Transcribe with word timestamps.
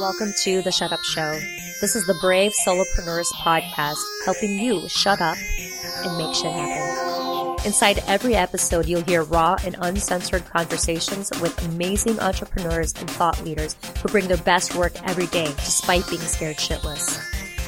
Welcome 0.00 0.32
to 0.44 0.62
the 0.62 0.72
Shut 0.72 0.92
Up 0.92 1.02
Show. 1.02 1.38
This 1.80 1.94
is 1.96 2.06
the 2.06 2.14
Brave 2.20 2.52
Solopreneurs 2.66 3.30
podcast, 3.34 3.98
helping 4.24 4.58
you 4.58 4.88
shut 4.88 5.20
up 5.20 5.36
and 6.04 6.16
make 6.16 6.34
shit 6.34 6.50
happen. 6.50 7.56
Inside 7.66 8.02
every 8.06 8.34
episode, 8.34 8.86
you'll 8.86 9.02
hear 9.02 9.24
raw 9.24 9.56
and 9.64 9.76
uncensored 9.80 10.46
conversations 10.46 11.30
with 11.42 11.62
amazing 11.66 12.18
entrepreneurs 12.20 12.94
and 12.94 13.10
thought 13.10 13.42
leaders 13.44 13.76
who 14.02 14.08
bring 14.08 14.28
their 14.28 14.36
best 14.38 14.74
work 14.74 14.92
every 15.06 15.26
day 15.26 15.46
despite 15.46 16.08
being 16.08 16.22
scared 16.22 16.56
shitless. 16.56 17.20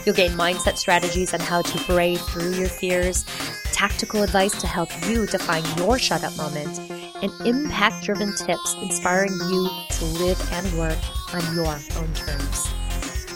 You'll 0.07 0.15
gain 0.15 0.31
mindset 0.31 0.77
strategies 0.77 1.35
on 1.35 1.41
how 1.41 1.63
to 1.63 1.85
brave 1.85 2.21
through 2.21 2.53
your 2.53 2.69
fears, 2.69 3.25
tactical 3.73 4.23
advice 4.23 4.59
to 4.61 4.67
help 4.67 4.89
you 5.07 5.27
define 5.27 5.65
your 5.77 5.99
shut 5.99 6.25
up 6.25 6.37
moment, 6.37 6.81
and 7.23 7.33
impact 7.47 8.05
driven 8.05 8.35
tips 8.37 8.75
inspiring 8.81 9.33
you 9.33 9.69
to 9.91 10.05
live 10.05 10.41
and 10.53 10.79
work 10.79 10.99
on 11.35 11.55
your 11.55 11.67
own 11.67 12.13
terms. 12.15 12.69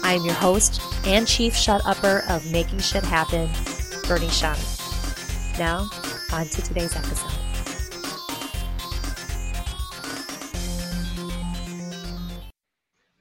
I 0.05 0.15
am 0.15 0.25
your 0.25 0.35
host 0.35 0.81
and 1.07 1.27
chief 1.27 1.55
shut 1.55 1.83
upper 1.85 2.25
of 2.29 2.51
Making 2.51 2.81
Shit 2.81 3.05
Happen, 3.05 3.49
Bernie 4.07 4.29
Shung. 4.29 4.57
Now, 5.59 5.89
on 6.33 6.47
to 6.47 6.63
today's 6.63 6.97
episode. 6.97 7.31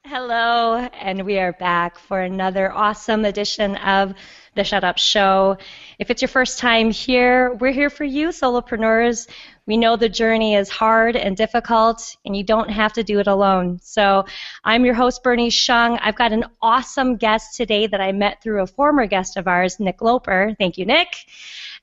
Hello, 0.06 0.76
and 0.76 1.26
we 1.26 1.40
are 1.40 1.54
back 1.54 1.98
for 1.98 2.20
another 2.20 2.72
awesome 2.72 3.24
edition 3.24 3.78
of 3.78 4.14
the 4.56 4.64
Shut 4.66 4.84
Up 4.84 4.98
Show. 4.98 5.58
If 6.00 6.12
it's 6.12 6.22
your 6.22 6.30
first 6.30 6.60
time 6.60 6.92
here, 6.92 7.54
we're 7.54 7.72
here 7.72 7.90
for 7.90 8.04
you, 8.04 8.30
solopreneurs. 8.30 9.28
We 9.68 9.78
know 9.78 9.96
the 9.96 10.10
journey 10.10 10.56
is 10.56 10.70
hard 10.70 11.16
and 11.16 11.38
difficult, 11.38 12.16
and 12.26 12.36
you 12.36 12.44
don't 12.44 12.70
have 12.70 12.94
to 12.94 13.04
do 13.04 13.20
it 13.20 13.28
alone. 13.28 13.80
So, 13.82 14.26
I'm 14.64 14.86
your 14.86 14.96
host, 14.96 15.24
Bernie 15.24 15.50
Shung. 15.50 15.98
I've 16.00 16.16
got 16.16 16.34
an 16.34 16.46
awesome 16.62 17.18
guest 17.18 17.56
today 17.56 17.88
that 17.88 18.02
I 18.02 18.12
met 18.12 18.42
through 18.42 18.62
a 18.62 18.68
former 18.68 19.06
guest 19.06 19.38
of 19.38 19.48
ours, 19.48 19.80
Nick 19.80 20.02
Loper. 20.02 20.56
Thank 20.58 20.78
you, 20.78 20.86
Nick. 20.86 21.16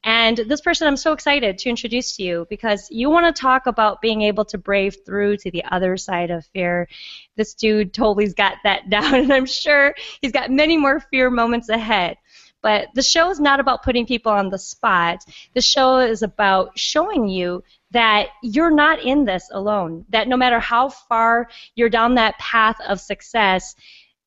And 0.04 0.36
this 0.36 0.60
person 0.60 0.86
I'm 0.86 0.96
so 0.96 1.12
excited 1.12 1.58
to 1.58 1.68
introduce 1.68 2.16
to 2.16 2.22
you 2.22 2.46
because 2.48 2.88
you 2.90 3.10
want 3.10 3.26
to 3.26 3.40
talk 3.40 3.66
about 3.66 4.00
being 4.00 4.22
able 4.22 4.44
to 4.46 4.58
brave 4.58 4.96
through 5.04 5.38
to 5.38 5.50
the 5.50 5.64
other 5.64 5.96
side 5.96 6.30
of 6.30 6.46
fear. 6.46 6.88
This 7.36 7.54
dude 7.54 7.92
totally's 7.92 8.34
got 8.34 8.54
that 8.64 8.88
down, 8.90 9.14
and 9.14 9.32
I'm 9.32 9.46
sure 9.46 9.94
he's 10.20 10.32
got 10.32 10.50
many 10.50 10.76
more 10.76 11.00
fear 11.00 11.30
moments 11.30 11.68
ahead. 11.68 12.16
But 12.62 12.88
the 12.94 13.02
show 13.02 13.30
is 13.30 13.40
not 13.40 13.60
about 13.60 13.82
putting 13.82 14.06
people 14.06 14.32
on 14.32 14.50
the 14.50 14.58
spot. 14.58 15.24
The 15.54 15.60
show 15.60 15.98
is 15.98 16.22
about 16.22 16.78
showing 16.78 17.28
you 17.28 17.62
that 17.92 18.28
you're 18.42 18.70
not 18.70 19.02
in 19.02 19.24
this 19.24 19.48
alone. 19.52 20.04
That 20.08 20.28
no 20.28 20.36
matter 20.36 20.58
how 20.58 20.88
far 20.88 21.48
you're 21.74 21.88
down 21.88 22.14
that 22.16 22.38
path 22.38 22.76
of 22.86 23.00
success, 23.00 23.74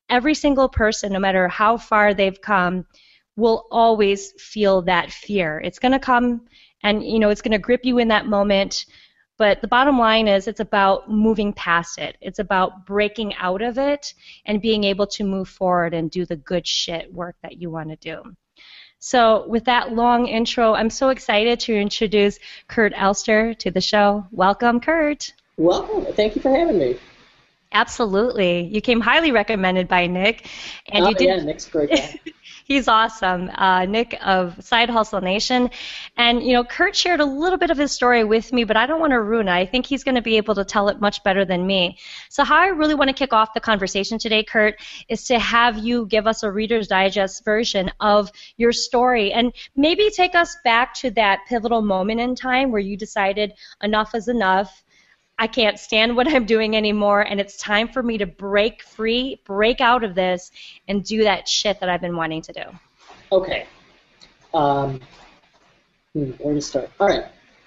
every 0.08 0.34
single 0.34 0.68
person, 0.68 1.12
no 1.12 1.18
matter 1.18 1.48
how 1.48 1.76
far 1.76 2.14
they've 2.14 2.40
come, 2.40 2.86
will 3.36 3.66
always 3.70 4.32
feel 4.32 4.82
that 4.82 5.10
fear. 5.10 5.60
It's 5.64 5.78
going 5.78 5.92
to 5.92 5.98
come 5.98 6.42
and 6.82 7.04
you 7.04 7.18
know 7.18 7.30
it's 7.30 7.42
going 7.42 7.52
to 7.52 7.58
grip 7.58 7.84
you 7.84 7.98
in 7.98 8.08
that 8.08 8.26
moment. 8.26 8.86
But 9.42 9.60
the 9.60 9.66
bottom 9.66 9.98
line 9.98 10.28
is 10.28 10.46
it's 10.46 10.60
about 10.60 11.10
moving 11.10 11.52
past 11.52 11.98
it. 11.98 12.16
It's 12.20 12.38
about 12.38 12.86
breaking 12.86 13.34
out 13.34 13.60
of 13.60 13.76
it 13.76 14.14
and 14.46 14.62
being 14.62 14.84
able 14.84 15.08
to 15.08 15.24
move 15.24 15.48
forward 15.48 15.94
and 15.94 16.08
do 16.08 16.24
the 16.24 16.36
good 16.36 16.64
shit 16.64 17.12
work 17.12 17.34
that 17.42 17.60
you 17.60 17.68
want 17.68 17.88
to 17.88 17.96
do. 17.96 18.36
So, 19.00 19.44
with 19.48 19.64
that 19.64 19.94
long 19.96 20.28
intro, 20.28 20.74
I'm 20.74 20.90
so 20.90 21.08
excited 21.08 21.58
to 21.58 21.74
introduce 21.74 22.38
Kurt 22.68 22.92
Elster 22.94 23.52
to 23.54 23.72
the 23.72 23.80
show. 23.80 24.24
Welcome, 24.30 24.78
Kurt. 24.78 25.32
Welcome. 25.56 26.12
Thank 26.14 26.36
you 26.36 26.40
for 26.40 26.56
having 26.56 26.78
me. 26.78 26.96
Absolutely. 27.72 28.66
You 28.66 28.80
came 28.80 29.00
highly 29.00 29.32
recommended 29.32 29.88
by 29.88 30.06
Nick. 30.06 30.48
And 30.88 31.04
oh, 31.04 31.08
you 31.08 31.14
did... 31.14 31.28
yeah, 31.28 31.42
Nick's 31.42 31.68
great 31.68 31.90
guy. 31.90 32.20
He's 32.64 32.86
awesome. 32.86 33.50
Uh, 33.54 33.86
Nick 33.86 34.16
of 34.24 34.62
Side 34.64 34.88
Hustle 34.88 35.20
Nation. 35.20 35.70
And, 36.16 36.42
you 36.42 36.52
know, 36.52 36.64
Kurt 36.64 36.94
shared 36.94 37.20
a 37.20 37.24
little 37.24 37.58
bit 37.58 37.70
of 37.70 37.76
his 37.76 37.92
story 37.92 38.24
with 38.24 38.52
me, 38.52 38.64
but 38.64 38.76
I 38.76 38.86
don't 38.86 39.00
want 39.00 39.12
to 39.12 39.20
ruin 39.20 39.48
it. 39.48 39.52
I 39.52 39.66
think 39.66 39.84
he's 39.84 40.04
going 40.04 40.14
to 40.14 40.22
be 40.22 40.36
able 40.36 40.54
to 40.54 40.64
tell 40.64 40.88
it 40.88 41.00
much 41.00 41.22
better 41.24 41.44
than 41.44 41.66
me. 41.66 41.98
So, 42.28 42.44
how 42.44 42.56
I 42.56 42.68
really 42.68 42.94
want 42.94 43.08
to 43.08 43.14
kick 43.14 43.32
off 43.32 43.52
the 43.52 43.60
conversation 43.60 44.18
today, 44.18 44.44
Kurt, 44.44 44.80
is 45.08 45.24
to 45.26 45.38
have 45.38 45.78
you 45.78 46.06
give 46.06 46.26
us 46.26 46.42
a 46.42 46.50
Reader's 46.50 46.88
Digest 46.88 47.44
version 47.44 47.90
of 48.00 48.30
your 48.56 48.72
story 48.72 49.32
and 49.32 49.52
maybe 49.76 50.10
take 50.10 50.34
us 50.34 50.56
back 50.64 50.94
to 50.94 51.10
that 51.12 51.40
pivotal 51.48 51.82
moment 51.82 52.20
in 52.20 52.34
time 52.34 52.70
where 52.70 52.80
you 52.80 52.96
decided 52.96 53.54
enough 53.82 54.14
is 54.14 54.28
enough. 54.28 54.82
I 55.38 55.46
can't 55.46 55.78
stand 55.78 56.16
what 56.16 56.28
I'm 56.28 56.46
doing 56.46 56.76
anymore, 56.76 57.20
and 57.20 57.40
it's 57.40 57.56
time 57.56 57.88
for 57.88 58.02
me 58.02 58.18
to 58.18 58.26
break 58.26 58.82
free, 58.82 59.40
break 59.44 59.80
out 59.80 60.04
of 60.04 60.14
this, 60.14 60.52
and 60.86 61.02
do 61.02 61.24
that 61.24 61.48
shit 61.48 61.80
that 61.80 61.88
I've 61.88 62.00
been 62.00 62.16
wanting 62.16 62.42
to 62.42 62.52
do. 62.52 62.62
Okay. 63.32 63.66
Um, 64.54 65.00
hmm, 66.12 66.30
where 66.32 66.54
to 66.54 66.60
start? 66.60 66.90
All 67.00 67.08
right. 67.08 67.24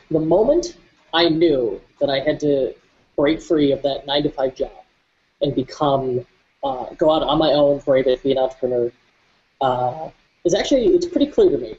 The 0.09 0.19
moment 0.19 0.77
I 1.13 1.27
knew 1.27 1.81
that 1.99 2.09
I 2.09 2.19
had 2.19 2.39
to 2.41 2.73
break 3.15 3.41
free 3.41 3.71
of 3.71 3.81
that 3.81 4.05
nine 4.05 4.23
to 4.23 4.29
five 4.29 4.55
job 4.55 4.71
and 5.41 5.55
become, 5.55 6.25
uh, 6.63 6.85
go 6.97 7.11
out 7.11 7.23
on 7.23 7.37
my 7.39 7.51
own, 7.51 7.79
for 7.79 7.97
a 7.97 8.03
bit, 8.03 8.21
be 8.23 8.31
an 8.31 8.37
entrepreneur, 8.37 8.91
uh, 9.61 10.09
is 10.45 10.53
actually 10.53 10.85
it's 10.87 11.07
pretty 11.07 11.27
clear 11.27 11.49
to 11.49 11.57
me. 11.57 11.75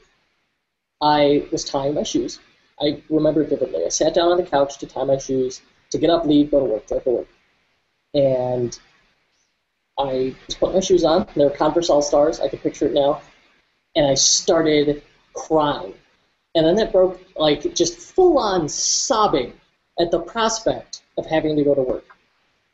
I 1.01 1.47
was 1.51 1.63
tying 1.63 1.93
my 1.93 2.03
shoes. 2.03 2.39
I 2.79 3.01
remember 3.09 3.43
vividly. 3.43 3.85
I 3.85 3.89
sat 3.89 4.13
down 4.13 4.31
on 4.31 4.37
the 4.37 4.43
couch 4.43 4.77
to 4.79 4.85
tie 4.85 5.03
my 5.03 5.17
shoes 5.17 5.61
to 5.91 5.97
get 5.97 6.09
up, 6.09 6.25
leave, 6.25 6.51
go 6.51 6.59
to 6.59 6.65
work, 6.65 6.87
drive 6.87 7.03
to 7.03 7.09
work. 7.09 7.27
And 8.13 8.77
I 9.97 10.35
put 10.59 10.73
my 10.73 10.79
shoes 10.79 11.03
on. 11.03 11.27
They 11.35 11.43
were 11.43 11.49
Converse 11.49 11.89
All 11.89 12.01
Stars. 12.01 12.39
I 12.39 12.47
can 12.47 12.59
picture 12.59 12.87
it 12.87 12.93
now. 12.93 13.21
And 13.95 14.05
I 14.05 14.13
started 14.13 15.03
crying. 15.33 15.93
And 16.55 16.65
then 16.65 16.75
that 16.75 16.91
broke, 16.91 17.19
like, 17.35 17.73
just 17.73 17.97
full 17.97 18.37
on 18.37 18.69
sobbing 18.69 19.53
at 19.99 20.11
the 20.11 20.19
prospect 20.19 21.01
of 21.17 21.25
having 21.25 21.55
to 21.55 21.63
go 21.63 21.75
to 21.75 21.81
work. 21.81 22.05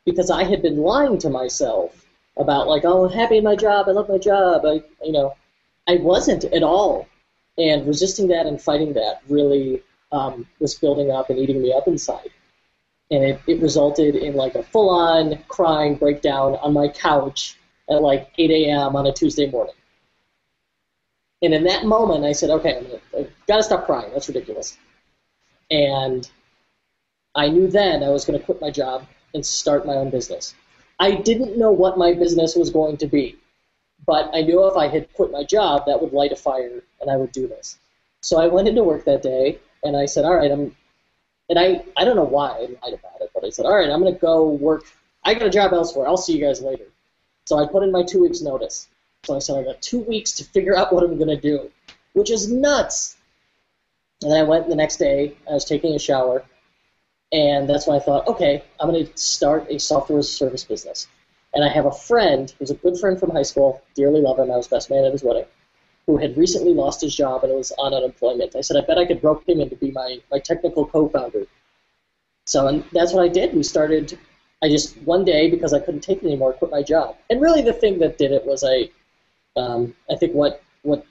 Because 0.04 0.30
I 0.30 0.44
had 0.44 0.62
been 0.62 0.76
lying 0.76 1.18
to 1.18 1.30
myself 1.30 2.06
about, 2.36 2.68
like, 2.68 2.84
oh, 2.84 3.06
I'm 3.06 3.12
happy 3.12 3.38
in 3.38 3.44
my 3.44 3.56
job. 3.56 3.88
I 3.88 3.92
love 3.92 4.08
my 4.08 4.18
job. 4.18 4.64
I, 4.66 4.82
you 5.02 5.12
know, 5.12 5.34
I 5.88 5.96
wasn't 5.96 6.44
at 6.44 6.62
all. 6.62 7.08
And 7.56 7.86
resisting 7.86 8.28
that 8.28 8.46
and 8.46 8.60
fighting 8.60 8.92
that 8.94 9.22
really 9.28 9.82
um, 10.12 10.46
was 10.58 10.74
building 10.74 11.10
up 11.10 11.30
and 11.30 11.38
eating 11.38 11.62
me 11.62 11.72
up 11.72 11.86
inside 11.86 12.30
and 13.10 13.22
it, 13.22 13.40
it 13.46 13.60
resulted 13.60 14.14
in 14.16 14.34
like 14.34 14.54
a 14.54 14.62
full-on 14.62 15.38
crying 15.48 15.96
breakdown 15.96 16.54
on 16.56 16.72
my 16.72 16.88
couch 16.88 17.58
at 17.90 18.02
like 18.02 18.30
8 18.38 18.50
a.m. 18.50 18.96
on 18.96 19.06
a 19.06 19.12
Tuesday 19.12 19.50
morning. 19.50 19.74
And 21.42 21.52
in 21.52 21.64
that 21.64 21.84
moment, 21.84 22.24
I 22.24 22.32
said, 22.32 22.50
okay, 22.50 22.78
I'm 22.78 22.84
gonna, 22.84 23.00
I've 23.18 23.46
got 23.46 23.56
to 23.58 23.62
stop 23.62 23.84
crying. 23.84 24.10
That's 24.12 24.28
ridiculous. 24.28 24.78
And 25.70 26.28
I 27.34 27.48
knew 27.48 27.68
then 27.68 28.02
I 28.02 28.08
was 28.08 28.24
going 28.24 28.38
to 28.38 28.44
quit 28.44 28.60
my 28.60 28.70
job 28.70 29.04
and 29.34 29.44
start 29.44 29.86
my 29.86 29.94
own 29.94 30.10
business. 30.10 30.54
I 30.98 31.12
didn't 31.16 31.58
know 31.58 31.72
what 31.72 31.98
my 31.98 32.14
business 32.14 32.54
was 32.54 32.70
going 32.70 32.96
to 32.98 33.06
be, 33.06 33.36
but 34.06 34.30
I 34.32 34.42
knew 34.42 34.66
if 34.66 34.76
I 34.76 34.88
had 34.88 35.12
quit 35.12 35.32
my 35.32 35.44
job, 35.44 35.84
that 35.86 36.00
would 36.00 36.12
light 36.12 36.32
a 36.32 36.36
fire 36.36 36.82
and 37.00 37.10
I 37.10 37.16
would 37.16 37.32
do 37.32 37.48
this. 37.48 37.78
So 38.20 38.40
I 38.40 38.46
went 38.46 38.68
into 38.68 38.84
work 38.84 39.04
that 39.04 39.22
day 39.22 39.58
and 39.82 39.96
I 39.96 40.06
said, 40.06 40.24
all 40.24 40.36
right, 40.36 40.50
I'm 40.50 40.74
and 41.48 41.58
I, 41.58 41.84
I 41.96 42.04
don't 42.04 42.16
know 42.16 42.24
why 42.24 42.50
I 42.50 42.60
lied 42.60 42.98
about 42.98 43.20
it, 43.20 43.30
but 43.34 43.44
I 43.44 43.50
said, 43.50 43.66
all 43.66 43.76
right, 43.76 43.90
I'm 43.90 44.00
going 44.00 44.14
to 44.14 44.20
go 44.20 44.48
work. 44.48 44.84
I 45.24 45.34
got 45.34 45.46
a 45.46 45.50
job 45.50 45.72
elsewhere. 45.72 46.06
I'll 46.06 46.16
see 46.16 46.36
you 46.36 46.44
guys 46.44 46.62
later. 46.62 46.86
So 47.46 47.58
I 47.58 47.66
put 47.66 47.82
in 47.82 47.92
my 47.92 48.02
two 48.02 48.20
weeks 48.20 48.40
notice. 48.40 48.88
So 49.24 49.36
I 49.36 49.38
said, 49.38 49.58
I 49.58 49.62
got 49.64 49.82
two 49.82 50.00
weeks 50.00 50.32
to 50.32 50.44
figure 50.44 50.76
out 50.76 50.92
what 50.92 51.04
I'm 51.04 51.16
going 51.18 51.28
to 51.28 51.40
do, 51.40 51.70
which 52.12 52.30
is 52.30 52.50
nuts. 52.50 53.16
And 54.22 54.30
then 54.30 54.40
I 54.40 54.44
went 54.44 54.68
the 54.68 54.76
next 54.76 54.96
day. 54.96 55.36
I 55.48 55.52
was 55.52 55.64
taking 55.64 55.94
a 55.94 55.98
shower. 55.98 56.44
And 57.32 57.68
that's 57.68 57.86
when 57.86 57.96
I 57.96 58.00
thought, 58.00 58.28
okay, 58.28 58.62
I'm 58.80 58.90
going 58.90 59.06
to 59.06 59.16
start 59.18 59.66
a 59.68 59.78
software 59.78 60.20
as 60.20 60.28
a 60.28 60.32
service 60.32 60.64
business. 60.64 61.08
And 61.52 61.64
I 61.64 61.68
have 61.68 61.86
a 61.86 61.92
friend 61.92 62.52
who's 62.58 62.70
a 62.70 62.74
good 62.74 62.98
friend 62.98 63.18
from 63.18 63.30
high 63.30 63.42
school, 63.42 63.82
dearly 63.94 64.20
love 64.20 64.38
him. 64.38 64.50
I 64.50 64.56
was 64.56 64.68
best 64.68 64.90
man 64.90 65.04
at 65.04 65.12
his 65.12 65.22
wedding 65.22 65.46
who 66.06 66.16
had 66.18 66.36
recently 66.36 66.74
lost 66.74 67.00
his 67.00 67.14
job 67.14 67.44
and 67.44 67.54
was 67.54 67.72
on 67.78 67.94
unemployment. 67.94 68.56
I 68.56 68.60
said, 68.60 68.76
I 68.76 68.86
bet 68.86 68.98
I 68.98 69.06
could 69.06 69.24
rope 69.24 69.48
him 69.48 69.60
in 69.60 69.70
to 69.70 69.76
be 69.76 69.90
my, 69.90 70.18
my 70.30 70.38
technical 70.38 70.86
co-founder. 70.86 71.46
So 72.44 72.68
and 72.68 72.84
that's 72.92 73.12
what 73.12 73.24
I 73.24 73.28
did. 73.28 73.54
We 73.54 73.62
started, 73.62 74.18
I 74.62 74.68
just, 74.68 74.96
one 74.98 75.24
day, 75.24 75.50
because 75.50 75.72
I 75.72 75.80
couldn't 75.80 76.02
take 76.02 76.22
it 76.22 76.26
anymore, 76.26 76.52
quit 76.52 76.70
my 76.70 76.82
job. 76.82 77.16
And 77.30 77.40
really 77.40 77.62
the 77.62 77.72
thing 77.72 77.98
that 78.00 78.18
did 78.18 78.32
it 78.32 78.44
was 78.44 78.62
I, 78.64 78.90
um, 79.58 79.94
I 80.10 80.16
think 80.16 80.34
what, 80.34 80.62
what 80.82 81.06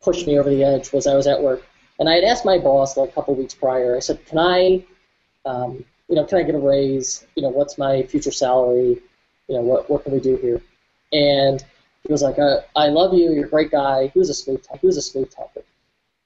pushed 0.00 0.26
me 0.26 0.38
over 0.38 0.48
the 0.48 0.64
edge 0.64 0.92
was 0.92 1.06
I 1.06 1.14
was 1.14 1.26
at 1.26 1.42
work. 1.42 1.62
And 1.98 2.08
I 2.08 2.14
had 2.14 2.24
asked 2.24 2.46
my 2.46 2.56
boss 2.56 2.96
like 2.96 3.10
a 3.10 3.12
couple 3.12 3.34
weeks 3.34 3.54
prior, 3.54 3.94
I 3.94 4.00
said, 4.00 4.24
can 4.24 4.38
I, 4.38 4.84
um, 5.44 5.84
you 6.08 6.16
know, 6.16 6.24
can 6.24 6.38
I 6.38 6.42
get 6.44 6.54
a 6.54 6.58
raise? 6.58 7.26
You 7.36 7.42
know, 7.42 7.50
what's 7.50 7.76
my 7.76 8.02
future 8.04 8.32
salary? 8.32 8.98
You 9.48 9.56
know, 9.56 9.60
what, 9.60 9.90
what 9.90 10.04
can 10.04 10.12
we 10.12 10.20
do 10.20 10.36
here? 10.36 10.62
And 11.12 11.62
he 12.06 12.12
was 12.12 12.22
like, 12.22 12.38
uh, 12.38 12.60
"I 12.74 12.88
love 12.88 13.14
you. 13.14 13.32
You're 13.32 13.46
a 13.46 13.48
great 13.48 13.70
guy." 13.70 14.08
He 14.08 14.18
was 14.18 14.30
a 14.30 14.34
smooth. 14.34 14.64
He 14.80 14.86
was 14.86 14.96
a 14.96 15.02
smooth 15.02 15.30
talker. 15.34 15.62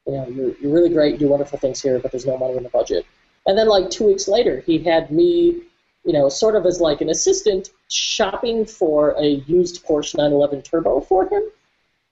You 0.06 0.12
know, 0.12 0.28
you're 0.28 0.56
you're 0.58 0.72
really 0.72 0.90
great. 0.90 1.12
You 1.12 1.18
do 1.18 1.28
wonderful 1.28 1.58
things 1.58 1.80
here, 1.80 1.98
but 1.98 2.10
there's 2.10 2.26
no 2.26 2.38
money 2.38 2.56
in 2.56 2.62
the 2.62 2.68
budget. 2.68 3.06
And 3.46 3.58
then 3.58 3.68
like 3.68 3.90
two 3.90 4.06
weeks 4.06 4.28
later, 4.28 4.60
he 4.60 4.78
had 4.78 5.10
me 5.10 5.62
you 6.04 6.12
know, 6.12 6.28
sort 6.28 6.54
of 6.54 6.66
as 6.66 6.80
like 6.80 7.00
an 7.00 7.08
assistant 7.08 7.70
shopping 7.88 8.66
for 8.66 9.14
a 9.18 9.26
used 9.46 9.84
Porsche 9.86 10.16
911 10.16 10.62
Turbo 10.62 11.00
for 11.00 11.26
him. 11.28 11.42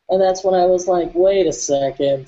And 0.09 0.21
that's 0.21 0.43
when 0.43 0.55
I 0.55 0.67
was 0.67 0.89
like, 0.89 1.11
wait 1.15 1.47
a 1.47 1.53
second, 1.53 2.27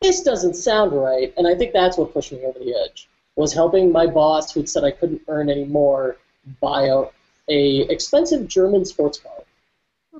this 0.00 0.22
doesn't 0.22 0.54
sound 0.54 0.92
right. 0.92 1.32
And 1.36 1.46
I 1.46 1.54
think 1.54 1.72
that's 1.72 1.96
what 1.96 2.12
pushed 2.12 2.32
me 2.32 2.44
over 2.44 2.58
the 2.58 2.74
edge 2.74 3.08
was 3.36 3.52
helping 3.52 3.92
my 3.92 4.06
boss, 4.06 4.52
who 4.52 4.60
had 4.60 4.68
said 4.68 4.82
I 4.82 4.90
couldn't 4.90 5.20
earn 5.28 5.50
any 5.50 5.66
more, 5.66 6.16
buy 6.58 6.84
a, 6.84 7.04
a 7.50 7.80
expensive 7.92 8.48
German 8.48 8.86
sports 8.86 9.18
car. 9.18 9.44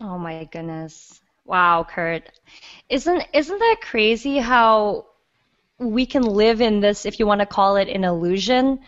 Oh 0.00 0.18
my 0.18 0.44
goodness! 0.44 1.20
Wow, 1.44 1.86
Kurt, 1.88 2.30
isn't 2.88 3.22
isn't 3.32 3.58
that 3.58 3.76
crazy 3.82 4.38
how 4.38 5.06
we 5.78 6.06
can 6.06 6.22
live 6.22 6.60
in 6.60 6.80
this, 6.80 7.06
if 7.06 7.18
you 7.18 7.26
want 7.26 7.40
to 7.40 7.46
call 7.46 7.76
it 7.76 7.88
an 7.88 8.04
illusion, 8.04 8.78
oh, 8.80 8.86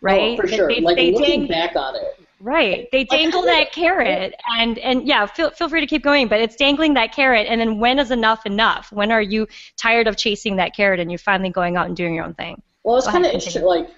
right? 0.00 0.38
Oh, 0.38 0.42
for 0.42 0.48
sure. 0.48 0.68
They, 0.68 0.80
like 0.80 0.96
they 0.96 1.12
looking 1.12 1.46
dang- 1.46 1.48
back 1.48 1.76
on 1.76 1.96
it, 1.96 2.26
Right. 2.38 2.86
They 2.92 3.04
dangle 3.04 3.42
that 3.42 3.72
carrot 3.72 4.34
and 4.58 4.78
and 4.78 5.08
yeah, 5.08 5.24
feel 5.26 5.50
feel 5.50 5.68
free 5.70 5.80
to 5.80 5.86
keep 5.86 6.02
going, 6.02 6.28
but 6.28 6.40
it's 6.40 6.54
dangling 6.56 6.94
that 6.94 7.12
carrot 7.14 7.46
and 7.48 7.60
then 7.60 7.78
when 7.78 7.98
is 7.98 8.10
enough 8.10 8.44
enough? 8.44 8.92
When 8.92 9.10
are 9.10 9.22
you 9.22 9.48
tired 9.76 10.06
of 10.06 10.16
chasing 10.16 10.56
that 10.56 10.76
carrot 10.76 11.00
and 11.00 11.10
you're 11.10 11.18
finally 11.18 11.48
going 11.48 11.76
out 11.76 11.86
and 11.86 11.96
doing 11.96 12.14
your 12.14 12.24
own 12.24 12.34
thing? 12.34 12.60
Well, 12.84 12.98
it's 12.98 13.06
kind 13.06 13.24
of 13.24 13.32
interesting. 13.32 13.64
Like, 13.64 13.88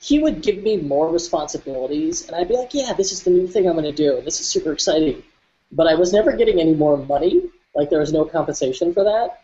he 0.00 0.20
would 0.20 0.42
give 0.42 0.62
me 0.62 0.76
more 0.76 1.10
responsibilities, 1.12 2.26
and 2.26 2.36
I'd 2.36 2.48
be 2.48 2.54
like, 2.54 2.72
yeah, 2.72 2.92
this 2.92 3.12
is 3.12 3.24
the 3.24 3.30
new 3.30 3.46
thing 3.46 3.66
I'm 3.66 3.74
going 3.74 3.84
to 3.84 3.92
do. 3.92 4.22
This 4.24 4.40
is 4.40 4.46
super 4.46 4.72
exciting. 4.72 5.22
But 5.70 5.86
I 5.86 5.94
was 5.94 6.12
never 6.12 6.32
getting 6.32 6.60
any 6.60 6.74
more 6.74 6.96
money. 6.96 7.42
Like, 7.74 7.90
there 7.90 8.00
was 8.00 8.12
no 8.12 8.24
compensation 8.24 8.92
for 8.92 9.04
that. 9.04 9.42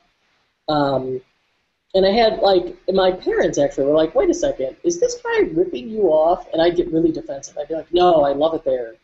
Um, 0.73 1.21
and 1.95 2.05
I 2.05 2.11
had, 2.11 2.39
like, 2.41 2.77
my 2.89 3.13
parents 3.13 3.59
actually 3.59 3.87
were 3.87 3.95
like, 3.95 4.15
wait 4.15 4.31
a 4.31 4.35
second, 4.35 4.77
is 4.83 4.99
this 4.99 5.21
guy 5.23 5.41
ripping 5.53 5.89
you 5.89 6.09
off? 6.09 6.47
And 6.53 6.61
I'd 6.61 6.77
get 6.77 6.93
really 6.93 7.13
defensive. 7.13 7.57
I'd 7.59 7.69
be 7.69 7.75
like, 7.75 7.93
no, 7.93 8.23
I 8.23 8.33
love 8.33 8.55
it 8.55 8.65
there. 8.65 8.95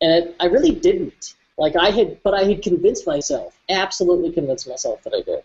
And 0.00 0.12
it, 0.12 0.36
I 0.40 0.46
really 0.46 0.72
didn't. 0.72 1.34
Like, 1.58 1.76
I 1.76 1.90
had, 1.90 2.22
but 2.22 2.32
I 2.32 2.44
had 2.44 2.62
convinced 2.62 3.06
myself, 3.06 3.58
absolutely 3.68 4.32
convinced 4.32 4.66
myself 4.66 5.02
that 5.02 5.12
I 5.12 5.20
did. 5.22 5.42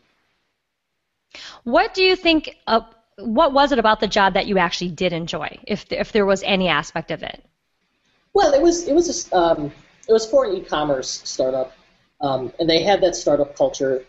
What 1.64 1.94
do 1.94 2.04
you 2.04 2.16
think 2.16 2.56
uh, 2.68 2.82
what 3.18 3.54
was 3.54 3.72
it 3.72 3.80
about 3.80 4.00
the 4.00 4.08
job 4.08 4.34
that 4.34 4.48
you 4.48 4.58
actually 4.58 4.92
did 4.92 5.14
enjoy 5.14 5.58
if 5.68 5.86
if 5.92 6.12
there 6.12 6.26
was 6.26 6.44
any 6.44 6.68
aspect 6.68 7.12
of 7.12 7.24
it? 7.24 7.44
Well, 8.34 8.54
it 8.54 8.62
was 8.62 8.88
it 8.88 8.94
was 8.94 9.30
a, 9.32 9.36
um, 9.36 9.72
it 10.08 10.14
was 10.14 10.26
for 10.26 10.46
an 10.46 10.56
e-commerce 10.56 11.22
startup, 11.24 11.74
um, 12.22 12.52
and 12.60 12.70
they 12.70 12.84
had 12.84 13.02
that 13.02 13.16
startup 13.16 13.56
culture. 13.56 14.06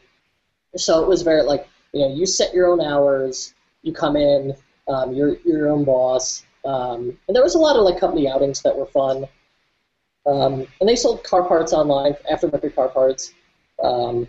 So 0.76 1.02
it 1.02 1.08
was 1.08 1.22
very 1.22 1.43
like 1.43 1.69
you 1.93 2.00
know 2.00 2.14
you 2.14 2.26
set 2.26 2.54
your 2.54 2.69
own 2.69 2.81
hours, 2.81 3.54
you 3.82 3.93
come 3.93 4.16
in, 4.16 4.54
um, 4.88 5.12
you're 5.14 5.37
your 5.44 5.69
own 5.69 5.84
boss, 5.84 6.44
um, 6.64 7.16
and 7.26 7.34
there 7.34 7.43
was 7.43 7.54
a 7.54 7.58
lot 7.58 7.76
of 7.76 7.82
like 7.84 7.98
company 7.98 8.28
outings 8.28 8.62
that 8.62 8.76
were 8.76 8.87
fun. 8.87 9.26
Um, 10.26 10.66
and 10.81 10.88
they 10.88 10.96
sold 10.96 11.22
car 11.22 11.44
parts 11.44 11.72
online, 11.72 12.14
aftermarket 12.31 12.75
car 12.75 12.88
parts, 12.88 13.32
um, 13.82 14.26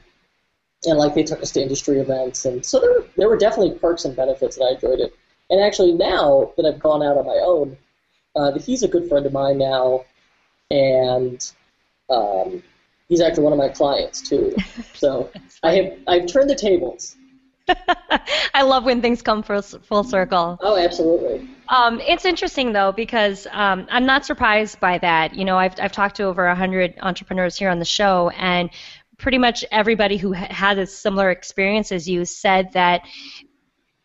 and 0.85 0.97
like 0.97 1.15
they 1.15 1.23
took 1.23 1.41
us 1.41 1.51
to 1.51 1.61
industry 1.61 1.99
events, 1.99 2.45
and 2.45 2.63
so 2.63 2.79
there 2.79 2.91
were, 2.91 3.07
there 3.17 3.29
were 3.29 3.37
definitely 3.37 3.77
perks 3.79 4.05
and 4.05 4.15
benefits, 4.15 4.57
and 4.57 4.67
I 4.67 4.73
enjoyed 4.73 4.99
it. 4.99 5.15
And 5.49 5.59
actually, 5.59 5.93
now 5.93 6.51
that 6.55 6.65
I've 6.65 6.79
gone 6.79 7.01
out 7.01 7.17
on 7.17 7.25
my 7.25 7.39
own, 7.43 7.77
uh, 8.35 8.59
he's 8.59 8.83
a 8.83 8.87
good 8.87 9.09
friend 9.09 9.25
of 9.25 9.33
mine 9.33 9.57
now, 9.57 10.05
and 10.69 11.51
um, 12.09 12.63
he's 13.09 13.21
actually 13.21 13.43
one 13.43 13.53
of 13.53 13.59
my 13.59 13.69
clients 13.69 14.21
too. 14.21 14.55
So 14.93 15.29
I 15.61 15.75
have 15.75 15.93
I've 16.07 16.25
turned 16.25 16.49
the 16.49 16.55
tables. 16.55 17.15
I 18.53 18.63
love 18.63 18.83
when 18.83 18.99
things 18.99 19.21
come 19.21 19.43
full, 19.43 19.61
full 19.61 20.03
circle. 20.03 20.57
Oh, 20.59 20.75
absolutely. 20.75 21.47
Um, 21.69 21.99
it's 21.99 22.25
interesting 22.25 22.73
though 22.73 22.91
because 22.91 23.45
um, 23.51 23.85
I'm 23.91 24.07
not 24.07 24.25
surprised 24.25 24.79
by 24.79 24.97
that. 24.99 25.35
You 25.35 25.45
know, 25.45 25.57
I've 25.57 25.75
I've 25.79 25.91
talked 25.91 26.15
to 26.17 26.23
over 26.23 26.53
hundred 26.55 26.95
entrepreneurs 27.01 27.57
here 27.57 27.69
on 27.69 27.77
the 27.77 27.85
show, 27.85 28.29
and 28.29 28.71
pretty 29.17 29.37
much 29.37 29.65
everybody 29.71 30.17
who 30.17 30.33
ha- 30.33 30.47
had 30.49 30.77
a 30.79 30.87
similar 30.87 31.29
experience 31.29 31.91
as 31.91 32.07
you 32.07 32.25
said 32.25 32.71
that 32.73 33.01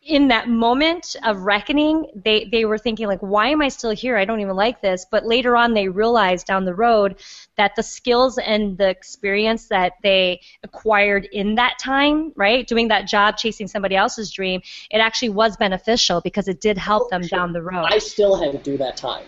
in 0.04 0.28
that 0.28 0.48
moment 0.48 1.14
of 1.24 1.42
reckoning, 1.42 2.06
they, 2.24 2.48
they 2.50 2.64
were 2.64 2.78
thinking 2.78 3.06
like, 3.06 3.20
why 3.20 3.48
am 3.48 3.62
I 3.62 3.68
still 3.68 3.92
here? 3.92 4.16
I 4.16 4.24
don't 4.24 4.40
even 4.40 4.56
like 4.56 4.82
this. 4.82 5.06
But 5.08 5.24
later 5.24 5.56
on, 5.56 5.74
they 5.74 5.88
realized 5.88 6.46
down 6.46 6.64
the 6.64 6.74
road 6.74 7.20
that 7.56 7.76
the 7.76 7.84
skills 7.84 8.36
and 8.38 8.76
the 8.76 8.88
experience 8.88 9.68
that 9.68 9.92
they 10.02 10.40
acquired 10.64 11.26
in 11.26 11.54
that 11.54 11.78
time, 11.78 12.32
right, 12.34 12.66
doing 12.66 12.88
that 12.88 13.06
job, 13.06 13.36
chasing 13.36 13.68
somebody 13.68 13.94
else's 13.94 14.32
dream, 14.32 14.60
it 14.90 14.98
actually 14.98 15.28
was 15.28 15.56
beneficial 15.56 16.20
because 16.20 16.48
it 16.48 16.60
did 16.60 16.76
help 16.76 17.08
them 17.10 17.22
down 17.22 17.52
the 17.52 17.62
road. 17.62 17.86
I 17.88 17.98
still 17.98 18.34
had 18.34 18.50
to 18.52 18.58
do 18.58 18.76
that 18.78 18.96
time, 18.96 19.26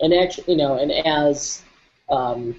and 0.00 0.14
actually, 0.14 0.52
you 0.52 0.56
know, 0.56 0.78
and 0.78 0.92
as 0.92 1.62
um, 2.08 2.54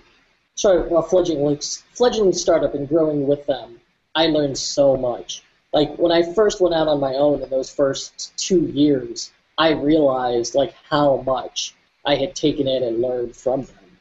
a 0.61 1.03
fledgling 1.03 1.59
fledgling 1.93 2.33
startup 2.33 2.75
and 2.75 2.87
growing 2.89 3.27
with 3.27 3.45
them, 3.45 3.79
I 4.13 4.27
learned 4.27 4.57
so 4.57 4.97
much. 4.97 5.44
Like 5.75 5.97
when 5.97 6.13
I 6.13 6.23
first 6.33 6.61
went 6.61 6.73
out 6.73 6.87
on 6.87 7.01
my 7.01 7.15
own 7.15 7.43
in 7.43 7.49
those 7.49 7.69
first 7.69 8.35
two 8.37 8.61
years, 8.61 9.31
I 9.57 9.73
realized 9.73 10.55
like 10.55 10.73
how 10.89 11.17
much 11.17 11.75
I 12.05 12.15
had 12.15 12.33
taken 12.33 12.65
in 12.65 12.81
and 12.81 13.01
learned 13.01 13.35
from 13.35 13.63
them. 13.63 13.97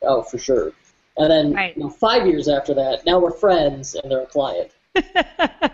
Oh, 0.00 0.22
for 0.22 0.38
sure. 0.38 0.72
And 1.18 1.30
then 1.30 1.52
Right. 1.52 1.76
you 1.76 1.82
know, 1.82 1.90
five 1.90 2.26
years 2.26 2.48
after 2.48 2.72
that, 2.74 3.04
now 3.04 3.18
we're 3.18 3.30
friends 3.30 3.94
and 3.94 4.10
they're 4.10 4.22
a 4.22 4.26
client. 4.26 4.70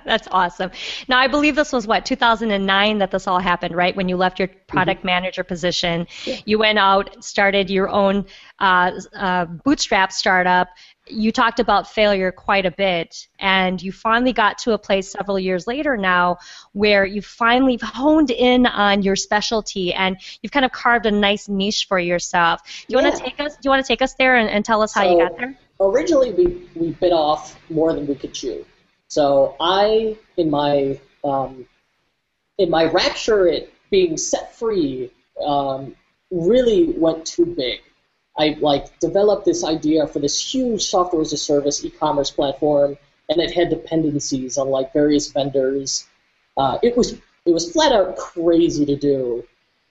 That's 0.04 0.28
awesome. 0.30 0.70
Now, 1.08 1.18
I 1.18 1.26
believe 1.26 1.56
this 1.56 1.72
was 1.72 1.86
what 1.86 2.04
2009 2.04 2.98
that 2.98 3.10
this 3.10 3.26
all 3.26 3.40
happened, 3.40 3.74
right? 3.74 3.94
When 3.94 4.08
you 4.08 4.16
left 4.16 4.38
your 4.38 4.48
product 4.66 5.04
manager 5.04 5.42
position, 5.42 6.06
you 6.44 6.58
went 6.58 6.78
out, 6.78 7.22
started 7.24 7.68
your 7.68 7.88
own 7.88 8.26
uh, 8.60 8.92
uh, 9.14 9.44
bootstrap 9.44 10.12
startup. 10.12 10.68
You 11.10 11.32
talked 11.32 11.60
about 11.60 11.88
failure 11.88 12.32
quite 12.32 12.66
a 12.66 12.70
bit, 12.70 13.28
and 13.38 13.80
you 13.80 13.92
finally 13.92 14.32
got 14.32 14.58
to 14.58 14.72
a 14.72 14.78
place 14.78 15.10
several 15.10 15.38
years 15.38 15.66
later 15.66 15.96
now 15.96 16.38
where 16.72 17.04
you 17.04 17.22
finally 17.22 17.78
honed 17.82 18.30
in 18.30 18.66
on 18.66 19.02
your 19.02 19.16
specialty 19.16 19.92
and 19.92 20.16
you've 20.42 20.52
kind 20.52 20.64
of 20.64 20.72
carved 20.72 21.06
a 21.06 21.10
nice 21.10 21.48
niche 21.48 21.86
for 21.88 21.98
yourself. 21.98 22.60
Do 22.88 22.96
you 22.96 23.02
want 23.02 23.16
to 23.16 23.22
take 23.22 23.40
us? 23.40 23.54
Do 23.54 23.60
you 23.64 23.70
want 23.70 23.84
to 23.84 23.88
take 23.88 24.02
us 24.02 24.14
there 24.14 24.36
and, 24.36 24.48
and 24.48 24.64
tell 24.64 24.82
us 24.82 24.92
how 24.92 25.10
you 25.10 25.18
got 25.18 25.36
there? 25.36 25.58
originally 25.80 26.32
we, 26.32 26.68
we 26.74 26.90
bit 26.92 27.12
off 27.12 27.58
more 27.70 27.92
than 27.92 28.06
we 28.06 28.14
could 28.14 28.34
chew. 28.34 28.64
So 29.08 29.56
I, 29.60 30.16
in 30.36 30.50
my 30.50 31.00
um, 31.24 31.66
in 32.58 32.70
my 32.70 32.84
rapture 32.84 33.48
at 33.48 33.68
being 33.90 34.16
set 34.16 34.54
free, 34.54 35.10
um, 35.44 35.94
really 36.30 36.92
went 36.96 37.24
too 37.24 37.46
big. 37.46 37.80
I 38.38 38.56
like 38.60 38.98
developed 39.00 39.44
this 39.44 39.64
idea 39.64 40.06
for 40.06 40.20
this 40.20 40.54
huge 40.54 40.84
software 40.84 41.22
as 41.22 41.32
a 41.32 41.36
service 41.36 41.84
e-commerce 41.84 42.30
platform, 42.30 42.96
and 43.28 43.40
it 43.40 43.52
had 43.52 43.68
dependencies 43.68 44.56
on 44.56 44.68
like 44.68 44.92
various 44.92 45.30
vendors. 45.30 46.06
Uh, 46.56 46.78
it 46.82 46.96
was 46.96 47.12
it 47.12 47.52
was 47.52 47.72
flat 47.72 47.92
out 47.92 48.16
crazy 48.16 48.86
to 48.86 48.96
do 48.96 49.44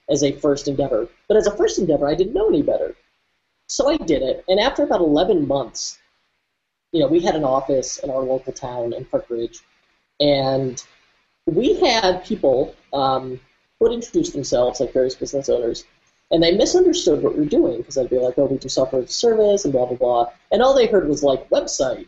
as 0.08 0.22
a 0.22 0.32
first 0.32 0.68
endeavor. 0.68 1.08
But 1.28 1.36
as 1.36 1.46
a 1.46 1.56
first 1.56 1.78
endeavor, 1.78 2.08
I 2.08 2.14
didn't 2.14 2.34
know 2.34 2.48
any 2.48 2.62
better. 2.62 2.94
So 3.66 3.90
I 3.90 3.98
did 3.98 4.22
it, 4.22 4.44
and 4.48 4.58
after 4.58 4.82
about 4.82 5.00
11 5.00 5.46
months, 5.46 5.98
you 6.92 7.00
know, 7.00 7.06
we 7.06 7.20
had 7.20 7.36
an 7.36 7.44
office 7.44 7.98
in 7.98 8.08
our 8.08 8.22
local 8.22 8.54
town 8.54 8.94
in 8.94 9.04
Park 9.04 9.26
Ridge, 9.28 9.60
and 10.20 10.82
we 11.44 11.74
had 11.74 12.24
people 12.24 12.74
um, 12.94 13.40
who 13.78 13.84
would 13.84 13.92
introduce 13.92 14.30
themselves, 14.30 14.80
like 14.80 14.94
various 14.94 15.14
business 15.14 15.50
owners, 15.50 15.84
and 16.30 16.42
they 16.42 16.52
misunderstood 16.52 17.22
what 17.22 17.36
we're 17.36 17.46
doing 17.46 17.78
because 17.78 17.96
I'd 17.96 18.10
be 18.10 18.18
like, 18.18 18.34
oh, 18.36 18.46
we 18.46 18.58
do 18.58 18.68
software 18.68 19.02
as 19.02 19.10
a 19.10 19.12
service 19.12 19.64
and 19.64 19.72
blah, 19.72 19.86
blah, 19.86 19.96
blah. 19.96 20.26
And 20.52 20.62
all 20.62 20.74
they 20.74 20.86
heard 20.86 21.08
was 21.08 21.22
like 21.22 21.48
website. 21.48 22.06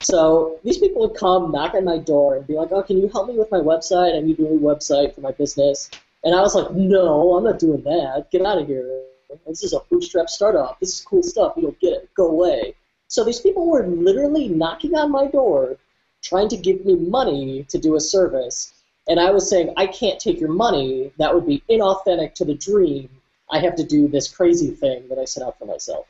So 0.00 0.60
these 0.64 0.78
people 0.78 1.00
would 1.02 1.18
come, 1.18 1.52
knock 1.52 1.74
on 1.74 1.84
my 1.84 1.98
door, 1.98 2.36
and 2.36 2.46
be 2.46 2.54
like, 2.54 2.72
oh, 2.72 2.82
can 2.82 2.98
you 2.98 3.08
help 3.08 3.28
me 3.28 3.38
with 3.38 3.50
my 3.50 3.58
website? 3.58 4.16
I 4.16 4.20
need 4.20 4.38
a 4.38 4.42
new 4.42 4.60
website 4.60 5.14
for 5.14 5.20
my 5.20 5.32
business. 5.32 5.90
And 6.24 6.34
I 6.34 6.40
was 6.40 6.54
like, 6.54 6.72
no, 6.72 7.36
I'm 7.36 7.44
not 7.44 7.58
doing 7.58 7.82
that. 7.84 8.28
Get 8.30 8.44
out 8.44 8.58
of 8.58 8.66
here. 8.66 9.02
This 9.46 9.62
is 9.62 9.72
a 9.72 9.80
bootstrap 9.90 10.28
startup. 10.28 10.78
This 10.80 10.94
is 10.94 11.00
cool 11.00 11.22
stuff. 11.22 11.54
You 11.56 11.62
don't 11.62 11.80
get 11.80 11.92
it. 11.92 12.10
Go 12.14 12.28
away. 12.28 12.74
So 13.08 13.24
these 13.24 13.40
people 13.40 13.66
were 13.66 13.86
literally 13.86 14.48
knocking 14.48 14.94
on 14.94 15.10
my 15.10 15.26
door, 15.26 15.76
trying 16.22 16.48
to 16.48 16.56
give 16.56 16.84
me 16.84 16.96
money 16.96 17.64
to 17.68 17.78
do 17.78 17.96
a 17.96 18.00
service. 18.00 18.72
And 19.06 19.20
I 19.20 19.30
was 19.30 19.48
saying, 19.48 19.74
I 19.76 19.86
can't 19.86 20.18
take 20.18 20.40
your 20.40 20.52
money. 20.52 21.12
That 21.18 21.34
would 21.34 21.46
be 21.46 21.62
inauthentic 21.68 22.34
to 22.34 22.44
the 22.44 22.54
dream. 22.54 23.10
I 23.54 23.60
have 23.60 23.76
to 23.76 23.84
do 23.84 24.08
this 24.08 24.26
crazy 24.26 24.70
thing 24.72 25.08
that 25.08 25.18
I 25.18 25.26
set 25.26 25.44
out 25.44 25.56
for 25.60 25.64
myself. 25.64 26.06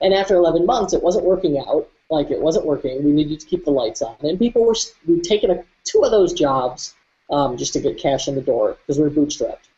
And 0.00 0.14
after 0.14 0.34
11 0.34 0.64
months, 0.64 0.94
it 0.94 1.02
wasn't 1.02 1.26
working 1.26 1.58
out. 1.58 1.86
Like, 2.08 2.30
it 2.30 2.40
wasn't 2.40 2.64
working. 2.64 3.04
We 3.04 3.12
needed 3.12 3.40
to 3.40 3.46
keep 3.46 3.66
the 3.66 3.70
lights 3.70 4.00
on. 4.00 4.16
And 4.22 4.38
people 4.38 4.64
were, 4.64 4.74
we'd 5.06 5.22
taken 5.22 5.50
a, 5.50 5.62
two 5.84 6.02
of 6.02 6.10
those 6.10 6.32
jobs 6.32 6.94
um, 7.30 7.58
just 7.58 7.74
to 7.74 7.80
get 7.80 7.98
cash 7.98 8.26
in 8.26 8.34
the 8.36 8.40
door 8.40 8.78
because 8.78 8.98
we 8.98 9.04
were 9.04 9.10
bootstrapped. 9.10 9.68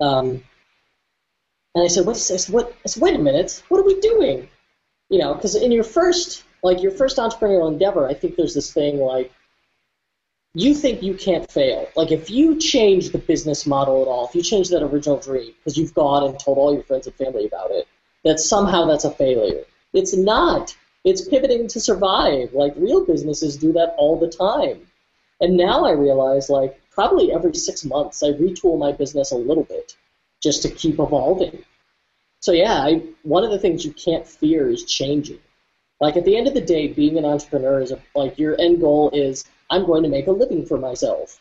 Um, 0.00 0.42
and 1.76 1.84
I 1.84 1.86
said, 1.86 2.04
what, 2.04 2.16
I 2.16 2.18
said, 2.18 2.52
what, 2.52 2.74
I 2.84 2.88
said, 2.88 3.00
wait 3.00 3.14
a 3.14 3.18
minute, 3.18 3.62
what 3.68 3.78
are 3.78 3.86
we 3.86 4.00
doing? 4.00 4.48
You 5.08 5.20
know, 5.20 5.34
because 5.34 5.54
in 5.54 5.70
your 5.70 5.84
first, 5.84 6.42
like 6.64 6.82
your 6.82 6.92
first 6.92 7.16
entrepreneurial 7.18 7.70
endeavor, 7.70 8.08
I 8.08 8.14
think 8.14 8.34
there's 8.34 8.54
this 8.54 8.72
thing 8.72 8.98
like, 8.98 9.32
you 10.54 10.74
think 10.74 11.02
you 11.02 11.14
can't 11.14 11.50
fail. 11.50 11.88
Like 11.94 12.10
if 12.10 12.30
you 12.30 12.58
change 12.58 13.10
the 13.10 13.18
business 13.18 13.66
model 13.66 14.02
at 14.02 14.08
all, 14.08 14.26
if 14.26 14.34
you 14.34 14.42
change 14.42 14.68
that 14.70 14.82
original 14.82 15.18
dream 15.18 15.52
because 15.58 15.76
you've 15.76 15.94
gone 15.94 16.28
and 16.28 16.38
told 16.38 16.58
all 16.58 16.74
your 16.74 16.82
friends 16.82 17.06
and 17.06 17.14
family 17.16 17.46
about 17.46 17.70
it, 17.70 17.86
that 18.24 18.40
somehow 18.40 18.86
that's 18.86 19.04
a 19.04 19.10
failure. 19.10 19.64
It's 19.92 20.16
not. 20.16 20.76
It's 21.04 21.26
pivoting 21.26 21.68
to 21.68 21.80
survive. 21.80 22.52
Like 22.52 22.74
real 22.76 23.04
businesses 23.04 23.56
do 23.56 23.72
that 23.74 23.94
all 23.96 24.18
the 24.18 24.28
time. 24.28 24.86
And 25.40 25.56
now 25.56 25.84
I 25.84 25.92
realize 25.92 26.50
like 26.50 26.80
probably 26.90 27.32
every 27.32 27.54
six 27.54 27.84
months 27.84 28.22
I 28.22 28.32
retool 28.32 28.78
my 28.78 28.92
business 28.92 29.30
a 29.30 29.36
little 29.36 29.64
bit 29.64 29.96
just 30.42 30.62
to 30.62 30.70
keep 30.70 30.98
evolving. 30.98 31.64
So 32.40 32.52
yeah, 32.52 32.74
I, 32.74 33.02
one 33.22 33.44
of 33.44 33.50
the 33.50 33.58
things 33.58 33.84
you 33.84 33.92
can't 33.92 34.26
fear 34.26 34.68
is 34.68 34.84
changing. 34.84 35.38
Like 36.00 36.16
at 36.16 36.24
the 36.24 36.36
end 36.36 36.48
of 36.48 36.54
the 36.54 36.60
day, 36.60 36.88
being 36.88 37.18
an 37.18 37.24
entrepreneur 37.24 37.80
is 37.80 37.92
a, 37.92 38.00
like 38.14 38.38
your 38.38 38.58
end 38.60 38.80
goal 38.80 39.10
is 39.12 39.44
I'm 39.70 39.86
going 39.86 40.02
to 40.02 40.08
make 40.08 40.26
a 40.26 40.32
living 40.32 40.66
for 40.66 40.78
myself, 40.78 41.38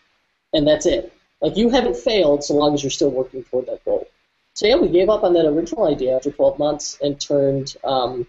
and 0.53 0.67
that's 0.67 0.85
it. 0.85 1.11
Like 1.41 1.57
you 1.57 1.69
haven't 1.69 1.97
failed 1.97 2.43
so 2.43 2.53
long 2.53 2.73
as 2.73 2.83
you're 2.83 2.91
still 2.91 3.11
working 3.11 3.43
toward 3.43 3.65
that 3.67 3.83
goal. 3.85 4.07
So 4.53 4.67
yeah, 4.67 4.75
we 4.75 4.89
gave 4.89 5.09
up 5.09 5.23
on 5.23 5.33
that 5.33 5.47
original 5.47 5.87
idea 5.87 6.15
after 6.15 6.31
12 6.31 6.59
months 6.59 6.97
and 7.01 7.19
turned 7.19 7.75
um, 7.83 8.27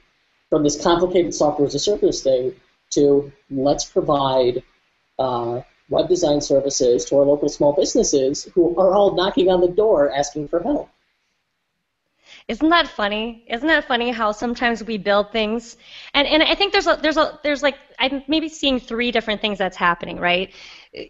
from 0.48 0.62
this 0.62 0.80
complicated 0.80 1.34
software 1.34 1.66
as 1.66 1.74
a 1.74 1.78
service 1.78 2.22
thing 2.22 2.54
to 2.90 3.32
let's 3.50 3.84
provide 3.84 4.62
uh, 5.18 5.60
web 5.88 6.08
design 6.08 6.40
services 6.40 7.04
to 7.06 7.16
our 7.18 7.24
local 7.24 7.48
small 7.48 7.72
businesses 7.72 8.44
who 8.54 8.76
are 8.76 8.94
all 8.94 9.14
knocking 9.14 9.48
on 9.48 9.60
the 9.60 9.68
door 9.68 10.10
asking 10.10 10.48
for 10.48 10.62
help. 10.62 10.88
Isn't 12.50 12.68
that 12.70 12.88
funny? 12.88 13.44
Isn't 13.48 13.68
that 13.68 13.86
funny 13.86 14.10
how 14.10 14.32
sometimes 14.32 14.82
we 14.82 14.98
build 14.98 15.30
things, 15.30 15.76
and 16.14 16.26
and 16.26 16.42
I 16.42 16.56
think 16.56 16.72
there's 16.72 16.88
a 16.88 16.98
there's 17.00 17.16
a 17.16 17.38
there's 17.44 17.62
like 17.62 17.76
I'm 18.00 18.24
maybe 18.26 18.48
seeing 18.48 18.80
three 18.80 19.12
different 19.12 19.40
things 19.40 19.56
that's 19.56 19.76
happening, 19.76 20.18
right? 20.18 20.52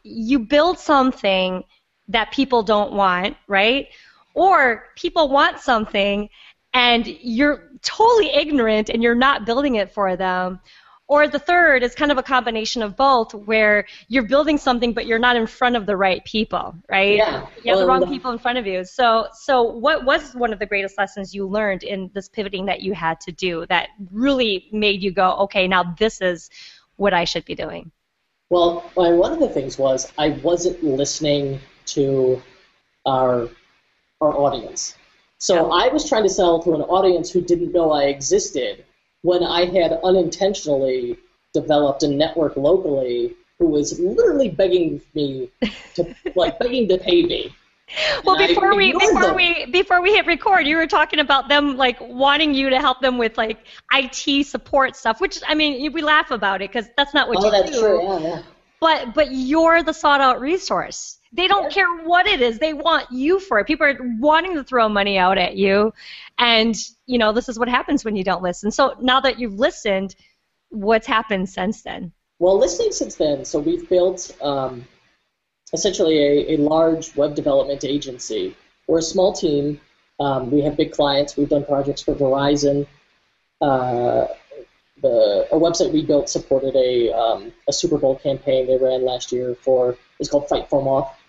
You 0.03 0.41
build 0.41 0.79
something 0.79 1.65
that 2.09 2.31
people 2.31 2.63
don't 2.63 2.93
want, 2.93 3.39
right? 3.49 3.89
Or 4.35 4.85
people 4.97 5.31
want 5.31 5.61
something 5.61 6.29
and 6.75 7.07
you're 7.07 7.71
totally 7.83 8.31
ignorant 8.35 8.91
and 8.91 9.03
you're 9.03 9.15
not 9.15 9.47
building 9.47 9.77
it 9.77 9.93
for 9.93 10.17
them, 10.17 10.61
or 11.11 11.27
the 11.27 11.41
third 11.41 11.83
is 11.83 11.93
kind 11.97 12.13
of 12.13 12.19
a 12.19 12.23
combination 12.23 12.83
of 12.83 12.95
both, 12.95 13.35
where 13.35 13.85
you're 14.07 14.29
building 14.29 14.57
something 14.59 14.93
but 14.93 15.07
you're 15.07 15.19
not 15.19 15.35
in 15.35 15.45
front 15.45 15.75
of 15.75 15.85
the 15.85 15.97
right 15.97 16.25
people, 16.25 16.77
right? 16.89 17.17
Yeah. 17.17 17.49
You 17.65 17.73
have 17.73 17.81
the 17.81 17.87
wrong 17.87 18.07
people 18.07 18.31
in 18.31 18.39
front 18.39 18.59
of 18.59 18.67
you. 18.69 18.85
So, 18.85 19.27
so 19.33 19.65
what 19.65 20.05
was 20.05 20.37
one 20.37 20.53
of 20.53 20.61
the 20.61 20.67
greatest 20.67 20.97
lessons 20.97 21.35
you 21.35 21.49
learned 21.49 21.83
in 21.83 22.13
this 22.15 22.29
pivoting 22.29 22.67
that 22.67 22.83
you 22.83 22.95
had 22.95 23.21
to 23.23 23.33
do 23.33 23.67
that 23.69 23.89
really 24.13 24.69
made 24.71 25.03
you 25.03 25.11
go, 25.11 25.33
okay, 25.39 25.67
now 25.67 25.83
this 25.99 26.21
is 26.21 26.49
what 26.95 27.13
I 27.13 27.25
should 27.25 27.45
be 27.45 27.57
doing? 27.57 27.91
Well, 28.49 28.89
one 28.95 29.33
of 29.33 29.41
the 29.41 29.49
things 29.49 29.77
was 29.77 30.13
I 30.17 30.29
wasn't 30.29 30.85
listening 30.85 31.59
to 31.87 32.41
our 33.05 33.49
our 34.21 34.33
audience. 34.33 34.97
So 35.39 35.73
I 35.73 35.89
was 35.89 36.09
trying 36.09 36.23
to 36.23 36.29
sell 36.29 36.63
to 36.63 36.75
an 36.75 36.83
audience 36.83 37.33
who 37.33 37.41
didn't 37.41 37.73
know 37.73 37.91
I 37.91 38.05
existed 38.05 38.85
when 39.23 39.43
I 39.43 39.67
had 39.67 40.01
unintentionally 40.05 41.19
developed 41.53 42.03
a 42.03 42.09
network 42.09 42.57
locally 42.57 43.35
who 43.59 43.67
was 43.67 43.99
literally 44.01 44.49
begging 44.49 45.01
me 45.15 45.51
to 45.95 46.15
like 46.35 46.59
begging 46.59 46.89
to 46.89 46.99
pay 46.99 47.23
me. 47.23 47.55
Well, 48.25 48.37
and 48.37 48.49
before 48.49 48.75
we 48.77 48.93
before 48.93 49.21
them. 49.21 49.37
we 49.37 49.67
before 49.67 50.01
we 50.01 50.13
hit 50.13 50.27
record, 50.27 50.67
you 50.67 50.77
were 50.77 50.87
talking 50.87 51.19
about 51.19 51.49
them 51.49 51.77
like 51.77 51.99
wanting 52.01 52.55
you 52.55 52.71
to 52.71 52.79
help 52.79 53.01
them 53.01 53.19
with 53.19 53.37
like 53.37 53.59
IT 53.93 54.47
support 54.47 54.97
stuff, 54.97 55.21
which 55.21 55.41
I 55.47 55.55
mean 55.55 55.93
we 55.93 56.01
laugh 56.01 56.31
about 56.31 56.63
it 56.63 56.71
because 56.71 56.89
that's 56.97 57.13
not 57.15 57.29
what 57.29 57.39
oh, 57.41 57.47
you 57.47 57.51
that's 57.51 57.71
do. 57.73 57.81
True. 57.81 58.03
Yeah, 58.03 58.19
yeah. 58.19 58.43
But 58.81 59.15
but 59.15 59.33
you're 59.33 59.83
the 59.83 59.93
sought 59.93 60.21
out 60.21 60.41
resource. 60.41 61.19
They 61.33 61.47
don't 61.47 61.65
yeah. 61.65 61.69
care 61.71 61.97
what 62.05 62.27
it 62.27 62.41
is. 62.41 62.59
They 62.59 62.73
want 62.73 63.11
you 63.13 63.39
for 63.39 63.61
it. 63.61 63.67
People 63.67 63.87
are 63.87 63.97
wanting 64.19 64.55
to 64.55 64.65
throw 64.65 64.89
money 64.89 65.17
out 65.17 65.39
at 65.39 65.57
you. 65.57 65.93
And, 66.39 66.75
you 67.07 67.19
know, 67.19 67.33
this 67.33 67.49
is 67.49 67.59
what 67.59 67.69
happens 67.69 68.05
when 68.05 68.17
you 68.17 68.25
don't 68.25 68.43
listen. 68.43 68.71
So 68.71 68.97
now 69.01 69.21
that 69.21 69.39
you've 69.39 69.55
listened, 69.55 70.17
what's 70.71 71.07
happened 71.07 71.49
since 71.49 71.83
then? 71.83 72.13
Well, 72.41 72.59
listening 72.59 72.91
since 72.93 73.17
then, 73.17 73.45
so 73.45 73.61
we've 73.61 73.89
built 73.89 74.35
um, 74.41 74.87
essentially 75.73 76.19
a, 76.19 76.55
a 76.55 76.57
large 76.57 77.15
web 77.15 77.35
development 77.35 77.85
agency. 77.85 78.57
We're 78.89 78.99
a 78.99 79.03
small 79.03 79.33
team. 79.33 79.81
Um, 80.19 80.51
we 80.51 80.63
have 80.63 80.77
big 80.77 80.91
clients. 80.93 81.37
We've 81.37 81.49
done 81.49 81.65
projects 81.65 82.03
for 82.03 82.15
Verizon. 82.15 82.87
Uh, 83.61 84.27
the 85.03 85.47
a 85.53 85.57
website 85.57 85.93
we 85.93 86.05
built 86.05 86.29
supported 86.29 86.77
a 86.77 87.13
um, 87.13 87.53
a 87.69 87.73
Super 87.73 87.99
Bowl 87.99 88.17
campaign 88.17 88.67
they 88.67 88.77
ran 88.77 89.05
last 89.05 89.33
year 89.33 89.55
for 89.55 89.97
it's 90.19 90.29
called 90.29 90.49
Fight 90.49 90.69
Foam 90.69 90.89
Off 90.89 91.20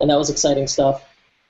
and 0.00 0.10
that 0.10 0.16
was 0.16 0.30
exciting 0.30 0.66
stuff. 0.66 1.04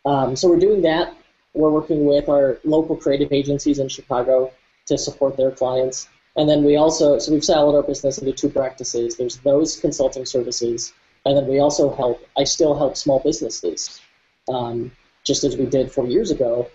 Um, 0.04 0.36
so 0.36 0.48
we're 0.48 0.58
doing 0.58 0.82
that. 0.82 1.14
We're 1.54 1.70
working 1.70 2.04
with 2.04 2.28
our 2.28 2.58
local 2.64 2.96
creative 2.96 3.32
agencies 3.32 3.78
in 3.78 3.88
Chicago 3.88 4.52
to 4.86 4.96
support 4.96 5.36
their 5.36 5.50
clients. 5.50 6.08
And 6.36 6.48
then 6.48 6.62
we 6.64 6.76
also, 6.76 7.18
so 7.18 7.32
we've 7.32 7.42
siloed 7.42 7.74
our 7.74 7.82
business 7.82 8.18
into 8.18 8.32
two 8.32 8.48
practices. 8.48 9.16
There's 9.16 9.38
those 9.38 9.78
consulting 9.78 10.24
services, 10.24 10.92
and 11.26 11.36
then 11.36 11.46
we 11.46 11.58
also 11.58 11.94
help, 11.94 12.24
I 12.38 12.44
still 12.44 12.76
help 12.76 12.96
small 12.96 13.20
businesses, 13.20 14.00
um, 14.48 14.92
just 15.24 15.44
as 15.44 15.56
we 15.56 15.66
did 15.66 15.90
four 15.90 16.06
years 16.06 16.30
ago, 16.30 16.70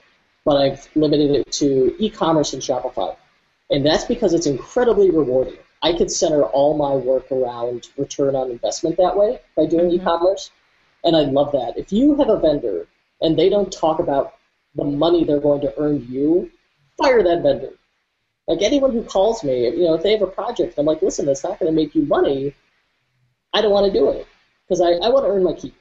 but 0.46 0.58
I've 0.58 0.88
limited 0.96 1.32
it 1.32 1.52
to 1.54 1.96
e-commerce 1.98 2.54
and 2.54 2.62
Shopify. 2.62 3.16
And 3.70 3.86
that's 3.86 4.04
because 4.04 4.34
it's 4.34 4.46
incredibly 4.46 5.10
rewarding. 5.10 5.58
I 5.82 5.94
could 5.94 6.12
center 6.12 6.44
all 6.44 6.78
my 6.78 6.94
work 6.96 7.32
around 7.32 7.88
return 7.98 8.36
on 8.36 8.52
investment 8.52 8.98
that 8.98 9.18
way 9.18 9.40
by 9.56 9.66
doing 9.66 9.86
mm-hmm. 9.86 10.02
e-commerce 10.02 10.52
and 11.04 11.16
I 11.16 11.22
love 11.22 11.52
that. 11.52 11.74
If 11.78 11.92
you 11.92 12.16
have 12.16 12.30
a 12.30 12.40
vendor 12.40 12.88
and 13.22 13.38
they 13.38 13.50
don't 13.50 13.72
talk 13.72 14.00
about 14.00 14.36
the 14.76 14.84
money 14.84 15.24
they're 15.24 15.40
going 15.40 15.62
to 15.62 15.74
earn 15.78 16.06
you, 16.10 16.52
fire 16.98 17.24
that 17.24 17.42
vendor. 17.44 17.74
Like 18.48 18.62
anyone 18.62 18.92
who 18.92 19.04
calls 19.04 19.44
me, 19.44 19.66
you 19.70 19.86
know, 19.86 19.94
if 19.94 20.04
they 20.04 20.12
have 20.12 20.22
a 20.22 20.28
project, 20.28 20.78
I'm 20.78 20.86
like, 20.86 21.02
listen, 21.02 21.26
that's 21.26 21.44
not 21.44 21.60
going 21.60 21.72
to 21.72 21.76
make 21.76 21.96
you 21.96 22.06
money. 22.06 22.54
I 23.54 23.62
don't 23.62 23.72
want 23.72 23.92
to 23.92 23.98
do 23.98 24.10
it 24.10 24.28
because 24.68 24.82
I, 24.82 25.06
I 25.06 25.10
want 25.10 25.26
to 25.26 25.30
earn 25.30 25.44
my 25.44 25.54
keep. 25.54 25.76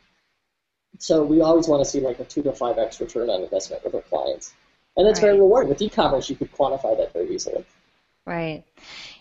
So 0.98 1.24
we 1.24 1.40
always 1.40 1.66
want 1.66 1.82
to 1.82 1.90
see 1.90 2.00
like 2.00 2.20
a 2.20 2.24
two 2.24 2.42
to 2.42 2.52
five 2.52 2.78
x 2.78 3.00
return 3.00 3.30
on 3.30 3.42
investment 3.42 3.82
with 3.82 3.94
our 3.94 4.02
clients, 4.02 4.52
and 4.96 5.06
that's 5.06 5.20
right. 5.20 5.28
very 5.28 5.38
rewarding. 5.38 5.70
With 5.70 5.80
e-commerce, 5.80 6.28
you 6.28 6.36
could 6.36 6.52
quantify 6.52 6.96
that 6.98 7.12
very 7.12 7.34
easily. 7.34 7.64
Right. 8.26 8.62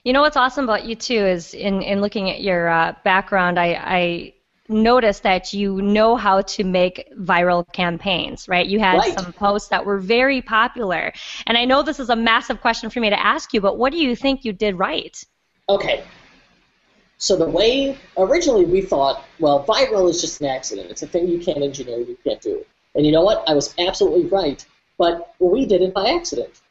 You 0.04 0.14
know 0.14 0.22
what's 0.22 0.38
awesome 0.38 0.66
about 0.66 0.86
you 0.86 0.96
too 0.96 1.14
is 1.16 1.54
in 1.54 1.82
in 1.82 2.02
looking 2.02 2.30
at 2.30 2.42
your 2.42 2.68
uh, 2.68 2.94
background, 3.04 3.58
I, 3.58 3.82
I 3.82 4.34
noticed 4.72 5.24
that 5.24 5.54
you 5.54 5.82
know 5.82 6.16
how 6.16 6.42
to 6.42 6.64
make 6.64 7.12
viral 7.18 7.72
campaigns, 7.74 8.48
right? 8.48 8.66
You 8.66 8.80
had 8.80 8.98
right. 8.98 9.20
some 9.20 9.34
posts 9.34 9.70
that 9.70 9.86
were 9.86 9.98
very 9.98 10.42
popular. 10.42 11.14
And 11.46 11.58
I 11.58 11.66
know 11.66 11.84
this 11.84 12.00
is 12.00 12.10
a 12.10 12.16
massive 12.16 12.62
question 12.62 12.90
for 12.90 13.00
me 13.00 13.10
to 13.10 13.20
ask 13.20 13.54
you, 13.54 13.62
but 13.62 13.78
what 13.78 13.92
do 13.92 13.98
you 13.98 14.16
think 14.16 14.46
you 14.46 14.54
did 14.54 14.80
right? 14.80 15.22
Okay. 15.70 16.04
So 17.18 17.36
the 17.36 17.48
way 17.48 17.98
originally 18.18 18.66
we 18.66 18.82
thought, 18.82 19.24
well, 19.40 19.64
viral 19.66 20.10
is 20.10 20.22
just 20.22 20.42
an 20.42 20.48
accident. 20.48 20.90
It's 20.90 21.04
a 21.04 21.08
thing 21.08 21.28
you 21.28 21.40
can't 21.40 21.62
engineer, 21.62 22.00
you 22.00 22.18
can't 22.24 22.42
do. 22.42 22.66
And 22.96 23.06
you 23.06 23.12
know 23.12 23.22
what? 23.22 23.44
I 23.48 23.54
was 23.54 23.76
absolutely 23.78 24.26
right. 24.26 24.66
But 24.98 25.34
we 25.40 25.66
did 25.66 25.82
it 25.82 25.94
by 25.94 26.12
accident. 26.12 26.62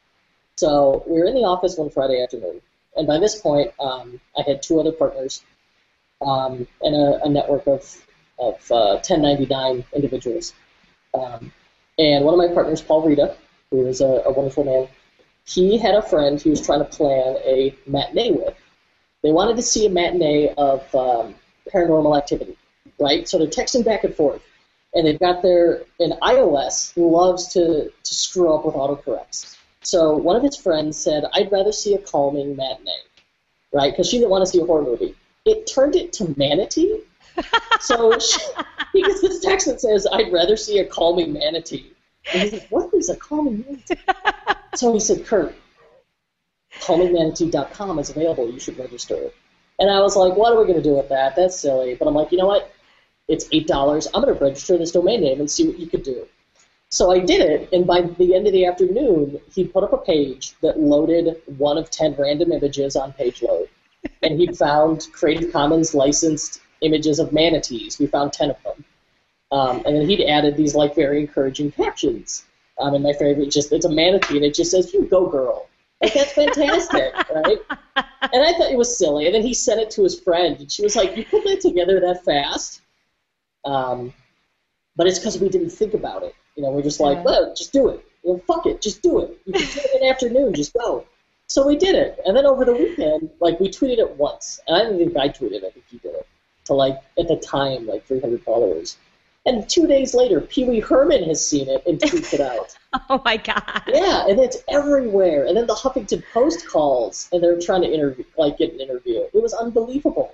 So 0.57 1.03
we 1.07 1.19
were 1.19 1.25
in 1.25 1.33
the 1.35 1.41
office 1.41 1.77
one 1.77 1.89
Friday 1.89 2.21
afternoon, 2.21 2.61
and 2.95 3.07
by 3.07 3.17
this 3.17 3.39
point, 3.39 3.71
um, 3.79 4.19
I 4.37 4.43
had 4.45 4.61
two 4.61 4.79
other 4.79 4.91
partners 4.91 5.41
um, 6.21 6.67
and 6.81 6.95
a, 6.95 7.23
a, 7.23 7.29
network 7.29 7.67
of, 7.67 8.05
of 8.39 8.71
uh, 8.71 8.99
1099 9.01 9.83
individuals. 9.93 10.53
Um, 11.13 11.51
and 11.97 12.23
one 12.23 12.33
of 12.33 12.37
my 12.37 12.53
partners, 12.53 12.81
Paul 12.81 13.07
Reda, 13.07 13.35
who 13.71 13.85
is 13.87 14.01
a, 14.01 14.23
a, 14.25 14.31
wonderful 14.31 14.63
man, 14.63 14.87
he 15.45 15.77
had 15.77 15.95
a 15.95 16.01
friend 16.01 16.39
he 16.39 16.49
was 16.49 16.63
trying 16.63 16.79
to 16.79 16.85
plan 16.85 17.37
a 17.43 17.75
matinee 17.87 18.31
with. 18.31 18.55
They 19.23 19.31
wanted 19.31 19.57
to 19.57 19.63
see 19.63 19.85
a 19.85 19.89
matinee 19.89 20.53
of 20.57 20.83
um, 20.95 21.35
paranormal 21.73 22.17
activity, 22.17 22.57
right? 22.99 23.27
So 23.27 23.37
they're 23.37 23.47
texting 23.47 23.83
back 23.83 24.03
and 24.03 24.15
forth. 24.15 24.41
And 24.93 25.07
they've 25.07 25.19
got 25.19 25.41
their, 25.41 25.83
in 25.99 26.11
iOS 26.21 26.93
loves 26.97 27.47
to, 27.53 27.89
to 28.03 28.13
screw 28.13 28.53
up 28.53 28.65
with 28.65 28.75
autocorrects. 28.75 29.57
So 29.83 30.15
one 30.15 30.35
of 30.35 30.43
his 30.43 30.57
friends 30.57 30.97
said, 30.97 31.23
I'd 31.33 31.51
rather 31.51 31.71
see 31.71 31.95
a 31.95 31.97
calming 31.97 32.55
matinee, 32.55 32.91
right? 33.73 33.91
Because 33.91 34.09
she 34.09 34.17
didn't 34.17 34.31
want 34.31 34.45
to 34.45 34.51
see 34.51 34.59
a 34.59 34.65
horror 34.65 34.83
movie 34.83 35.15
it 35.45 35.67
turned 35.67 35.95
it 35.95 36.13
to 36.13 36.33
manatee. 36.37 37.01
so 37.79 38.17
she, 38.19 38.39
he 38.93 39.01
gets 39.01 39.21
this 39.21 39.39
text 39.39 39.67
that 39.67 39.81
says, 39.81 40.07
"I'd 40.11 40.31
rather 40.31 40.57
see 40.57 40.79
a 40.79 40.85
calming 40.85 41.33
manatee." 41.33 41.93
And 42.33 42.43
he's 42.43 42.53
like, 42.53 42.67
"What 42.69 42.93
is 42.93 43.09
a 43.09 43.15
calming 43.15 43.65
manatee?" 43.67 43.95
so 44.75 44.93
he 44.93 44.99
said, 44.99 45.25
"Kurt, 45.25 45.55
calmingmanatee.com 46.79 47.99
is 47.99 48.09
available. 48.09 48.49
You 48.49 48.59
should 48.59 48.77
register." 48.77 49.31
And 49.79 49.89
I 49.89 49.99
was 50.01 50.15
like, 50.15 50.35
"What 50.35 50.53
are 50.53 50.59
we 50.59 50.65
going 50.65 50.81
to 50.81 50.83
do 50.83 50.95
with 50.95 51.09
that? 51.09 51.35
That's 51.35 51.57
silly." 51.57 51.95
But 51.95 52.07
I'm 52.07 52.13
like, 52.13 52.31
you 52.31 52.37
know 52.37 52.47
what? 52.47 52.71
It's 53.27 53.47
eight 53.51 53.67
dollars. 53.67 54.07
I'm 54.13 54.21
going 54.21 54.35
to 54.35 54.43
register 54.43 54.77
this 54.77 54.91
domain 54.91 55.21
name 55.21 55.39
and 55.39 55.49
see 55.49 55.67
what 55.67 55.79
you 55.79 55.87
could 55.87 56.03
do. 56.03 56.27
So 56.89 57.09
I 57.09 57.19
did 57.19 57.39
it, 57.39 57.69
and 57.71 57.87
by 57.87 58.01
the 58.01 58.35
end 58.35 58.47
of 58.47 58.53
the 58.53 58.65
afternoon, 58.65 59.39
he 59.53 59.65
put 59.65 59.85
up 59.85 59.93
a 59.93 59.97
page 59.97 60.53
that 60.61 60.77
loaded 60.77 61.41
one 61.45 61.77
of 61.77 61.89
ten 61.89 62.13
random 62.19 62.51
images 62.51 62.97
on 62.97 63.13
page 63.13 63.41
load 63.41 63.69
and 64.21 64.39
he 64.39 64.47
found 64.53 65.07
Creative 65.13 65.51
Commons 65.51 65.93
licensed 65.93 66.61
images 66.81 67.19
of 67.19 67.31
manatees. 67.31 67.99
We 67.99 68.07
found 68.07 68.33
ten 68.33 68.51
of 68.51 68.57
them, 68.63 68.85
um, 69.51 69.83
and 69.85 69.95
then 69.95 70.07
he'd 70.09 70.25
added 70.27 70.57
these 70.57 70.75
like 70.75 70.95
very 70.95 71.21
encouraging 71.21 71.71
captions. 71.71 72.43
Um, 72.79 72.95
and 72.95 73.03
my 73.03 73.13
favorite 73.13 73.51
just 73.51 73.71
it's 73.71 73.85
a 73.85 73.91
manatee 73.91 74.37
and 74.37 74.45
it 74.45 74.55
just 74.55 74.71
says 74.71 74.93
"You 74.93 75.03
go, 75.05 75.27
girl." 75.27 75.67
Like 76.01 76.13
that's 76.15 76.31
fantastic, 76.33 77.13
right? 77.35 77.59
And 77.95 78.43
I 78.43 78.53
thought 78.53 78.71
it 78.71 78.77
was 78.77 78.97
silly. 78.97 79.27
And 79.27 79.35
then 79.35 79.43
he 79.43 79.53
sent 79.53 79.79
it 79.81 79.91
to 79.91 80.03
his 80.03 80.19
friend, 80.19 80.59
and 80.59 80.71
she 80.71 80.81
was 80.81 80.95
like, 80.95 81.15
"You 81.15 81.25
put 81.25 81.43
that 81.43 81.61
together 81.61 81.99
that 81.99 82.23
fast?" 82.25 82.81
Um, 83.65 84.13
but 84.95 85.07
it's 85.07 85.19
because 85.19 85.39
we 85.39 85.49
didn't 85.49 85.69
think 85.69 85.93
about 85.93 86.23
it. 86.23 86.33
You 86.55 86.63
know, 86.63 86.71
we're 86.71 86.81
just 86.81 86.99
like, 86.99 87.17
Yeah. 87.17 87.23
well, 87.23 87.53
just 87.55 87.71
do 87.71 87.89
it. 87.89 88.05
You 88.23 88.33
know, 88.33 88.37
fuck 88.39 88.65
it, 88.65 88.81
just 88.81 89.01
do 89.01 89.19
it. 89.21 89.39
You 89.45 89.53
can 89.53 89.61
do 89.61 89.79
it 89.79 89.95
in 89.95 90.01
the 90.01 90.09
afternoon, 90.09 90.53
just 90.53 90.73
go. 90.73 91.05
So 91.51 91.67
we 91.67 91.75
did 91.75 91.95
it, 91.95 92.17
and 92.25 92.35
then 92.37 92.45
over 92.45 92.63
the 92.63 92.71
weekend, 92.71 93.29
like 93.41 93.59
we 93.59 93.67
tweeted 93.67 93.97
it 93.97 94.11
once, 94.11 94.61
and 94.67 94.77
I 94.77 94.83
don't 94.83 94.97
think 94.97 95.17
I 95.17 95.27
tweeted. 95.27 95.51
it, 95.51 95.63
I 95.65 95.69
think 95.71 95.83
he 95.89 95.97
did 95.97 96.15
it 96.15 96.25
to 96.63 96.73
like 96.73 96.97
at 97.19 97.27
the 97.27 97.35
time 97.35 97.85
like 97.87 98.05
300 98.05 98.41
followers. 98.41 98.95
And 99.45 99.67
two 99.67 99.85
days 99.85 100.13
later, 100.13 100.39
Pee 100.39 100.63
Wee 100.63 100.79
Herman 100.79 101.25
has 101.25 101.45
seen 101.45 101.67
it 101.67 101.85
and 101.85 101.99
tweeted 101.99 102.35
it 102.35 102.39
out. 102.39 102.77
Oh 103.09 103.21
my 103.25 103.35
God. 103.35 103.83
Yeah, 103.87 104.27
and 104.27 104.39
it's 104.39 104.63
everywhere. 104.69 105.45
And 105.45 105.55
then 105.57 105.65
the 105.65 105.73
Huffington 105.73 106.23
Post 106.33 106.67
calls, 106.67 107.27
and 107.33 107.43
they're 107.43 107.59
trying 107.59 107.81
to 107.81 107.93
interview, 107.93 108.23
like 108.37 108.57
get 108.57 108.73
an 108.73 108.79
interview. 108.79 109.21
It 109.33 109.41
was 109.41 109.53
unbelievable. 109.53 110.33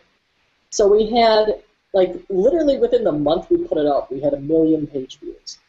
So 0.69 0.87
we 0.87 1.09
had, 1.09 1.63
like, 1.93 2.15
literally 2.29 2.77
within 2.77 3.03
the 3.03 3.11
month 3.11 3.49
we 3.49 3.57
put 3.57 3.77
it 3.77 3.85
up, 3.85 4.11
we 4.11 4.21
had 4.21 4.33
a 4.33 4.39
million 4.39 4.85
page 4.85 5.19
views. 5.19 5.59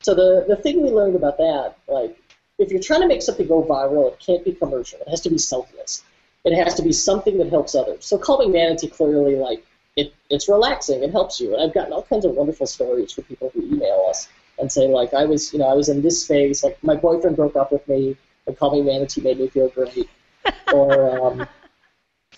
So 0.00 0.14
the 0.14 0.44
the 0.46 0.56
thing 0.56 0.82
we 0.82 0.90
learned 0.90 1.16
about 1.16 1.36
that, 1.38 1.76
like, 1.88 2.18
if 2.58 2.70
you're 2.70 2.80
trying 2.80 3.02
to 3.02 3.08
make 3.08 3.22
something 3.22 3.46
go 3.46 3.62
viral, 3.62 4.12
it 4.12 4.18
can't 4.18 4.44
be 4.44 4.52
commercial. 4.52 5.00
It 5.00 5.08
has 5.08 5.20
to 5.22 5.30
be 5.30 5.38
selfless. 5.38 6.02
It 6.44 6.56
has 6.56 6.74
to 6.74 6.82
be 6.82 6.92
something 6.92 7.38
that 7.38 7.48
helps 7.48 7.74
others. 7.74 8.04
So 8.04 8.18
calming 8.18 8.52
manatee 8.52 8.88
clearly, 8.88 9.36
like, 9.36 9.64
it, 9.96 10.14
it's 10.30 10.48
relaxing. 10.48 11.02
It 11.02 11.10
helps 11.10 11.40
you. 11.40 11.54
And 11.54 11.62
I've 11.62 11.74
gotten 11.74 11.92
all 11.92 12.02
kinds 12.02 12.24
of 12.24 12.32
wonderful 12.32 12.66
stories 12.66 13.12
from 13.12 13.24
people 13.24 13.50
who 13.50 13.62
email 13.62 14.06
us 14.08 14.28
and 14.58 14.70
say 14.70 14.88
like 14.88 15.14
I 15.14 15.24
was 15.24 15.52
you 15.52 15.58
know 15.58 15.66
I 15.66 15.74
was 15.74 15.88
in 15.88 16.02
this 16.02 16.26
phase 16.26 16.62
like 16.64 16.82
my 16.82 16.96
boyfriend 16.96 17.36
broke 17.36 17.56
up 17.56 17.72
with 17.72 17.86
me 17.88 18.16
and 18.46 18.56
Calming 18.56 18.84
Manatee 18.84 19.20
made 19.20 19.38
me 19.38 19.48
feel 19.48 19.68
great 19.68 20.08
or 20.72 21.26
um, 21.26 21.46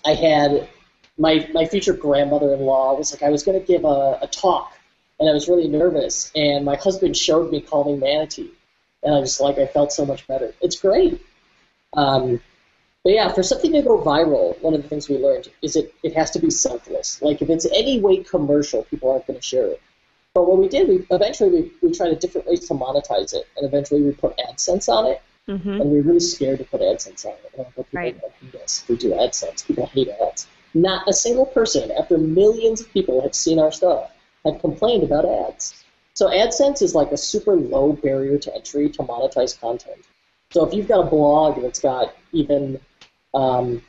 I 0.05 0.13
had 0.13 0.69
my 1.17 1.47
my 1.53 1.65
future 1.65 1.93
grandmother-in-law 1.93 2.95
was 2.95 3.11
like 3.11 3.23
I 3.23 3.29
was 3.29 3.43
going 3.43 3.59
to 3.59 3.65
give 3.65 3.85
a, 3.85 4.19
a 4.21 4.27
talk 4.31 4.73
and 5.19 5.29
I 5.29 5.33
was 5.33 5.47
really 5.47 5.67
nervous 5.67 6.31
and 6.35 6.65
my 6.65 6.75
husband 6.75 7.15
showed 7.15 7.51
me 7.51 7.61
Calming 7.61 7.99
Manatee 7.99 8.51
and 9.03 9.15
I 9.15 9.19
was 9.19 9.39
like 9.39 9.57
I 9.57 9.67
felt 9.67 9.91
so 9.91 10.05
much 10.05 10.27
better 10.27 10.53
it's 10.61 10.79
great 10.79 11.21
um, 11.93 12.41
but 13.03 13.13
yeah 13.13 13.31
for 13.31 13.43
something 13.43 13.71
to 13.73 13.81
go 13.81 14.01
viral 14.01 14.61
one 14.61 14.73
of 14.73 14.81
the 14.81 14.87
things 14.87 15.09
we 15.09 15.17
learned 15.17 15.49
is 15.61 15.75
it 15.75 15.93
it 16.03 16.13
has 16.15 16.31
to 16.31 16.39
be 16.39 16.49
selfless 16.49 17.21
like 17.21 17.41
if 17.41 17.49
it's 17.49 17.65
any 17.73 17.99
way 17.99 18.23
commercial 18.23 18.83
people 18.85 19.11
aren't 19.11 19.27
going 19.27 19.39
to 19.39 19.45
share 19.45 19.67
it 19.67 19.81
but 20.33 20.47
what 20.47 20.59
we 20.59 20.67
did, 20.69 20.87
we 20.87 21.05
eventually 21.11 21.49
we, 21.49 21.71
we 21.81 21.91
tried 21.93 22.11
a 22.13 22.15
different 22.15 22.47
ways 22.47 22.67
to 22.67 22.73
monetize 22.73 23.33
it, 23.33 23.47
and 23.57 23.65
eventually 23.65 24.01
we 24.01 24.11
put 24.11 24.37
AdSense 24.37 24.87
on 24.87 25.07
it, 25.07 25.21
hmm 25.47 25.81
and 25.81 25.91
we 25.91 25.97
were 25.97 26.07
really 26.07 26.19
scared 26.19 26.59
to 26.59 26.65
put 26.65 26.81
AdSense 26.81 27.25
on 27.25 27.33
it. 27.33 27.51
And 27.57 27.65
I 27.65 27.69
thought 27.71 27.89
people 27.89 27.99
Right. 27.99 28.15
hate 28.41 28.55
us 28.61 28.83
if 28.83 28.89
we 28.89 28.97
do 28.97 29.11
AdSense. 29.11 29.65
People 29.65 29.87
hate 29.87 30.09
ads. 30.09 30.47
Not 30.73 31.07
a 31.09 31.13
single 31.13 31.47
person, 31.47 31.91
after 31.91 32.17
millions 32.17 32.79
of 32.81 32.91
people 32.93 33.21
have 33.21 33.33
seen 33.33 33.59
our 33.59 33.71
stuff, 33.71 34.11
have 34.45 34.61
complained 34.61 35.03
about 35.03 35.25
ads. 35.25 35.78
So 36.19 36.27
AdSense 36.27 36.81
is 36.81 36.93
like 36.93 37.13
a 37.13 37.17
super 37.17 37.55
low 37.55 37.93
barrier 37.93 38.37
to 38.39 38.53
entry 38.53 38.89
to 38.89 39.03
monetize 39.03 39.57
content. 39.57 40.03
So 40.51 40.65
if 40.65 40.73
you've 40.73 40.89
got 40.89 41.07
a 41.07 41.09
blog 41.09 41.61
that's 41.61 41.79
got 41.79 42.13
even 42.33 42.77
um, 43.33 43.81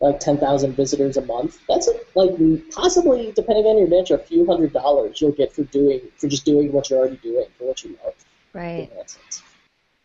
like 0.00 0.18
10,000 0.18 0.72
visitors 0.72 1.18
a 1.18 1.20
month, 1.20 1.58
that's 1.68 1.90
like 2.14 2.30
possibly, 2.70 3.32
depending 3.36 3.66
on 3.66 3.76
your 3.76 3.86
niche, 3.86 4.12
a 4.12 4.16
few 4.16 4.46
hundred 4.46 4.72
dollars 4.72 5.20
you'll 5.20 5.32
get 5.32 5.52
for 5.52 5.64
doing 5.64 6.00
for 6.16 6.26
just 6.26 6.46
doing 6.46 6.72
what 6.72 6.88
you're 6.88 7.00
already 7.00 7.18
doing 7.18 7.48
for 7.58 7.68
what 7.68 7.84
you 7.84 7.98
love. 8.02 8.14
Right. 8.54 8.90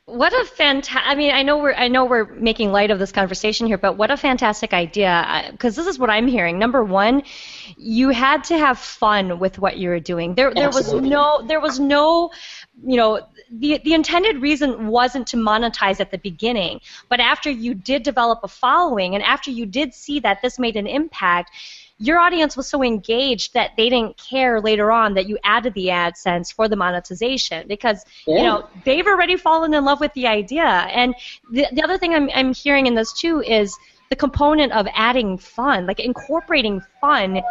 What 0.09 0.33
a 0.33 0.43
fantastic! 0.43 1.03
I 1.05 1.13
mean, 1.13 1.31
I 1.31 1.43
know 1.43 1.57
we're 1.57 1.73
I 1.73 1.87
know 1.87 2.05
we're 2.05 2.25
making 2.25 2.71
light 2.71 2.89
of 2.89 2.97
this 2.97 3.11
conversation 3.11 3.67
here, 3.67 3.77
but 3.77 3.95
what 3.95 4.09
a 4.09 4.17
fantastic 4.17 4.73
idea! 4.73 5.09
Uh, 5.09 5.51
because 5.51 5.75
this 5.75 5.85
is 5.85 5.99
what 5.99 6.09
I'm 6.09 6.27
hearing. 6.27 6.57
Number 6.57 6.83
one, 6.83 7.21
you 7.77 8.09
had 8.09 8.43
to 8.45 8.57
have 8.57 8.79
fun 8.79 9.37
with 9.37 9.59
what 9.59 9.77
you 9.77 9.89
were 9.89 9.99
doing. 9.99 10.33
There, 10.33 10.51
there 10.51 10.69
was 10.69 10.91
no, 10.93 11.45
there 11.45 11.59
was 11.59 11.79
no, 11.79 12.31
you 12.83 12.97
know, 12.97 13.21
the 13.51 13.79
the 13.83 13.93
intended 13.93 14.41
reason 14.41 14.87
wasn't 14.87 15.27
to 15.27 15.37
monetize 15.37 15.99
at 15.99 16.09
the 16.09 16.17
beginning, 16.17 16.79
but 17.07 17.19
after 17.19 17.51
you 17.51 17.75
did 17.75 18.01
develop 18.01 18.39
a 18.43 18.47
following, 18.47 19.13
and 19.13 19.23
after 19.23 19.51
you 19.51 19.67
did 19.67 19.93
see 19.93 20.19
that 20.21 20.41
this 20.41 20.57
made 20.57 20.75
an 20.75 20.87
impact. 20.87 21.51
Your 21.99 22.17
audience 22.17 22.55
was 22.55 22.67
so 22.67 22.81
engaged 22.81 23.53
that 23.53 23.71
they 23.75 23.89
didn't 23.89 24.17
care 24.17 24.61
later 24.61 24.91
on 24.91 25.15
that 25.15 25.27
you 25.27 25.37
added 25.43 25.73
the 25.73 25.87
AdSense 25.87 26.53
for 26.53 26.69
the 26.69 26.75
monetization 26.75 27.67
because 27.67 28.05
you 28.25 28.41
know 28.41 28.67
they've 28.85 29.05
already 29.05 29.35
fallen 29.35 29.73
in 29.73 29.83
love 29.83 29.99
with 29.99 30.13
the 30.13 30.27
idea. 30.27 30.63
And 30.63 31.13
the, 31.51 31.67
the 31.73 31.83
other 31.83 31.97
thing 31.97 32.13
I'm, 32.13 32.29
I'm 32.33 32.53
hearing 32.53 32.87
in 32.87 32.95
this 32.95 33.11
too 33.13 33.41
is 33.41 33.77
the 34.09 34.15
component 34.15 34.71
of 34.71 34.87
adding 34.93 35.37
fun, 35.37 35.85
like 35.85 35.99
incorporating 35.99 36.81
fun 36.99 37.41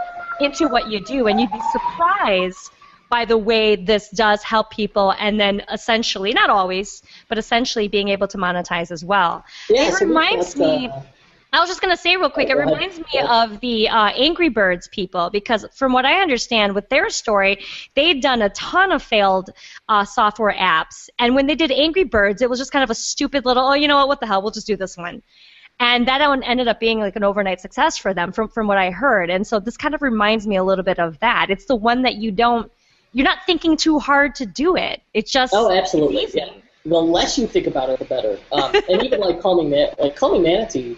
into 0.41 0.67
what 0.69 0.91
you 0.91 1.05
do, 1.05 1.27
and 1.29 1.41
you'd 1.41 1.53
be 1.53 1.61
surprised 1.73 2.71
by 3.11 3.25
the 3.25 3.39
way 3.39 3.77
this 3.77 4.11
does 4.11 4.43
help 4.43 4.71
people, 4.71 5.15
and 5.19 5.41
then 5.41 5.63
essentially, 5.73 6.33
not 6.33 6.51
always, 6.51 7.03
but 7.29 7.39
essentially 7.39 7.89
being 7.89 8.09
able 8.09 8.29
to 8.29 8.39
monetize 8.39 8.91
as 8.91 9.05
well. 9.05 9.45
Yeah, 9.71 9.89
it 9.89 10.01
reminds 10.01 10.57
me. 10.57 10.89
uh, 10.89 11.01
I 11.53 11.61
was 11.61 11.69
just 11.69 11.81
going 11.81 11.97
to 11.97 12.01
say 12.01 12.17
real 12.17 12.29
quick, 12.29 12.51
it 12.51 12.57
reminds 12.57 12.99
me 12.99 13.21
of 13.27 13.61
the 13.61 13.89
uh, 13.89 14.09
Angry 14.09 14.51
Birds 14.51 14.87
people 14.89 15.31
because, 15.31 15.65
from 15.75 15.93
what 15.93 16.05
I 16.05 16.21
understand, 16.21 16.75
with 16.75 16.89
their 16.91 17.09
story, 17.09 17.65
they'd 17.95 18.21
done 18.21 18.43
a 18.43 18.51
ton 18.51 18.93
of 18.93 19.03
failed 19.03 19.51
uh, 19.89 20.05
software 20.05 20.53
apps, 20.53 21.09
and 21.19 21.35
when 21.35 21.47
they 21.47 21.55
did 21.55 21.71
Angry 21.71 22.05
Birds, 22.05 22.43
it 22.43 22.51
was 22.51 22.59
just 22.59 22.71
kind 22.71 22.85
of 22.85 22.91
a 22.91 22.95
stupid 22.95 23.47
little, 23.47 23.65
oh, 23.65 23.73
you 23.73 23.89
know 23.89 23.97
what, 23.97 24.09
what 24.09 24.21
the 24.21 24.27
hell, 24.27 24.43
we'll 24.43 24.51
just 24.51 24.67
do 24.67 24.77
this 24.77 24.97
one. 24.97 25.23
And 25.81 26.09
that 26.09 26.27
one 26.29 26.43
ended 26.43 26.69
up 26.69 26.81
being 26.81 26.99
like 26.99 27.17
an 27.17 27.25
overnight 27.25 27.61
success 27.61 27.97
for 27.97 28.13
them, 28.13 28.33
from 28.33 28.49
from 28.49 28.67
what 28.67 28.79
I 28.79 28.91
heard. 28.91 29.31
And 29.31 29.47
so 29.47 29.61
this 29.61 29.77
kind 29.77 29.95
of 29.95 30.03
reminds 30.03 30.47
me 30.47 30.57
a 30.57 30.65
little 30.65 30.85
bit 30.85 30.99
of 30.99 31.19
that. 31.21 31.51
It's 31.51 31.67
the 31.67 31.77
one 31.77 32.03
that 32.03 32.17
you 32.17 32.33
don't, 32.33 32.71
you're 33.13 33.25
not 33.25 33.39
thinking 33.47 33.77
too 33.77 33.99
hard 33.99 34.35
to 34.37 34.47
do 34.47 34.77
it. 34.77 35.01
It's 35.15 35.31
just 35.31 35.53
Oh, 35.55 35.71
absolutely. 35.71 36.27
Yeah. 36.35 36.51
The 36.85 36.99
less 36.99 37.39
you 37.39 37.47
think 37.47 37.69
about 37.69 37.91
it, 37.91 38.01
the 38.01 38.07
better. 38.07 38.39
Um, 38.51 38.75
and 38.89 39.03
even 39.05 39.21
like 39.21 39.41
calming 39.41 39.71
man, 39.71 39.95
like 39.99 40.17
calming 40.17 40.43
manatee, 40.43 40.97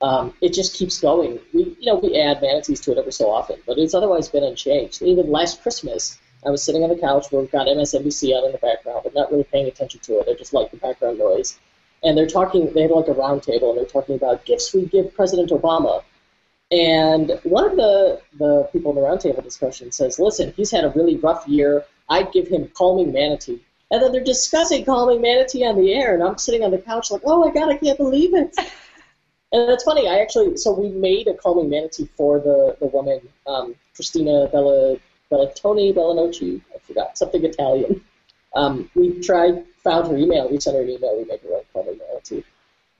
um, 0.00 0.32
it 0.40 0.52
just 0.52 0.74
keeps 0.74 1.00
going. 1.00 1.38
We, 1.52 1.76
you 1.80 1.86
know, 1.86 1.96
we 1.96 2.18
add 2.20 2.40
manatees 2.40 2.80
to 2.80 2.92
it 2.92 2.98
every 2.98 3.12
so 3.12 3.30
often, 3.30 3.60
but 3.66 3.78
it's 3.78 3.94
otherwise 3.94 4.28
been 4.28 4.44
unchanged. 4.44 5.02
Even 5.02 5.30
last 5.30 5.62
Christmas, 5.62 6.18
I 6.46 6.50
was 6.50 6.62
sitting 6.62 6.84
on 6.84 6.88
the 6.88 6.98
couch 6.98 7.26
where 7.30 7.42
we've 7.42 7.50
got 7.50 7.66
MSNBC 7.66 8.32
on 8.36 8.46
in 8.46 8.52
the 8.52 8.58
background, 8.58 9.00
but 9.02 9.14
not 9.14 9.30
really 9.30 9.44
paying 9.44 9.66
attention 9.66 10.00
to 10.00 10.20
it. 10.20 10.28
I 10.28 10.34
just 10.34 10.52
like 10.52 10.70
the 10.70 10.76
background 10.76 11.18
noise. 11.18 11.58
And 12.04 12.16
they're 12.16 12.28
talking. 12.28 12.72
They 12.72 12.82
had 12.82 12.92
like 12.92 13.08
a 13.08 13.12
round 13.12 13.42
table, 13.42 13.70
and 13.70 13.78
they're 13.78 13.84
talking 13.84 14.14
about 14.14 14.44
gifts 14.44 14.72
we 14.72 14.86
give 14.86 15.12
President 15.14 15.50
Obama. 15.50 16.04
And 16.70 17.40
one 17.42 17.68
of 17.68 17.76
the, 17.76 18.20
the 18.38 18.68
people 18.72 18.90
in 18.92 18.96
the 18.96 19.02
roundtable 19.02 19.42
discussion 19.42 19.90
says, 19.90 20.18
listen, 20.18 20.52
he's 20.54 20.70
had 20.70 20.84
a 20.84 20.90
really 20.90 21.16
rough 21.16 21.48
year. 21.48 21.84
I'd 22.08 22.30
give 22.30 22.46
him 22.46 22.70
Calming 22.74 23.12
Manatee. 23.12 23.64
And 23.90 24.02
then 24.02 24.12
they're 24.12 24.22
discussing 24.22 24.84
Calming 24.84 25.22
Manatee 25.22 25.64
on 25.64 25.76
the 25.76 25.92
air, 25.92 26.14
and 26.14 26.22
I'm 26.22 26.38
sitting 26.38 26.62
on 26.62 26.70
the 26.70 26.78
couch 26.78 27.10
like, 27.10 27.22
oh 27.24 27.40
my 27.40 27.50
god, 27.50 27.70
I 27.70 27.78
can't 27.78 27.98
believe 27.98 28.34
it. 28.34 28.54
and 29.52 29.70
it's 29.70 29.84
funny, 29.84 30.08
I 30.08 30.18
actually, 30.18 30.56
so 30.56 30.72
we 30.72 30.88
made 30.88 31.26
a 31.28 31.34
Calming 31.34 31.70
Manatee 31.70 32.08
for 32.16 32.38
the, 32.38 32.76
the 32.80 32.86
woman, 32.86 33.20
um, 33.46 33.74
Christina 33.94 34.48
Bella, 34.48 34.96
Bellatoni, 35.30 35.94
Bellanocci, 35.94 36.60
I 36.74 36.78
forgot, 36.78 37.16
something 37.16 37.44
Italian. 37.44 38.04
Um, 38.54 38.90
we 38.94 39.20
tried, 39.20 39.64
found 39.84 40.08
her 40.08 40.16
email, 40.16 40.50
we 40.50 40.60
sent 40.60 40.76
her 40.76 40.82
an 40.82 40.90
email, 40.90 41.16
we 41.16 41.24
made 41.24 41.40
her 41.40 41.56
a 41.56 41.62
Calming 41.72 41.98
Manatee. 41.98 42.44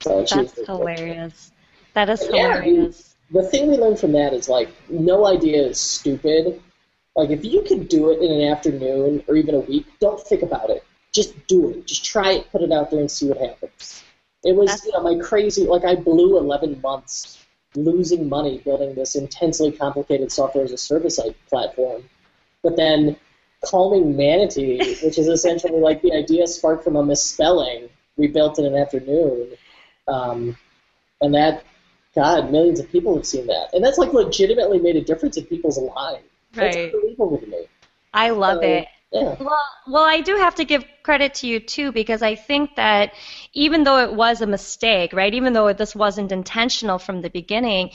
So, 0.01 0.19
and 0.19 0.29
she 0.29 0.39
was 0.39 0.53
That's 0.53 0.67
hilarious. 0.67 1.51
That 1.93 2.09
is 2.09 2.21
Yeah, 2.31 2.61
hilarious. 2.61 3.15
the 3.31 3.43
thing 3.43 3.69
we 3.69 3.77
learned 3.77 3.99
from 3.99 4.13
that 4.13 4.33
is 4.33 4.47
like 4.47 4.69
no 4.89 5.27
idea 5.27 5.61
is 5.67 5.79
stupid. 5.79 6.61
Like 7.15 7.31
if 7.31 7.43
you 7.43 7.63
can 7.63 7.85
do 7.85 8.11
it 8.11 8.21
in 8.21 8.31
an 8.31 8.51
afternoon 8.51 9.23
or 9.27 9.35
even 9.35 9.55
a 9.55 9.59
week, 9.59 9.85
don't 9.99 10.21
think 10.21 10.41
about 10.41 10.69
it. 10.69 10.83
Just 11.11 11.47
do 11.47 11.69
it. 11.71 11.85
Just 11.85 12.05
try 12.05 12.33
it, 12.33 12.51
put 12.51 12.61
it 12.61 12.71
out 12.71 12.91
there, 12.91 12.99
and 12.99 13.11
see 13.11 13.27
what 13.27 13.37
happens. 13.39 14.03
It 14.43 14.55
was 14.55 14.67
That's- 14.67 14.85
you 14.85 14.91
know 14.93 15.01
my 15.01 15.21
crazy 15.21 15.65
like 15.65 15.83
I 15.85 15.95
blew 15.95 16.37
11 16.37 16.79
months 16.81 17.37
losing 17.75 18.27
money 18.27 18.57
building 18.59 18.95
this 18.95 19.15
intensely 19.15 19.71
complicated 19.71 20.31
software 20.31 20.63
as 20.63 20.71
a 20.71 20.77
service 20.77 21.19
platform, 21.49 22.09
but 22.63 22.75
then 22.75 23.15
calming 23.63 24.15
manatee, 24.17 24.95
which 25.03 25.17
is 25.19 25.27
essentially 25.27 25.79
like 25.79 26.01
the 26.01 26.13
idea 26.13 26.47
sparked 26.47 26.83
from 26.83 26.95
a 26.95 27.03
misspelling, 27.05 27.89
we 28.17 28.27
built 28.27 28.57
in 28.57 28.65
an 28.65 28.75
afternoon, 28.75 29.49
um, 30.07 30.57
and 31.21 31.35
that 31.35 31.63
God, 32.15 32.51
millions 32.51 32.79
of 32.79 32.89
people 32.89 33.15
have 33.15 33.25
seen 33.25 33.45
that, 33.47 33.69
and 33.73 33.83
that's 33.83 33.97
like 33.99 34.13
legitimately 34.13 34.79
made 34.79 34.95
a 34.95 35.01
difference 35.01 35.37
in 35.37 35.45
people's 35.45 35.77
lives. 35.77 36.23
That's 36.53 36.75
Right. 36.75 36.91
unbelievable 36.93 37.37
to 37.37 37.45
me. 37.45 37.67
I 38.13 38.31
love 38.31 38.63
So, 38.63 38.67
it. 38.67 38.87
Yeah. 39.11 39.35
Well, 39.39 39.59
well, 39.87 40.03
I 40.03 40.21
do 40.21 40.35
have 40.35 40.55
to 40.55 40.65
give 40.65 40.85
credit 41.01 41.33
to 41.35 41.47
you 41.47 41.59
too 41.59 41.91
because 41.91 42.21
I 42.21 42.35
think 42.35 42.75
that 42.75 43.13
even 43.53 43.83
though 43.83 43.97
it 43.99 44.13
was 44.13 44.41
a 44.41 44.45
mistake, 44.47 45.13
right? 45.13 45.33
Even 45.33 45.53
though 45.53 45.73
this 45.73 45.95
wasn't 45.95 46.31
intentional 46.31 46.99
from 46.99 47.21
the 47.21 47.29
beginning, 47.31 47.89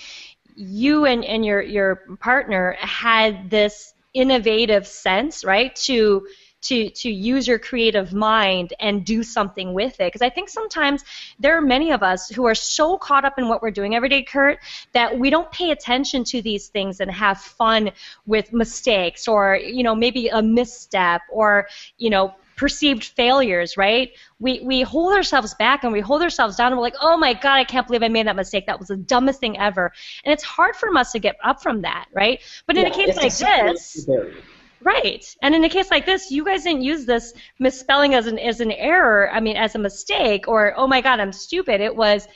you 0.57 1.05
and, 1.05 1.25
and 1.25 1.45
your 1.45 1.63
your 1.63 1.97
partner 2.21 2.77
had 2.81 3.49
this 3.49 3.95
innovative 4.13 4.87
sense, 4.89 5.45
right, 5.45 5.75
to 5.77 6.27
to 6.65 6.91
to 6.91 7.11
use 7.11 7.47
your 7.47 7.59
creative 7.59 8.13
mind 8.13 8.73
and 8.81 9.05
do 9.05 9.23
something 9.23 9.73
with 9.75 9.95
it 10.01 10.07
because 10.09 10.23
i 10.23 10.31
think 10.31 10.49
sometimes 10.49 11.05
there 11.39 11.57
are 11.57 11.63
many 11.63 11.93
of 11.93 12.03
us 12.03 12.29
who 12.29 12.47
are 12.47 12.55
so 12.55 12.99
caught 12.99 13.25
up 13.25 13.39
in 13.39 13.49
what 13.49 13.63
we're 13.63 13.71
doing 13.71 13.95
every 13.95 14.09
day 14.09 14.23
kurt 14.23 14.59
that 14.93 15.19
we 15.19 15.31
don't 15.31 15.51
pay 15.53 15.71
attention 15.71 16.25
to 16.25 16.43
these 16.43 16.69
things 16.69 17.01
and 17.01 17.11
have 17.11 17.39
fun 17.39 17.91
with 18.27 18.53
mistakes 18.53 19.29
or 19.29 19.57
you 19.57 19.83
know 19.83 19.95
maybe 19.95 20.29
a 20.29 20.43
misstep 20.43 21.23
or 21.31 21.69
you 21.99 22.11
know 22.11 22.35
perceived 22.57 23.03
failures, 23.05 23.77
right? 23.77 24.11
We 24.39 24.61
we 24.65 24.83
hold 24.83 25.13
ourselves 25.15 25.55
back 25.55 25.83
and 25.83 25.93
we 25.93 26.01
hold 26.01 26.23
ourselves 26.23 26.57
down 26.57 26.69
and 26.69 26.77
we're 26.77 26.83
like, 26.85 26.95
oh 27.01 27.17
my 27.17 27.35
god, 27.35 27.55
I 27.57 27.65
can't 27.65 27.87
believe 27.87 28.03
I 28.03 28.09
made 28.09 28.27
that 28.29 28.37
mistake. 28.37 28.67
That 28.67 28.79
was 28.79 28.89
the 28.89 28.97
dumbest 28.97 29.41
thing 29.41 29.59
ever. 29.59 29.93
And 30.25 30.33
it's 30.33 30.45
hard 30.45 30.77
for 30.77 30.97
us 30.97 31.13
to 31.13 31.19
get 31.19 31.37
up 31.43 31.63
from 31.63 31.83
that, 31.83 32.07
right? 32.15 32.41
But 32.67 32.77
in 32.77 32.87
Yeah, 32.87 32.87
a 32.87 32.91
case 32.93 33.17
like 33.17 33.39
this, 33.39 34.09
Right. 34.85 35.25
And 35.43 35.55
in 35.55 35.65
a 35.65 35.69
case 35.69 35.91
like 35.91 36.05
this, 36.05 36.31
you 36.31 36.45
guys 36.45 36.63
didn't 36.65 36.83
use 36.83 37.07
this 37.07 37.33
misspelling 37.59 38.15
as 38.15 38.27
an 38.27 38.39
as 38.39 38.61
an 38.61 38.71
error, 38.71 39.31
I 39.33 39.41
mean 39.41 39.57
as 39.57 39.75
a 39.75 39.79
mistake 39.79 40.47
or 40.47 40.75
oh 40.77 40.87
my 40.87 41.01
god, 41.01 41.21
I'm 41.21 41.33
stupid. 41.33 41.81
It 41.81 41.97
was 41.97 42.29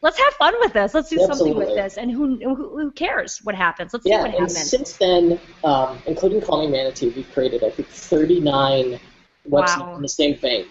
let's 0.00 0.16
have 0.16 0.32
fun 0.34 0.54
with 0.60 0.72
this. 0.72 0.94
Let's 0.94 1.10
do 1.10 1.18
something 1.18 1.56
with 1.56 1.74
this. 1.74 1.98
And 1.98 2.10
who 2.10 2.38
who, 2.38 2.54
who 2.54 2.90
cares 2.92 3.40
what 3.42 3.56
happens? 3.56 3.92
Let's 3.92 4.04
see 4.04 4.10
Yeah, 4.10 4.22
what 4.22 4.34
and 4.34 4.50
since 4.50 4.96
then, 4.96 5.40
um, 5.64 5.98
including 6.06 6.40
Calming 6.40 6.70
Manatee, 6.70 7.08
we've 7.10 7.30
created 7.32 7.64
I 7.64 7.70
think 7.70 7.88
39 7.88 9.00
websites 9.48 9.78
Wow. 9.78 9.96
in 9.96 10.02
the 10.02 10.08
same 10.08 10.36
vein. 10.36 10.66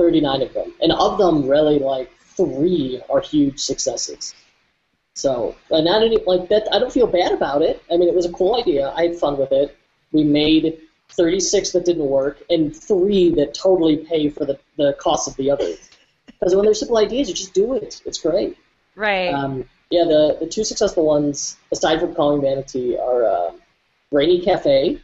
39 0.00 0.42
of 0.42 0.54
them, 0.54 0.72
and 0.80 0.92
of 0.92 1.18
them, 1.18 1.46
really 1.46 1.78
like 1.78 2.10
three 2.20 3.02
are 3.10 3.20
huge 3.20 3.60
successes. 3.60 4.34
So, 5.14 5.54
uh, 5.70 5.82
not 5.82 6.02
any 6.02 6.16
like 6.26 6.48
that. 6.48 6.68
I 6.72 6.78
don't 6.78 6.90
feel 6.90 7.06
bad 7.06 7.32
about 7.32 7.60
it. 7.60 7.82
I 7.92 7.98
mean, 7.98 8.08
it 8.08 8.14
was 8.14 8.24
a 8.24 8.32
cool 8.32 8.56
idea. 8.56 8.94
I 8.96 9.08
had 9.08 9.16
fun 9.16 9.36
with 9.36 9.52
it. 9.52 9.76
We 10.12 10.24
made 10.24 10.80
36 11.10 11.72
that 11.72 11.84
didn't 11.84 12.06
work, 12.06 12.42
and 12.50 12.74
three 12.74 13.34
that 13.34 13.54
totally 13.54 13.98
pay 13.98 14.28
for 14.28 14.44
the 14.44 14.58
the 14.76 14.94
cost 14.94 15.28
of 15.28 15.36
the 15.36 15.50
others. 15.50 15.90
Because 16.26 16.54
when 16.54 16.64
they're 16.64 16.74
simple 16.74 16.98
ideas, 16.98 17.28
you 17.28 17.34
just 17.34 17.54
do 17.54 17.74
it. 17.74 18.00
It's 18.04 18.18
great. 18.18 18.56
right. 18.94 19.32
Um, 19.32 19.64
yeah, 19.90 20.04
the, 20.04 20.36
the 20.38 20.46
two 20.46 20.62
successful 20.62 21.04
ones, 21.04 21.56
aside 21.72 21.98
from 21.98 22.14
Calming 22.14 22.42
Manatee, 22.42 22.96
are 22.96 23.24
uh, 23.24 23.52
Rainy 24.12 24.40
Cafe, 24.40 25.00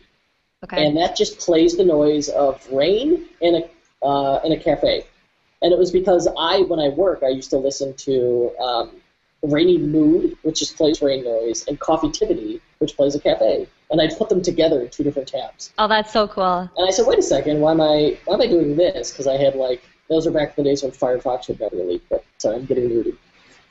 okay. 0.63 0.87
and 0.87 0.97
that 0.97 1.17
just 1.17 1.41
plays 1.41 1.77
the 1.77 1.85
noise 1.85 2.29
of 2.29 2.65
rain 2.71 3.27
in 3.41 3.57
a 3.57 4.07
uh, 4.07 4.41
in 4.45 4.53
a 4.53 4.57
cafe. 4.57 5.05
And 5.63 5.73
it 5.73 5.79
was 5.79 5.91
because 5.91 6.29
I, 6.39 6.61
when 6.61 6.79
I 6.79 6.91
work, 6.91 7.23
I 7.23 7.29
used 7.29 7.51
to 7.51 7.57
listen 7.57 7.95
to 7.95 8.53
um, 8.61 8.91
Rainy 9.43 9.79
Mood, 9.79 10.37
which 10.43 10.61
just 10.61 10.77
plays 10.77 11.01
rain 11.03 11.25
noise, 11.25 11.67
and 11.67 11.81
Coffee 11.81 12.09
Coffitivity, 12.09 12.61
which 12.79 12.97
plays 12.97 13.15
a 13.15 13.21
cafe. 13.21 13.67
And 13.91 14.01
I'd 14.01 14.17
put 14.19 14.29
them 14.29 14.43
together 14.43 14.81
in 14.83 14.91
two 14.91 15.05
different 15.05 15.29
tabs. 15.29 15.73
oh, 15.79 15.87
that's 15.87 16.13
so 16.13 16.27
cool. 16.27 16.69
And 16.77 16.89
I 16.89 16.91
said, 16.91 17.07
wait 17.07 17.19
a 17.19 17.23
second, 17.23 17.61
why 17.61 17.71
am 17.73 17.81
I 17.81 18.19
why 18.25 18.35
am 18.35 18.41
I 18.41 18.47
doing 18.49 18.77
this? 18.77 19.13
Because 19.13 19.27
I 19.27 19.37
had 19.37 19.55
like 19.55 19.83
those 20.09 20.27
are 20.27 20.31
back 20.31 20.57
in 20.57 20.65
the 20.65 20.71
days 20.71 20.83
when 20.83 20.93
Firefox 20.93 21.47
had 21.47 21.61
never 21.61 21.77
leaked. 21.77 22.09
But 22.09 22.25
sorry, 22.39 22.57
I'm 22.57 22.65
getting 22.65 22.89
nerdy. 22.89 23.17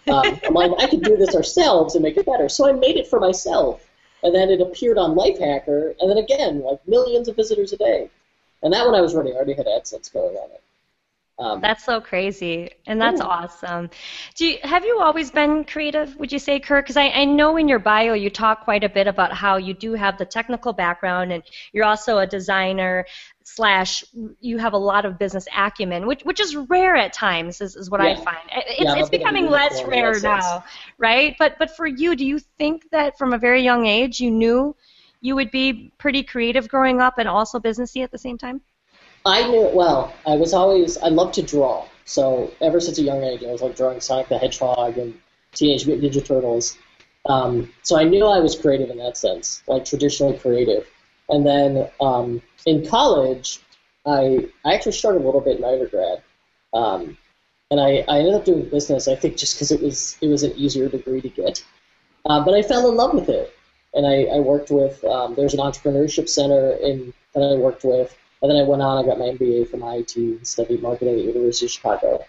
Um, 0.08 0.40
I'm 0.46 0.54
like, 0.54 0.72
I 0.78 0.88
could 0.88 1.02
do 1.02 1.18
this 1.18 1.36
ourselves 1.36 1.96
and 1.96 2.04
make 2.04 2.18
it 2.18 2.26
better. 2.26 2.48
So 2.48 2.70
I 2.70 2.74
made 2.74 2.96
it 2.96 3.08
for 3.08 3.20
myself, 3.20 3.90
and 4.24 4.36
then 4.36 4.50
it 4.50 4.62
appeared 4.62 4.98
on 4.98 5.16
Lifehacker, 5.16 5.96
and 6.00 6.10
then 6.10 6.18
again, 6.18 6.62
like 6.62 6.86
millions 6.88 7.28
of 7.28 7.36
visitors 7.36 7.74
a 7.74 7.78
day. 7.78 8.10
And 8.62 8.74
that 8.74 8.86
one 8.86 8.96
I 8.96 9.02
was 9.02 9.16
running, 9.16 9.34
I 9.34 9.38
already 9.38 9.54
had 9.54 9.66
AdSense 9.66 10.12
going 10.12 10.36
on 10.36 10.50
it. 10.52 10.62
Um, 11.38 11.60
That's 11.60 11.84
so 11.84 12.00
crazy, 12.00 12.70
and 12.88 13.00
that's 13.02 13.20
Yeah. 13.20 13.28
awesome. 13.28 13.90
Do 14.36 14.46
you, 14.48 14.58
have 14.64 14.86
you 14.86 15.00
always 15.02 15.32
been 15.32 15.66
creative? 15.66 16.16
Would 16.16 16.32
you 16.32 16.40
say, 16.40 16.62
Kurt? 16.62 16.86
Because 16.86 16.96
I, 16.96 17.10
I 17.10 17.26
know 17.26 17.58
in 17.58 17.68
your 17.68 17.80
bio 17.80 18.14
you 18.14 18.30
talk 18.30 18.64
quite 18.64 18.86
a 18.86 18.90
bit 18.90 19.06
about 19.06 19.34
how 19.34 19.58
you 19.58 19.74
do 19.74 19.94
have 19.96 20.18
the 20.18 20.24
technical 20.26 20.72
background, 20.72 21.34
and 21.34 21.44
you're 21.74 21.84
also 21.84 22.20
a 22.20 22.26
designer 22.28 23.06
slash 23.44 24.06
you 24.40 24.58
have 24.60 24.72
a 24.74 24.78
lot 24.78 25.04
of 25.06 25.20
business 25.20 25.46
acumen, 25.56 26.08
which 26.08 26.22
which 26.24 26.40
is 26.40 26.56
rare 26.56 26.96
at 26.96 27.12
times, 27.12 27.60
is, 27.60 27.76
is 27.76 27.90
what 27.90 28.00
I 28.00 28.16
find. 28.16 28.40
It- 28.56 28.80
Yeah, 28.80 28.84
It's, 28.84 28.92
I'm 28.94 28.98
it's 29.00 29.08
a 29.10 29.12
bit 29.12 29.22
of 29.22 29.28
a 29.28 29.34
becoming 29.34 29.48
less 29.50 29.84
rare 29.86 30.14
sense. 30.14 30.24
now, 30.24 30.64
right? 30.98 31.36
But 31.38 31.58
but 31.60 31.76
for 31.76 31.86
you, 31.86 32.16
do 32.16 32.26
you 32.26 32.40
think 32.40 32.90
that 32.92 33.18
from 33.18 33.34
a 33.34 33.38
very 33.38 33.62
young 33.62 33.86
age 33.86 34.22
you 34.22 34.32
knew 34.32 34.74
you 35.20 35.36
would 35.36 35.52
be 35.52 35.92
pretty 35.98 36.24
creative 36.24 36.70
growing 36.70 37.02
up 37.02 37.18
and 37.18 37.28
also 37.28 37.60
businessy 37.60 38.04
at 38.04 38.12
the 38.12 38.18
same 38.18 38.38
time? 38.38 38.62
I 39.26 39.48
knew 39.48 39.66
it 39.68 39.74
well. 39.74 40.14
I 40.26 40.36
was 40.36 40.54
always 40.54 40.98
I 40.98 41.08
loved 41.08 41.34
to 41.36 41.42
draw. 41.42 41.88
So 42.06 42.52
ever 42.62 42.80
since 42.80 43.00
a 43.00 43.02
young 43.02 43.24
age, 43.24 43.44
I 43.44 43.52
was 43.52 43.62
like 43.62 43.76
drawing 43.76 44.00
Sonic 44.00 44.30
the 44.30 44.38
Hedgehog 44.38 44.98
and 44.98 45.20
Teenage 45.54 45.88
Mutant 45.88 46.14
Ninja 46.14 46.24
Turtles. 46.26 46.78
Um, 47.26 47.74
so 47.82 47.98
I 47.98 48.04
knew 48.04 48.26
I 48.26 48.40
was 48.40 48.56
creative 48.56 48.92
in 48.92 48.98
that 49.00 49.18
sense, 49.18 49.64
like 49.68 49.84
traditionally 49.84 50.38
creative. 50.38 50.88
And 51.30 51.46
then 51.46 51.90
um, 52.00 52.42
in 52.68 52.86
college, 52.88 53.60
I 54.06 54.48
I 54.64 54.74
actually 54.76 54.92
started 54.92 55.24
a 55.24 55.26
little 55.26 55.42
bit 55.42 55.58
in 55.58 55.64
undergrad, 55.64 56.22
um, 56.74 57.18
and 57.72 57.80
I, 57.80 58.06
I 58.08 58.20
ended 58.20 58.36
up 58.36 58.46
doing 58.46 58.70
business. 58.70 59.08
I 59.08 59.16
think 59.16 59.38
just 59.38 59.56
because 59.56 59.72
it 59.72 59.82
was 59.82 60.18
it 60.22 60.28
was 60.28 60.44
an 60.44 60.52
easier 60.56 60.88
degree 60.88 61.22
to 61.22 61.30
get, 61.30 61.64
uh, 62.26 62.46
but 62.46 62.54
I 62.54 62.62
fell 62.62 62.90
in 62.90 62.96
love 62.96 63.16
with 63.16 63.30
it. 63.30 63.52
And 63.96 64.06
I, 64.06 64.24
I 64.36 64.40
worked 64.40 64.72
with 64.72 65.02
um, 65.06 65.36
there's 65.36 65.54
an 65.54 65.62
entrepreneurship 65.62 66.28
center 66.28 66.72
in 66.74 67.14
that 67.34 67.42
I 67.42 67.56
worked 67.56 67.86
with, 67.86 68.16
and 68.42 68.52
then 68.52 68.58
I 68.58 68.64
went 68.64 68.82
on. 68.82 69.04
I 69.04 69.08
got 69.08 69.20
my 69.20 69.26
MBA 69.26 69.70
from 69.70 69.82
IIT 69.82 70.16
and 70.16 70.48
studied 70.48 70.82
marketing 70.82 71.16
at 71.16 71.18
the 71.18 71.24
University 71.24 71.66
of 71.66 71.72
Chicago. 71.72 72.26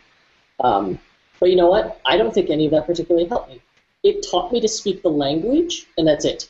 Um, 0.60 0.98
but 1.38 1.50
you 1.50 1.56
know 1.56 1.68
what? 1.68 2.00
I 2.06 2.16
don't 2.16 2.32
think 2.32 2.50
any 2.50 2.66
of 2.66 2.70
that 2.72 2.86
particularly 2.86 3.28
helped 3.28 3.50
me. 3.50 3.60
It 4.02 4.26
taught 4.30 4.52
me 4.52 4.60
to 4.60 4.68
speak 4.68 5.02
the 5.02 5.10
language, 5.10 5.86
and 5.98 6.06
that's 6.06 6.24
it. 6.24 6.48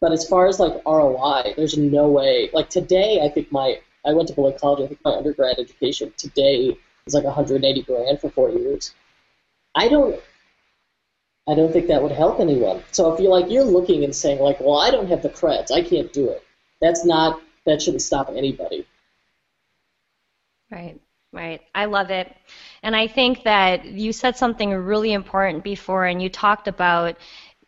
But 0.00 0.12
as 0.12 0.28
far 0.28 0.46
as 0.46 0.60
like 0.60 0.84
ROI, 0.86 1.54
there's 1.56 1.76
no 1.76 2.08
way. 2.08 2.50
Like 2.52 2.70
today, 2.70 3.20
I 3.22 3.28
think 3.28 3.50
my 3.50 3.80
I 4.04 4.12
went 4.12 4.28
to 4.28 4.34
Beloit 4.34 4.60
College. 4.60 4.84
I 4.84 4.88
think 4.88 5.00
my 5.04 5.12
undergrad 5.12 5.58
education 5.58 6.12
today 6.16 6.76
is 7.06 7.14
like 7.14 7.24
180 7.24 7.82
grand 7.82 8.20
for 8.20 8.30
four 8.30 8.50
years. 8.50 8.94
I 9.74 9.88
don't. 9.88 10.20
I 11.48 11.54
don't 11.54 11.72
think 11.72 11.88
that 11.88 12.02
would 12.02 12.12
help 12.12 12.40
anyone. 12.40 12.82
So 12.92 13.12
if 13.12 13.20
you're 13.20 13.30
like 13.30 13.50
you're 13.50 13.64
looking 13.64 14.04
and 14.04 14.14
saying 14.14 14.38
like, 14.38 14.60
well, 14.60 14.78
I 14.78 14.90
don't 14.90 15.08
have 15.08 15.22
the 15.22 15.30
creds, 15.30 15.72
I 15.72 15.82
can't 15.82 16.12
do 16.12 16.28
it. 16.30 16.42
That's 16.80 17.04
not. 17.04 17.40
That 17.66 17.82
shouldn't 17.82 18.02
stop 18.02 18.30
anybody. 18.30 18.86
Right, 20.70 21.00
right. 21.32 21.60
I 21.74 21.86
love 21.86 22.10
it. 22.10 22.34
And 22.82 22.94
I 22.94 23.06
think 23.06 23.44
that 23.44 23.84
you 23.84 24.12
said 24.12 24.36
something 24.36 24.70
really 24.72 25.12
important 25.12 25.64
before, 25.64 26.04
and 26.04 26.20
you 26.22 26.28
talked 26.28 26.68
about 26.68 27.16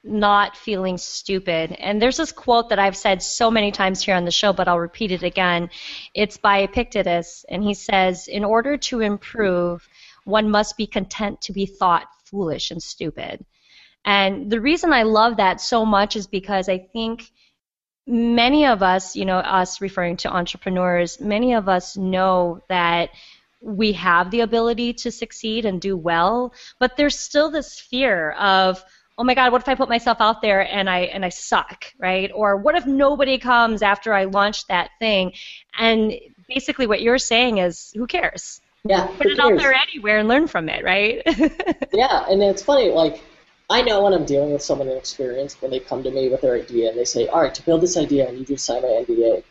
not 0.02 0.56
feeling 0.56 0.96
stupid. 0.98 1.72
And 1.72 2.00
there's 2.00 2.16
this 2.16 2.32
quote 2.32 2.70
that 2.70 2.78
I've 2.78 2.96
said 2.96 3.22
so 3.22 3.50
many 3.50 3.70
times 3.70 4.02
here 4.02 4.14
on 4.14 4.24
the 4.24 4.30
show, 4.30 4.52
but 4.52 4.68
I'll 4.68 4.78
repeat 4.78 5.12
it 5.12 5.22
again. 5.22 5.70
It's 6.14 6.36
by 6.36 6.58
Epictetus, 6.58 7.44
and 7.48 7.62
he 7.62 7.74
says, 7.74 8.28
In 8.28 8.44
order 8.44 8.76
to 8.78 9.00
improve, 9.00 9.86
one 10.24 10.50
must 10.50 10.76
be 10.76 10.86
content 10.86 11.42
to 11.42 11.52
be 11.52 11.66
thought 11.66 12.06
foolish 12.24 12.70
and 12.70 12.82
stupid. 12.82 13.44
And 14.04 14.50
the 14.50 14.60
reason 14.60 14.92
I 14.92 15.02
love 15.02 15.36
that 15.36 15.60
so 15.60 15.84
much 15.84 16.16
is 16.16 16.26
because 16.26 16.68
I 16.68 16.78
think 16.78 17.30
many 18.11 18.66
of 18.66 18.83
us, 18.83 19.14
you 19.14 19.25
know, 19.25 19.38
us 19.38 19.81
referring 19.81 20.16
to 20.18 20.31
entrepreneurs, 20.31 21.20
many 21.20 21.55
of 21.55 21.68
us 21.68 21.96
know 21.96 22.62
that 22.68 23.11
we 23.61 23.92
have 23.92 24.31
the 24.31 24.40
ability 24.40 24.92
to 24.94 25.11
succeed 25.11 25.64
and 25.64 25.81
do 25.81 25.96
well, 25.96 26.53
but 26.79 26.96
there's 26.96 27.18
still 27.18 27.51
this 27.51 27.79
fear 27.79 28.33
of, 28.33 28.83
oh 29.16 29.25
my 29.25 29.35
God, 29.35 29.53
what 29.53 29.62
if 29.62 29.68
I 29.68 29.75
put 29.75 29.88
myself 29.88 30.18
out 30.20 30.42
there 30.42 30.61
and 30.61 30.88
I 30.88 31.01
and 31.01 31.25
I 31.25 31.29
suck, 31.29 31.92
right? 31.99 32.31
Or 32.35 32.57
what 32.57 32.75
if 32.75 32.87
nobody 32.87 33.38
comes 33.38 33.83
after 33.83 34.12
I 34.12 34.25
launch 34.25 34.66
that 34.66 34.90
thing? 34.99 35.33
And 35.79 36.14
basically, 36.49 36.87
what 36.87 37.03
you're 37.03 37.18
saying 37.18 37.59
is, 37.59 37.92
who 37.94 38.07
cares? 38.07 38.61
Yeah, 38.85 39.07
Put 39.07 39.27
it 39.27 39.38
out 39.38 39.59
there 39.59 39.75
anywhere 39.75 40.18
and 40.18 40.29
learn 40.29 40.46
from 40.46 40.68
it, 40.68 40.83
right? 40.83 41.23
Yeah, 41.92 42.25
and 42.31 42.42
it's 42.42 42.62
funny, 42.62 42.88
like, 42.90 43.20
I 43.70 43.83
know 43.83 44.02
when 44.02 44.12
I'm 44.12 44.24
dealing 44.24 44.52
with 44.52 44.62
someone 44.62 44.88
inexperienced 44.88 45.62
when 45.62 45.70
they 45.70 45.78
come 45.78 46.02
to 46.02 46.11
me 46.11 46.28
with 46.28 46.40
their 46.40 46.56
idea 46.56 46.90
and 46.90 46.98
they 46.98 47.04
say, 47.04 47.28
all 47.28 47.40
right, 47.40 47.54
to 47.54 47.62
build 47.62 47.80
this 47.80 47.96
idea, 47.96 48.28
I 48.28 48.33
need 48.33 48.50
you 48.50 48.56
to 48.56 48.59
sign 48.59 48.83
my 48.83 48.88
NDA. 48.88 49.44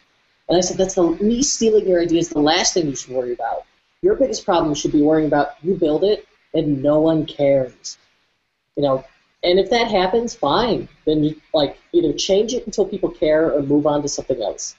And 0.49 0.57
I 0.57 0.61
said, 0.61 0.77
that's 0.77 0.95
the, 0.95 1.03
me 1.03 1.41
stealing 1.41 1.87
your 1.87 2.01
idea 2.01 2.19
is 2.19 2.29
the 2.29 2.39
last 2.39 2.73
thing 2.73 2.87
you 2.87 2.95
should 2.95 3.13
worry 3.13 3.31
about. 3.31 3.63
Your 4.01 4.15
biggest 4.15 4.43
problem 4.43 4.75
should 4.75 4.91
be 4.91 5.01
worrying 5.01 5.27
about 5.27 5.51
you 5.63 5.75
build 5.75 6.03
it 6.03 6.27
and 6.53 6.83
no 6.83 6.99
one 6.99 7.25
cares. 7.25 7.97
You 8.75 8.83
know, 8.83 9.05
and 9.41 9.57
if 9.57 9.69
that 9.69 9.89
happens, 9.89 10.35
fine. 10.35 10.89
Then 11.05 11.23
you, 11.23 11.41
like, 11.53 11.77
either 11.93 12.11
change 12.11 12.53
it 12.53 12.65
until 12.65 12.85
people 12.85 13.09
care 13.09 13.53
or 13.53 13.61
move 13.61 13.87
on 13.87 14.01
to 14.01 14.09
something 14.09 14.41
else. 14.41 14.75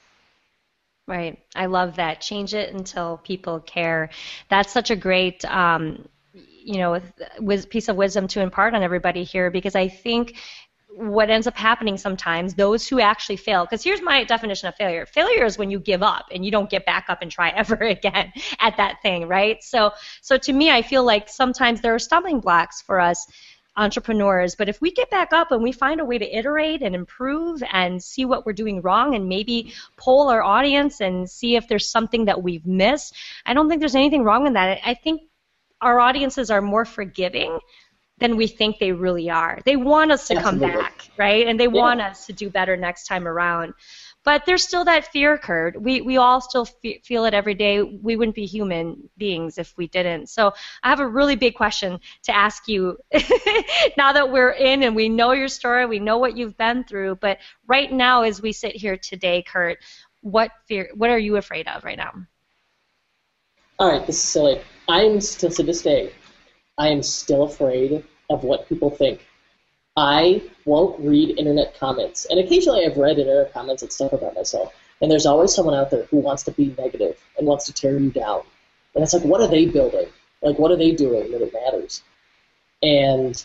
Right. 1.07 1.39
I 1.55 1.65
love 1.65 1.95
that. 1.95 2.21
Change 2.21 2.53
it 2.53 2.73
until 2.73 3.17
people 3.17 3.59
care. 3.59 4.11
That's 4.49 4.71
such 4.71 4.91
a 4.91 4.95
great, 4.95 5.43
um, 5.45 6.07
you 6.63 6.77
know, 6.77 7.01
with, 7.39 7.69
piece 7.69 7.89
of 7.89 7.95
wisdom 7.95 8.27
to 8.29 8.41
impart 8.41 8.73
on 8.73 8.83
everybody 8.83 9.23
here 9.23 9.51
because 9.51 9.75
I 9.75 9.87
think 9.87 10.37
what 10.93 11.29
ends 11.29 11.47
up 11.47 11.55
happening 11.55 11.97
sometimes, 11.97 12.53
those 12.53 12.87
who 12.87 12.99
actually 12.99 13.37
fail, 13.37 13.63
because 13.63 13.83
here's 13.83 14.01
my 14.01 14.23
definition 14.25 14.67
of 14.67 14.75
failure. 14.75 15.05
Failure 15.05 15.45
is 15.45 15.57
when 15.57 15.71
you 15.71 15.79
give 15.79 16.03
up 16.03 16.25
and 16.31 16.43
you 16.43 16.51
don't 16.51 16.69
get 16.69 16.85
back 16.85 17.05
up 17.07 17.21
and 17.21 17.31
try 17.31 17.49
ever 17.55 17.75
again 17.75 18.31
at 18.59 18.77
that 18.77 19.01
thing, 19.01 19.27
right? 19.27 19.63
So, 19.63 19.91
so 20.21 20.37
to 20.37 20.53
me, 20.53 20.69
I 20.69 20.81
feel 20.81 21.03
like 21.03 21.29
sometimes 21.29 21.81
there 21.81 21.95
are 21.95 21.99
stumbling 21.99 22.41
blocks 22.41 22.81
for 22.81 22.99
us 22.99 23.25
entrepreneurs. 23.77 24.55
But 24.55 24.69
if 24.69 24.81
we 24.81 24.91
get 24.91 25.09
back 25.09 25.31
up 25.31 25.51
and 25.51 25.63
we 25.63 25.71
find 25.71 26.01
a 26.01 26.05
way 26.05 26.17
to 26.17 26.37
iterate 26.37 26.81
and 26.81 26.93
improve 26.93 27.63
and 27.71 28.03
see 28.03 28.25
what 28.25 28.45
we're 28.45 28.53
doing 28.53 28.81
wrong 28.81 29.15
and 29.15 29.29
maybe 29.29 29.73
poll 29.97 30.29
our 30.29 30.43
audience 30.43 30.99
and 30.99 31.29
see 31.29 31.55
if 31.55 31.67
there's 31.67 31.89
something 31.89 32.25
that 32.25 32.43
we've 32.43 32.65
missed, 32.65 33.15
I 33.45 33.53
don't 33.53 33.69
think 33.69 33.79
there's 33.79 33.95
anything 33.95 34.23
wrong 34.23 34.43
with 34.43 34.53
that. 34.53 34.79
I 34.85 34.93
think 34.93 35.21
our 35.81 35.99
audiences 35.99 36.49
are 36.51 36.61
more 36.61 36.85
forgiving 36.85 37.59
than 38.21 38.37
we 38.37 38.47
think 38.47 38.77
they 38.77 38.91
really 38.91 39.29
are. 39.29 39.59
They 39.65 39.75
want 39.75 40.11
us 40.11 40.27
to 40.27 40.37
Absolutely. 40.37 40.69
come 40.69 40.79
back, 40.79 41.09
right? 41.17 41.47
And 41.47 41.59
they 41.59 41.65
yeah. 41.65 41.71
want 41.71 42.01
us 42.01 42.27
to 42.27 42.33
do 42.33 42.49
better 42.49 42.77
next 42.77 43.07
time 43.07 43.27
around. 43.27 43.73
But 44.23 44.45
there's 44.45 44.63
still 44.63 44.85
that 44.85 45.11
fear, 45.11 45.37
Kurt. 45.39 45.81
We 45.81 46.01
we 46.01 46.17
all 46.17 46.41
still 46.41 46.65
feel 46.65 47.25
it 47.25 47.33
every 47.33 47.55
day. 47.55 47.81
We 47.81 48.15
wouldn't 48.15 48.35
be 48.35 48.45
human 48.45 49.09
beings 49.17 49.57
if 49.57 49.75
we 49.77 49.87
didn't. 49.87 50.29
So 50.29 50.53
I 50.83 50.89
have 50.89 50.99
a 50.99 51.07
really 51.07 51.35
big 51.35 51.55
question 51.55 51.99
to 52.23 52.35
ask 52.35 52.67
you. 52.67 52.97
now 53.97 54.13
that 54.13 54.31
we're 54.31 54.51
in 54.51 54.83
and 54.83 54.95
we 54.95 55.09
know 55.09 55.31
your 55.31 55.47
story, 55.47 55.87
we 55.87 55.97
know 55.97 56.19
what 56.19 56.37
you've 56.37 56.55
been 56.55 56.83
through. 56.83 57.15
But 57.15 57.39
right 57.65 57.91
now, 57.91 58.21
as 58.21 58.43
we 58.43 58.51
sit 58.51 58.75
here 58.75 58.95
today, 58.95 59.41
Kurt, 59.41 59.79
what 60.21 60.51
fear? 60.67 60.91
What 60.93 61.09
are 61.09 61.17
you 61.17 61.37
afraid 61.37 61.67
of 61.67 61.83
right 61.83 61.97
now? 61.97 62.13
All 63.79 63.91
right, 63.91 64.05
this 64.05 64.17
is 64.17 64.21
silly. 64.21 64.61
I'm 64.91 65.21
still 65.21 65.49
to 65.51 65.63
this 65.63 65.81
day, 65.81 66.11
I 66.77 66.89
am 66.89 67.01
still 67.01 67.43
afraid 67.43 68.03
of 68.29 68.43
what 68.43 68.67
people 68.67 68.89
think 68.89 69.25
I 69.95 70.43
won't 70.65 70.99
read 70.99 71.39
internet 71.39 71.79
comments. 71.79 72.27
And 72.29 72.41
occasionally 72.41 72.85
I've 72.85 72.97
read 72.97 73.17
internet 73.17 73.53
comments 73.53 73.83
and 73.83 73.91
stuff 73.91 74.11
about 74.11 74.35
myself. 74.35 74.73
And 75.01 75.09
there's 75.09 75.25
always 75.25 75.55
someone 75.55 75.75
out 75.75 75.91
there 75.91 76.03
who 76.11 76.17
wants 76.17 76.43
to 76.43 76.51
be 76.51 76.75
negative 76.77 77.17
and 77.37 77.47
wants 77.47 77.67
to 77.67 77.73
tear 77.73 77.97
you 77.97 78.11
down. 78.11 78.41
And 78.93 79.01
it's 79.01 79.13
like, 79.13 79.23
what 79.23 79.39
are 79.39 79.47
they 79.47 79.65
building? 79.65 80.07
Like, 80.41 80.59
what 80.59 80.71
are 80.71 80.77
they 80.77 80.91
doing 80.91 81.31
that 81.31 81.41
it 81.41 81.53
matters? 81.53 82.03
And 82.83 83.41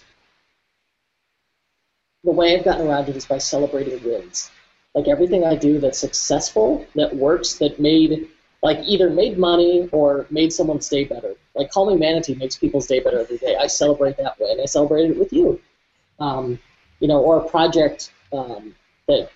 the 2.25 2.33
way 2.33 2.57
I've 2.57 2.65
gotten 2.65 2.89
around 2.89 3.09
it 3.09 3.15
is 3.15 3.25
by 3.25 3.39
celebrating 3.39 4.03
wins. 4.03 4.51
Like 4.97 5.07
everything 5.07 5.45
I 5.45 5.55
do 5.55 5.79
that's 5.79 5.99
successful, 5.99 6.85
that 6.97 7.15
works, 7.15 7.55
that 7.59 7.79
made 7.79 8.31
like 8.67 8.81
either 8.85 9.09
made 9.09 9.39
money 9.39 9.89
or 9.93 10.27
made 10.31 10.53
someone's 10.53 10.89
day 10.89 11.05
better. 11.05 11.35
Like 11.55 11.71
Calming 11.71 11.99
Manatee 11.99 12.35
makes 12.35 12.57
people's 12.57 12.87
day 12.87 13.01
better 13.01 13.21
every 13.21 13.39
day. 13.39 13.57
I 13.57 13.67
celebrate 13.69 14.17
that 14.19 14.39
way, 14.39 14.51
and 14.51 14.61
I 14.61 14.67
celebrate 14.67 15.11
it 15.11 15.19
with 15.19 15.33
you 15.33 15.61
um, 16.19 16.59
you 17.01 17.09
know, 17.09 17.21
or 17.21 17.39
a 17.39 17.49
project 17.49 18.13
um, 18.33 18.75
that 19.09 19.31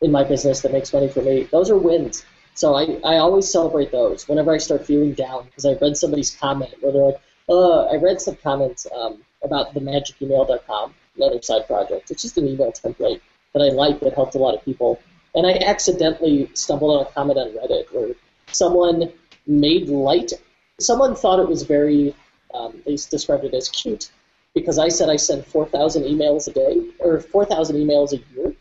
in 0.00 0.10
my 0.10 0.24
business 0.24 0.60
that 0.60 0.72
makes 0.72 0.92
money 0.92 1.08
for 1.08 1.22
me. 1.22 1.44
Those 1.44 1.70
are 1.70 1.78
wins. 1.78 2.24
So 2.54 2.74
I, 2.74 2.98
I 3.04 3.18
always 3.18 3.50
celebrate 3.50 3.92
those 3.92 4.28
whenever 4.28 4.52
I 4.52 4.58
start 4.58 4.86
feeling 4.86 5.14
down 5.14 5.46
because 5.46 5.64
I 5.64 5.74
read 5.80 5.96
somebody's 5.96 6.34
comment 6.34 6.74
where 6.80 6.92
they're 6.92 7.02
like, 7.02 7.20
uh, 7.48 7.84
I 7.86 7.96
read 7.96 8.20
some 8.20 8.36
comments 8.36 8.86
um, 8.94 9.22
about 9.42 9.74
the 9.74 9.80
magicemail.com, 9.80 10.94
another 11.16 11.42
side 11.42 11.66
project. 11.66 12.10
It's 12.10 12.22
just 12.22 12.38
an 12.38 12.46
email 12.46 12.72
template 12.72 13.20
that 13.54 13.62
I 13.62 13.74
like 13.74 14.00
that 14.00 14.14
helped 14.14 14.34
a 14.34 14.38
lot 14.38 14.54
of 14.54 14.64
people. 14.64 15.00
And 15.34 15.46
I 15.46 15.54
accidentally 15.66 16.50
stumbled 16.54 17.00
on 17.00 17.06
a 17.06 17.10
comment 17.10 17.38
on 17.38 17.48
Reddit 17.48 17.92
where 17.92 18.14
someone 18.54 19.12
made 19.46 19.88
light. 19.88 20.32
Someone 20.78 21.14
thought 21.14 21.40
it 21.40 21.48
was 21.48 21.62
very, 21.62 22.14
um, 22.54 22.80
they 22.84 22.96
described 22.96 23.44
it 23.44 23.54
as 23.54 23.68
cute 23.68 24.10
because 24.54 24.78
I 24.78 24.88
said 24.88 25.08
I 25.08 25.16
send 25.16 25.46
4,000 25.46 26.04
emails 26.04 26.48
a 26.48 26.52
day 26.52 26.82
or 26.98 27.20
4,000 27.20 27.76
emails 27.76 28.12
a 28.12 28.16
year. 28.34 28.54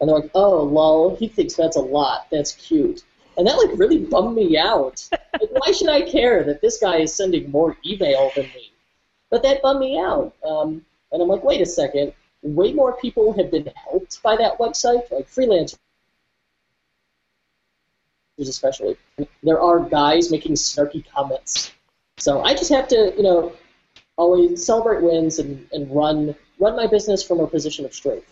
And 0.00 0.08
they're 0.08 0.18
like, 0.18 0.30
oh, 0.34 0.62
lol, 0.62 1.16
he 1.16 1.28
thinks 1.28 1.54
that's 1.54 1.76
a 1.76 1.80
lot. 1.80 2.26
That's 2.30 2.52
cute. 2.52 3.02
And 3.36 3.46
that 3.46 3.56
like 3.56 3.78
really 3.78 3.98
bummed 3.98 4.36
me 4.36 4.56
out. 4.58 5.08
like, 5.12 5.50
why 5.50 5.72
should 5.72 5.88
I 5.88 6.02
care 6.02 6.44
that 6.44 6.60
this 6.60 6.78
guy 6.78 6.98
is 6.98 7.14
sending 7.14 7.50
more 7.50 7.76
email 7.86 8.30
than 8.34 8.46
me? 8.46 8.72
But 9.30 9.42
that 9.42 9.62
bummed 9.62 9.80
me 9.80 9.98
out. 9.98 10.34
Um, 10.44 10.84
and 11.12 11.22
I'm 11.22 11.28
like, 11.28 11.44
wait 11.44 11.60
a 11.60 11.66
second. 11.66 12.12
Way 12.42 12.72
more 12.72 12.96
people 12.96 13.32
have 13.32 13.50
been 13.50 13.70
helped 13.74 14.22
by 14.22 14.36
that 14.36 14.58
website, 14.58 15.10
like 15.10 15.28
freelancers 15.28 15.78
especially. 18.46 18.96
There 19.42 19.60
are 19.60 19.80
guys 19.80 20.30
making 20.30 20.52
snarky 20.52 21.04
comments. 21.10 21.72
So 22.18 22.42
I 22.42 22.54
just 22.54 22.70
have 22.70 22.86
to, 22.88 23.12
you 23.16 23.22
know, 23.22 23.52
always 24.16 24.64
celebrate 24.64 25.02
wins 25.02 25.38
and, 25.38 25.66
and 25.72 25.90
run 25.90 26.34
run 26.60 26.76
my 26.76 26.86
business 26.86 27.22
from 27.22 27.40
a 27.40 27.46
position 27.46 27.84
of 27.84 27.94
strength. 27.94 28.30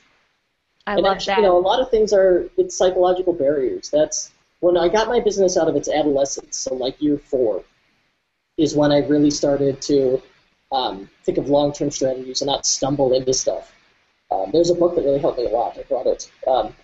I 0.86 0.94
and 0.94 1.02
love 1.02 1.16
actually, 1.16 1.34
that. 1.34 1.40
You 1.40 1.46
know, 1.46 1.58
a 1.58 1.60
lot 1.60 1.80
of 1.80 1.90
things 1.90 2.12
are 2.12 2.48
it's 2.56 2.76
psychological 2.76 3.32
barriers. 3.32 3.88
That's 3.90 4.30
when 4.60 4.76
I 4.76 4.88
got 4.88 5.08
my 5.08 5.20
business 5.20 5.56
out 5.56 5.68
of 5.68 5.76
its 5.76 5.88
adolescence, 5.88 6.58
so 6.58 6.74
like 6.74 7.00
year 7.00 7.18
four, 7.18 7.64
is 8.56 8.74
when 8.74 8.92
I 8.92 8.98
really 9.06 9.30
started 9.30 9.80
to 9.82 10.22
um, 10.72 11.08
think 11.24 11.38
of 11.38 11.48
long-term 11.48 11.90
strategies 11.90 12.42
and 12.42 12.48
not 12.48 12.66
stumble 12.66 13.12
into 13.14 13.32
stuff. 13.32 13.72
Um, 14.30 14.50
there's 14.52 14.70
a 14.70 14.74
book 14.74 14.96
that 14.96 15.04
really 15.04 15.20
helped 15.20 15.38
me 15.38 15.46
a 15.46 15.50
lot. 15.50 15.78
I 15.78 15.82
brought 15.82 16.06
it. 16.06 16.30
Um, 16.46 16.74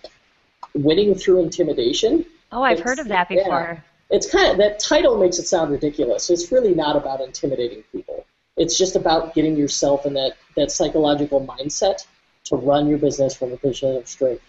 Winning 0.73 1.15
Through 1.15 1.41
Intimidation. 1.41 2.25
Oh, 2.53 2.61
I've 2.61 2.79
heard 2.79 2.99
of 2.99 3.07
that 3.07 3.29
before. 3.29 3.81
Yeah, 4.11 4.15
it's 4.15 4.29
kind 4.29 4.51
of 4.51 4.57
that 4.57 4.79
title 4.79 5.17
makes 5.17 5.39
it 5.39 5.47
sound 5.47 5.71
ridiculous. 5.71 6.29
It's 6.29 6.51
really 6.51 6.75
not 6.75 6.95
about 6.95 7.19
intimidating 7.19 7.83
people. 7.91 8.25
It's 8.57 8.77
just 8.77 8.95
about 8.95 9.33
getting 9.33 9.57
yourself 9.57 10.05
in 10.05 10.13
that, 10.13 10.33
that 10.55 10.71
psychological 10.71 11.43
mindset 11.45 12.05
to 12.45 12.55
run 12.55 12.87
your 12.87 12.99
business 12.99 13.35
from 13.35 13.51
a 13.53 13.57
position 13.57 13.95
of 13.95 14.07
strength. 14.07 14.43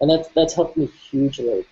And 0.00 0.08
that's, 0.08 0.28
that's 0.28 0.54
helped 0.54 0.76
me 0.76 0.86
hugely. 0.86 1.66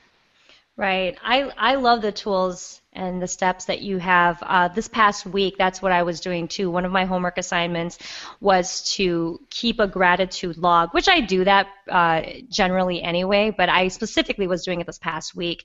Right. 0.76 1.16
I, 1.22 1.52
I 1.56 1.76
love 1.76 2.02
the 2.02 2.10
tools 2.10 2.82
and 2.96 3.22
the 3.22 3.28
steps 3.28 3.66
that 3.66 3.82
you 3.82 3.98
have. 3.98 4.42
Uh, 4.42 4.68
this 4.68 4.88
past 4.88 5.26
week, 5.26 5.56
that's 5.58 5.80
what 5.80 5.92
I 5.92 6.02
was 6.02 6.20
doing 6.20 6.48
too. 6.48 6.70
One 6.70 6.84
of 6.84 6.92
my 6.92 7.04
homework 7.04 7.38
assignments 7.38 7.98
was 8.40 8.94
to 8.94 9.40
keep 9.50 9.78
a 9.78 9.86
gratitude 9.86 10.56
log, 10.56 10.92
which 10.92 11.08
I 11.08 11.20
do 11.20 11.44
that 11.44 11.68
uh, 11.88 12.22
generally 12.48 13.02
anyway, 13.02 13.54
but 13.56 13.68
I 13.68 13.88
specifically 13.88 14.46
was 14.46 14.64
doing 14.64 14.80
it 14.80 14.86
this 14.86 14.98
past 14.98 15.36
week. 15.36 15.64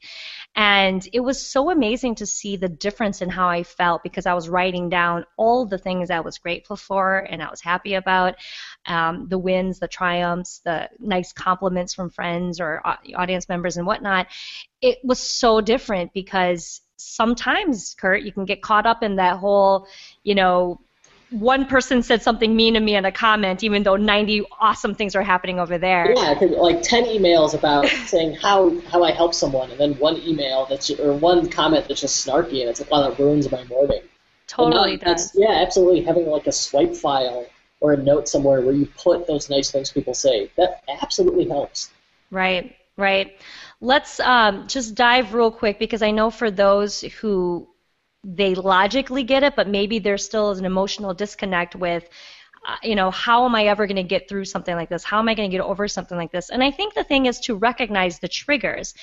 And 0.56 1.08
it 1.14 1.22
was 1.22 1.42
so 1.42 1.72
amazing 1.72 2.16
to 2.16 2.26
see 2.26 2.58
the 2.58 2.68
difference 2.68 3.22
in 3.22 3.30
how 3.30 3.48
I 3.48 3.64
felt 3.64 4.04
because 4.04 4.26
I 4.26 4.34
was 4.34 4.50
writing 4.50 4.90
down 4.90 5.26
all 5.38 5.66
the 5.66 5.78
things 5.78 6.12
I 6.12 6.20
was 6.20 6.38
grateful 6.38 6.76
for 6.76 7.20
and 7.20 7.42
I 7.42 7.50
was 7.50 7.62
happy 7.62 7.94
about 7.94 8.36
um, 8.86 9.28
the 9.30 9.38
wins, 9.38 9.80
the 9.80 9.88
triumphs, 9.88 10.60
the 10.66 10.90
nice 11.00 11.32
compliments 11.32 11.94
from 11.94 12.10
friends 12.10 12.60
or 12.60 12.82
audience 13.16 13.48
members 13.48 13.78
and 13.78 13.88
whatnot. 13.88 14.28
It 14.82 15.00
was 15.04 15.20
so 15.20 15.62
different 15.62 16.14
because 16.14 16.82
sometimes, 17.02 17.96
Kurt, 18.00 18.24
you 18.24 18.32
can 18.32 18.46
get 18.46 18.62
caught 18.62 18.86
up 18.86 19.04
in 19.04 19.16
that 19.18 19.38
whole, 19.38 19.88
you 20.24 20.36
know, 20.36 20.80
one 21.30 21.66
person 21.66 22.04
said 22.04 22.22
something 22.22 22.56
mean 22.56 22.74
to 22.74 22.80
me 22.80 22.96
in 22.96 23.06
a 23.06 23.12
comment, 23.12 23.64
even 23.64 23.84
though 23.84 23.96
90 23.96 24.44
awesome 24.60 24.94
things 24.94 25.16
are 25.16 25.24
happening 25.24 25.60
over 25.60 25.78
there. 25.78 26.14
Yeah, 26.14 26.34
like 26.58 26.82
10 26.82 27.06
emails 27.06 27.54
about 27.54 27.88
saying 28.06 28.36
how, 28.36 28.78
how 28.82 29.04
I 29.04 29.12
help 29.12 29.34
someone, 29.34 29.72
and 29.72 29.80
then 29.80 29.94
one 29.94 30.18
email 30.18 30.66
that's 30.70 30.90
or 30.92 31.14
one 31.14 31.50
comment 31.50 31.88
that's 31.88 32.02
just 32.02 32.26
snarky, 32.26 32.62
and 32.62 32.70
it's 32.70 32.82
like, 32.82 32.92
wow, 32.92 33.10
that 33.10 33.18
ruins 33.18 33.50
my 33.50 33.64
morning. 33.66 34.02
Totally 34.48 34.96
uh, 35.02 35.14
does. 35.14 35.32
Yeah, 35.34 35.62
absolutely. 35.62 36.04
Having 36.04 36.28
like 36.28 36.48
a 36.48 36.52
swipe 36.52 36.96
file 36.96 37.46
or 37.80 37.94
a 37.94 37.98
note 37.98 38.28
somewhere 38.28 38.62
where 38.62 38.74
you 38.74 38.86
put 38.98 39.26
those 39.26 39.50
nice 39.50 39.72
things 39.72 39.92
people 39.92 40.14
say, 40.14 40.52
that 40.58 40.84
absolutely 41.02 41.48
helps. 41.48 41.92
Right, 42.30 42.76
right. 42.98 43.38
Let's 43.84 44.20
um, 44.20 44.68
just 44.68 44.94
dive 44.94 45.34
real 45.34 45.52
quick 45.52 45.80
because 45.80 46.04
I 46.04 46.12
know 46.12 46.30
for 46.30 46.52
those 46.52 47.02
who 47.02 47.68
they 48.24 48.54
logically 48.54 49.24
get 49.24 49.42
it, 49.42 49.56
but 49.56 49.68
maybe 49.68 49.98
there 49.98 50.20
still 50.20 50.52
is 50.52 50.60
an 50.60 50.66
emotional 50.66 51.16
disconnect 51.16 51.76
with, 51.76 52.08
uh, 52.68 52.76
you 52.84 52.94
know, 52.94 53.10
how 53.10 53.44
am 53.46 53.56
I 53.56 53.66
ever 53.66 53.88
going 53.88 53.96
to 53.96 54.04
get 54.04 54.30
through 54.30 54.46
something 54.46 54.76
like 54.76 54.90
this? 54.90 55.04
How 55.04 55.18
am 55.18 55.28
I 55.28 55.34
going 55.34 55.50
to 55.50 55.58
get 55.58 55.64
over 55.64 55.88
something 55.88 56.16
like 56.16 56.32
this? 56.32 56.52
And 56.52 56.64
I 56.64 56.70
think 56.70 56.94
the 56.94 57.04
thing 57.04 57.26
is 57.26 57.40
to 57.42 57.56
recognize 57.56 58.20
the 58.20 58.28
triggers. 58.28 58.94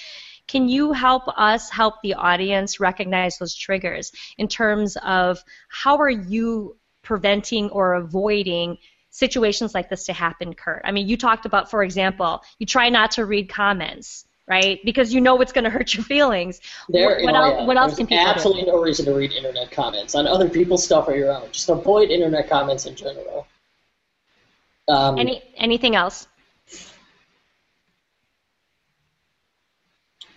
Can 0.46 0.68
you 0.68 0.92
help 0.92 1.24
us 1.26 1.70
help 1.70 1.96
the 2.02 2.14
audience 2.14 2.78
recognize 2.78 3.36
those 3.36 3.56
triggers 3.56 4.12
in 4.38 4.46
terms 4.46 4.96
of 5.02 5.42
how 5.68 5.96
are 5.96 6.08
you 6.08 6.76
preventing 7.02 7.68
or 7.70 7.94
avoiding 7.94 8.78
situations 9.10 9.74
like 9.74 9.90
this 9.90 10.04
to 10.04 10.12
happen, 10.12 10.54
Kurt? 10.54 10.82
I 10.84 10.92
mean, 10.92 11.08
you 11.08 11.16
talked 11.16 11.46
about, 11.46 11.68
for 11.68 11.82
example, 11.82 12.42
you 12.60 12.66
try 12.66 12.90
not 12.90 13.10
to 13.12 13.26
read 13.26 13.48
comments 13.48 14.27
right? 14.48 14.80
Because 14.84 15.12
you 15.12 15.20
know 15.20 15.40
it's 15.40 15.52
going 15.52 15.64
to 15.64 15.70
hurt 15.70 15.94
your 15.94 16.04
feelings. 16.04 16.60
There, 16.88 17.20
what, 17.22 17.34
oh, 17.34 17.38
else, 17.38 17.54
yeah. 17.58 17.66
what 17.66 17.76
else 17.76 17.90
There's 17.92 17.98
can 17.98 18.06
people 18.06 18.26
absolutely 18.26 18.64
do? 18.64 18.72
no 18.72 18.82
reason 18.82 19.04
to 19.06 19.14
read 19.14 19.32
internet 19.32 19.70
comments 19.70 20.14
on 20.14 20.26
other 20.26 20.48
people's 20.48 20.84
stuff 20.84 21.06
or 21.08 21.14
your 21.14 21.32
own. 21.32 21.48
Just 21.52 21.68
avoid 21.68 22.10
internet 22.10 22.48
comments 22.48 22.86
in 22.86 22.94
general. 22.94 23.46
Um, 24.88 25.18
Any 25.18 25.42
anything 25.56 25.94
else? 25.94 26.26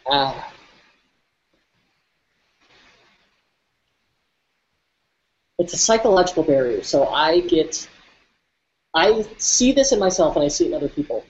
Uh, 0.05 0.33
it's 5.57 5.73
a 5.73 5.77
psychological 5.77 6.43
barrier. 6.43 6.83
So 6.83 7.07
I 7.07 7.39
get, 7.41 7.87
I 8.93 9.25
see 9.37 9.71
this 9.71 9.93
in 9.93 9.99
myself 9.99 10.35
and 10.35 10.43
I 10.43 10.49
see 10.49 10.65
it 10.65 10.69
in 10.69 10.73
other 10.73 10.89
people. 10.89 11.23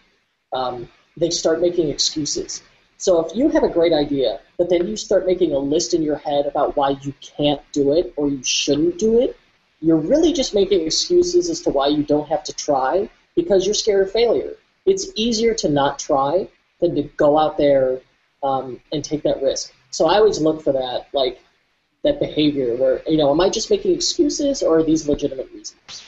Um, 0.51 0.89
they 1.17 1.29
start 1.29 1.61
making 1.61 1.89
excuses. 1.89 2.63
So 3.01 3.25
if 3.25 3.35
you 3.35 3.49
have 3.49 3.63
a 3.63 3.67
great 3.67 3.93
idea, 3.93 4.41
but 4.59 4.69
then 4.69 4.85
you 4.87 4.95
start 4.95 5.25
making 5.25 5.53
a 5.53 5.57
list 5.57 5.95
in 5.95 6.03
your 6.03 6.17
head 6.17 6.45
about 6.45 6.75
why 6.75 6.91
you 7.01 7.15
can't 7.19 7.59
do 7.71 7.93
it 7.93 8.13
or 8.15 8.29
you 8.29 8.43
shouldn't 8.43 8.99
do 8.99 9.19
it, 9.21 9.35
you're 9.79 9.97
really 9.97 10.33
just 10.33 10.53
making 10.53 10.85
excuses 10.85 11.49
as 11.49 11.61
to 11.61 11.71
why 11.71 11.87
you 11.87 12.03
don't 12.03 12.29
have 12.29 12.43
to 12.43 12.53
try 12.53 13.09
because 13.35 13.65
you're 13.65 13.73
scared 13.73 14.05
of 14.05 14.11
failure. 14.11 14.53
It's 14.85 15.07
easier 15.15 15.55
to 15.55 15.69
not 15.69 15.97
try 15.97 16.47
than 16.79 16.93
to 16.93 17.01
go 17.01 17.39
out 17.39 17.57
there 17.57 18.01
um, 18.43 18.79
and 18.91 19.03
take 19.03 19.23
that 19.23 19.41
risk. 19.41 19.73
So 19.89 20.05
I 20.05 20.17
always 20.17 20.39
look 20.39 20.61
for 20.61 20.73
that, 20.73 21.07
like 21.11 21.41
that 22.03 22.19
behavior 22.19 22.75
where, 22.75 23.01
you 23.07 23.17
know, 23.17 23.31
am 23.31 23.41
I 23.41 23.49
just 23.49 23.71
making 23.71 23.95
excuses 23.95 24.61
or 24.61 24.77
are 24.77 24.83
these 24.83 25.07
legitimate 25.07 25.51
reasons? 25.51 26.03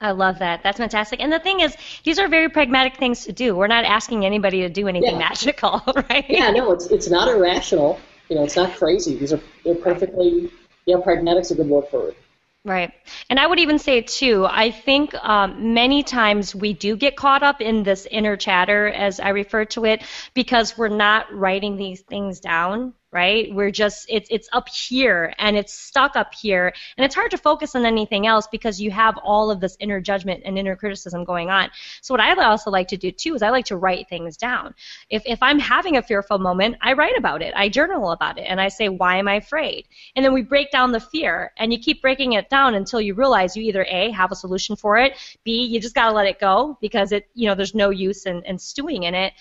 I 0.00 0.10
love 0.10 0.40
that. 0.40 0.62
That's 0.62 0.78
fantastic. 0.78 1.20
And 1.22 1.32
the 1.32 1.38
thing 1.38 1.60
is, 1.60 1.76
these 2.04 2.18
are 2.18 2.28
very 2.28 2.48
pragmatic 2.48 2.96
things 2.96 3.24
to 3.24 3.32
do. 3.32 3.56
We're 3.56 3.66
not 3.66 3.84
asking 3.84 4.26
anybody 4.26 4.60
to 4.60 4.68
do 4.68 4.88
anything 4.88 5.12
yeah. 5.12 5.18
magical, 5.18 5.82
right? 6.10 6.26
Yeah, 6.28 6.50
no, 6.50 6.72
it's 6.72 6.86
it's 6.86 7.08
not 7.08 7.28
irrational. 7.28 7.98
You 8.28 8.36
know, 8.36 8.44
it's 8.44 8.56
not 8.56 8.74
crazy. 8.76 9.16
These 9.16 9.32
are 9.32 9.40
they're 9.64 9.74
perfectly 9.74 10.50
yeah, 10.86 10.98
pragmatic's 11.02 11.50
a 11.50 11.54
good 11.54 11.68
word 11.68 11.86
for 11.90 12.08
it. 12.08 12.16
Right. 12.64 12.92
And 13.30 13.38
I 13.38 13.46
would 13.46 13.60
even 13.60 13.78
say, 13.78 14.00
too, 14.00 14.44
I 14.48 14.72
think 14.72 15.14
um, 15.14 15.72
many 15.72 16.02
times 16.02 16.52
we 16.52 16.72
do 16.72 16.96
get 16.96 17.14
caught 17.14 17.44
up 17.44 17.60
in 17.60 17.84
this 17.84 18.06
inner 18.10 18.36
chatter, 18.36 18.88
as 18.88 19.20
I 19.20 19.28
refer 19.28 19.66
to 19.66 19.84
it, 19.84 20.02
because 20.34 20.76
we're 20.76 20.88
not 20.88 21.32
writing 21.32 21.76
these 21.76 22.00
things 22.00 22.40
down 22.40 22.92
right? 23.16 23.48
We're 23.54 23.70
just 23.70 24.04
it's 24.10 24.28
it's 24.30 24.46
up 24.52 24.68
here 24.68 25.32
and 25.38 25.56
it's 25.56 25.72
stuck 25.72 26.16
up 26.16 26.34
here 26.34 26.74
and 26.96 27.04
it's 27.06 27.14
hard 27.14 27.30
to 27.30 27.38
focus 27.38 27.74
on 27.74 27.86
anything 27.86 28.26
else 28.26 28.46
because 28.46 28.78
you 28.78 28.90
have 28.90 29.16
all 29.24 29.50
of 29.50 29.58
this 29.58 29.74
inner 29.80 30.02
judgment 30.02 30.42
and 30.44 30.58
inner 30.58 30.76
criticism 30.76 31.24
going 31.24 31.48
on. 31.48 31.70
So 32.02 32.12
what 32.12 32.20
I 32.20 32.34
also 32.44 32.70
like 32.70 32.88
to 32.88 32.98
do 32.98 33.10
too 33.10 33.34
is 33.34 33.40
I 33.40 33.48
like 33.48 33.64
to 33.66 33.78
write 33.78 34.10
things 34.10 34.36
down. 34.36 34.74
If 35.08 35.22
if 35.24 35.42
I'm 35.42 35.58
having 35.58 35.96
a 35.96 36.02
fearful 36.02 36.38
moment, 36.38 36.76
I 36.82 36.92
write 36.92 37.16
about 37.16 37.40
it. 37.40 37.54
I 37.56 37.70
journal 37.70 38.10
about 38.10 38.38
it 38.38 38.42
and 38.42 38.60
I 38.60 38.68
say 38.68 38.90
why 38.90 39.16
am 39.16 39.28
I 39.28 39.36
afraid? 39.36 39.86
And 40.14 40.22
then 40.22 40.34
we 40.34 40.42
break 40.42 40.70
down 40.70 40.92
the 40.92 41.00
fear 41.00 41.52
and 41.56 41.72
you 41.72 41.78
keep 41.78 42.02
breaking 42.02 42.34
it 42.34 42.50
down 42.50 42.74
until 42.74 43.00
you 43.00 43.14
realize 43.14 43.56
you 43.56 43.62
either 43.62 43.86
A 43.88 44.10
have 44.10 44.30
a 44.30 44.36
solution 44.36 44.76
for 44.76 44.98
it, 44.98 45.14
B 45.42 45.64
you 45.64 45.80
just 45.80 45.94
got 45.94 46.10
to 46.10 46.14
let 46.14 46.26
it 46.26 46.38
go 46.38 46.76
because 46.82 47.12
it 47.12 47.28
you 47.32 47.48
know 47.48 47.54
there's 47.54 47.74
no 47.74 47.88
use 47.88 48.26
in, 48.26 48.42
in 48.44 48.58
stewing 48.58 49.04
in 49.04 49.14
it 49.14 49.32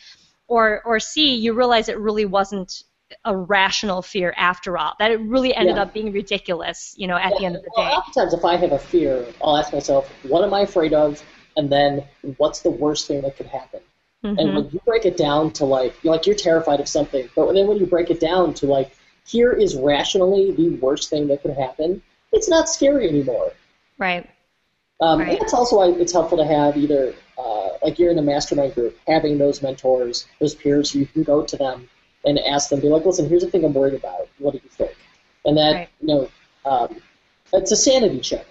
or 0.47 0.81
or 0.85 0.99
C, 0.99 1.35
you 1.35 1.53
realize 1.53 1.89
it 1.89 1.99
really 1.99 2.25
wasn't 2.25 2.83
a 3.23 3.35
rational 3.35 4.01
fear 4.01 4.33
after 4.37 4.77
all. 4.77 4.93
That 4.99 5.11
it 5.11 5.19
really 5.19 5.53
ended 5.53 5.75
yeah. 5.75 5.83
up 5.83 5.93
being 5.93 6.11
ridiculous, 6.11 6.95
you 6.97 7.07
know, 7.07 7.15
at 7.15 7.31
yeah. 7.31 7.37
the 7.37 7.45
end 7.45 7.55
of 7.55 7.63
the 7.63 7.71
well, 7.75 7.85
day. 7.85 7.95
Oftentimes, 7.95 8.33
if 8.33 8.45
I 8.45 8.55
have 8.55 8.71
a 8.71 8.79
fear, 8.79 9.25
I'll 9.43 9.57
ask 9.57 9.73
myself, 9.73 10.09
what 10.23 10.43
am 10.43 10.53
I 10.53 10.61
afraid 10.61 10.93
of? 10.93 11.23
And 11.57 11.71
then, 11.71 12.03
what's 12.37 12.61
the 12.61 12.71
worst 12.71 13.07
thing 13.07 13.21
that 13.21 13.37
could 13.37 13.45
happen? 13.45 13.79
Mm-hmm. 14.23 14.39
And 14.39 14.55
when 14.55 14.69
you 14.71 14.81
break 14.85 15.05
it 15.05 15.17
down 15.17 15.51
to 15.53 15.65
like, 15.65 15.95
you're 16.03 16.13
like 16.13 16.25
you're 16.25 16.35
terrified 16.35 16.79
of 16.79 16.87
something, 16.87 17.29
but 17.35 17.53
then 17.53 17.67
when 17.67 17.77
you 17.77 17.85
break 17.85 18.09
it 18.09 18.19
down 18.19 18.53
to 18.55 18.65
like, 18.65 18.95
here 19.25 19.51
is 19.51 19.75
rationally 19.75 20.51
the 20.51 20.69
worst 20.77 21.09
thing 21.09 21.27
that 21.27 21.41
could 21.41 21.55
happen, 21.55 22.01
it's 22.31 22.49
not 22.49 22.67
scary 22.67 23.07
anymore. 23.07 23.53
Right. 23.97 24.29
Um, 24.99 25.19
right. 25.19 25.29
And 25.29 25.39
that's 25.39 25.53
also 25.53 25.77
why 25.77 25.89
it's 25.89 26.11
helpful 26.11 26.37
to 26.39 26.45
have 26.45 26.75
either, 26.75 27.13
uh, 27.37 27.69
like 27.83 27.99
you're 27.99 28.11
in 28.11 28.17
a 28.17 28.23
mastermind 28.23 28.73
group, 28.75 28.97
having 29.07 29.37
those 29.37 29.61
mentors, 29.61 30.25
those 30.39 30.55
peers, 30.55 30.95
you 30.95 31.05
can 31.05 31.23
go 31.23 31.43
to 31.43 31.57
them 31.57 31.87
and 32.25 32.39
ask 32.39 32.69
them, 32.69 32.79
be 32.79 32.87
like, 32.87 33.05
listen, 33.05 33.29
here's 33.29 33.43
the 33.43 33.51
thing 33.51 33.63
I'm 33.63 33.73
worried 33.73 33.93
about. 33.93 34.27
What 34.39 34.53
do 34.53 34.59
you 34.63 34.69
think? 34.69 34.95
And 35.45 35.57
that, 35.57 35.73
right. 35.73 35.89
you 36.01 36.07
know, 36.07 36.29
um, 36.65 37.01
it's 37.53 37.71
a 37.71 37.75
sanity 37.75 38.19
check. 38.19 38.45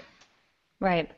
Right. 0.80 1.10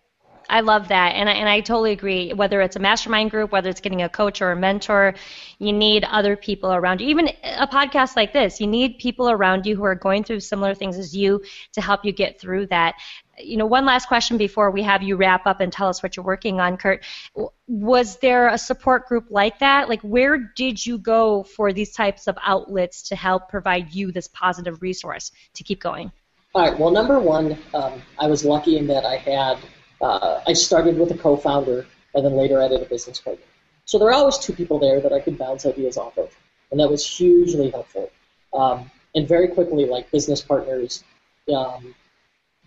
I 0.48 0.60
love 0.60 0.88
that, 0.88 1.14
and 1.14 1.28
I, 1.28 1.32
and 1.32 1.48
I 1.48 1.60
totally 1.60 1.92
agree. 1.92 2.32
Whether 2.32 2.60
it's 2.60 2.76
a 2.76 2.78
mastermind 2.78 3.30
group, 3.30 3.52
whether 3.52 3.68
it's 3.68 3.80
getting 3.80 4.02
a 4.02 4.08
coach 4.08 4.40
or 4.40 4.52
a 4.52 4.56
mentor, 4.56 5.14
you 5.58 5.72
need 5.72 6.04
other 6.04 6.36
people 6.36 6.72
around 6.72 7.00
you. 7.00 7.08
Even 7.08 7.30
a 7.42 7.66
podcast 7.66 8.16
like 8.16 8.32
this, 8.32 8.60
you 8.60 8.66
need 8.66 8.98
people 8.98 9.30
around 9.30 9.66
you 9.66 9.76
who 9.76 9.84
are 9.84 9.94
going 9.94 10.24
through 10.24 10.40
similar 10.40 10.74
things 10.74 10.98
as 10.98 11.16
you 11.16 11.42
to 11.72 11.80
help 11.80 12.04
you 12.04 12.12
get 12.12 12.40
through 12.40 12.66
that 12.66 12.94
you 13.38 13.56
know, 13.56 13.66
one 13.66 13.84
last 13.84 14.08
question 14.08 14.36
before 14.38 14.70
we 14.70 14.82
have 14.82 15.02
you 15.02 15.16
wrap 15.16 15.46
up 15.46 15.60
and 15.60 15.72
tell 15.72 15.88
us 15.88 16.02
what 16.02 16.16
you're 16.16 16.24
working 16.24 16.60
on, 16.60 16.76
Kurt. 16.76 17.04
Was 17.66 18.16
there 18.18 18.48
a 18.48 18.58
support 18.58 19.06
group 19.08 19.26
like 19.30 19.58
that? 19.58 19.88
Like, 19.88 20.00
where 20.02 20.38
did 20.38 20.84
you 20.84 20.98
go 20.98 21.42
for 21.42 21.72
these 21.72 21.92
types 21.92 22.26
of 22.26 22.38
outlets 22.42 23.08
to 23.08 23.16
help 23.16 23.48
provide 23.48 23.92
you 23.92 24.12
this 24.12 24.28
positive 24.28 24.82
resource 24.82 25.32
to 25.54 25.64
keep 25.64 25.80
going? 25.80 26.12
All 26.54 26.62
right. 26.62 26.78
Well, 26.78 26.90
number 26.90 27.20
one, 27.20 27.58
um, 27.74 28.00
I 28.18 28.28
was 28.28 28.44
lucky 28.44 28.78
in 28.78 28.86
that 28.86 29.04
I 29.04 29.16
had, 29.16 29.58
uh, 30.00 30.40
I 30.46 30.52
started 30.52 30.98
with 30.98 31.10
a 31.10 31.18
co 31.18 31.36
founder 31.36 31.86
and 32.14 32.24
then 32.24 32.32
later 32.32 32.60
added 32.60 32.82
a 32.82 32.86
business 32.86 33.20
partner. 33.20 33.44
So 33.84 33.98
there 33.98 34.08
are 34.08 34.14
always 34.14 34.38
two 34.38 34.52
people 34.52 34.78
there 34.78 35.00
that 35.00 35.12
I 35.12 35.20
could 35.20 35.38
bounce 35.38 35.64
ideas 35.64 35.96
off 35.96 36.18
of. 36.18 36.34
And 36.70 36.80
that 36.80 36.90
was 36.90 37.06
hugely 37.06 37.70
helpful. 37.70 38.10
Um, 38.52 38.90
and 39.14 39.28
very 39.28 39.48
quickly, 39.48 39.86
like 39.86 40.10
business 40.10 40.42
partners, 40.42 41.04
um, 41.54 41.94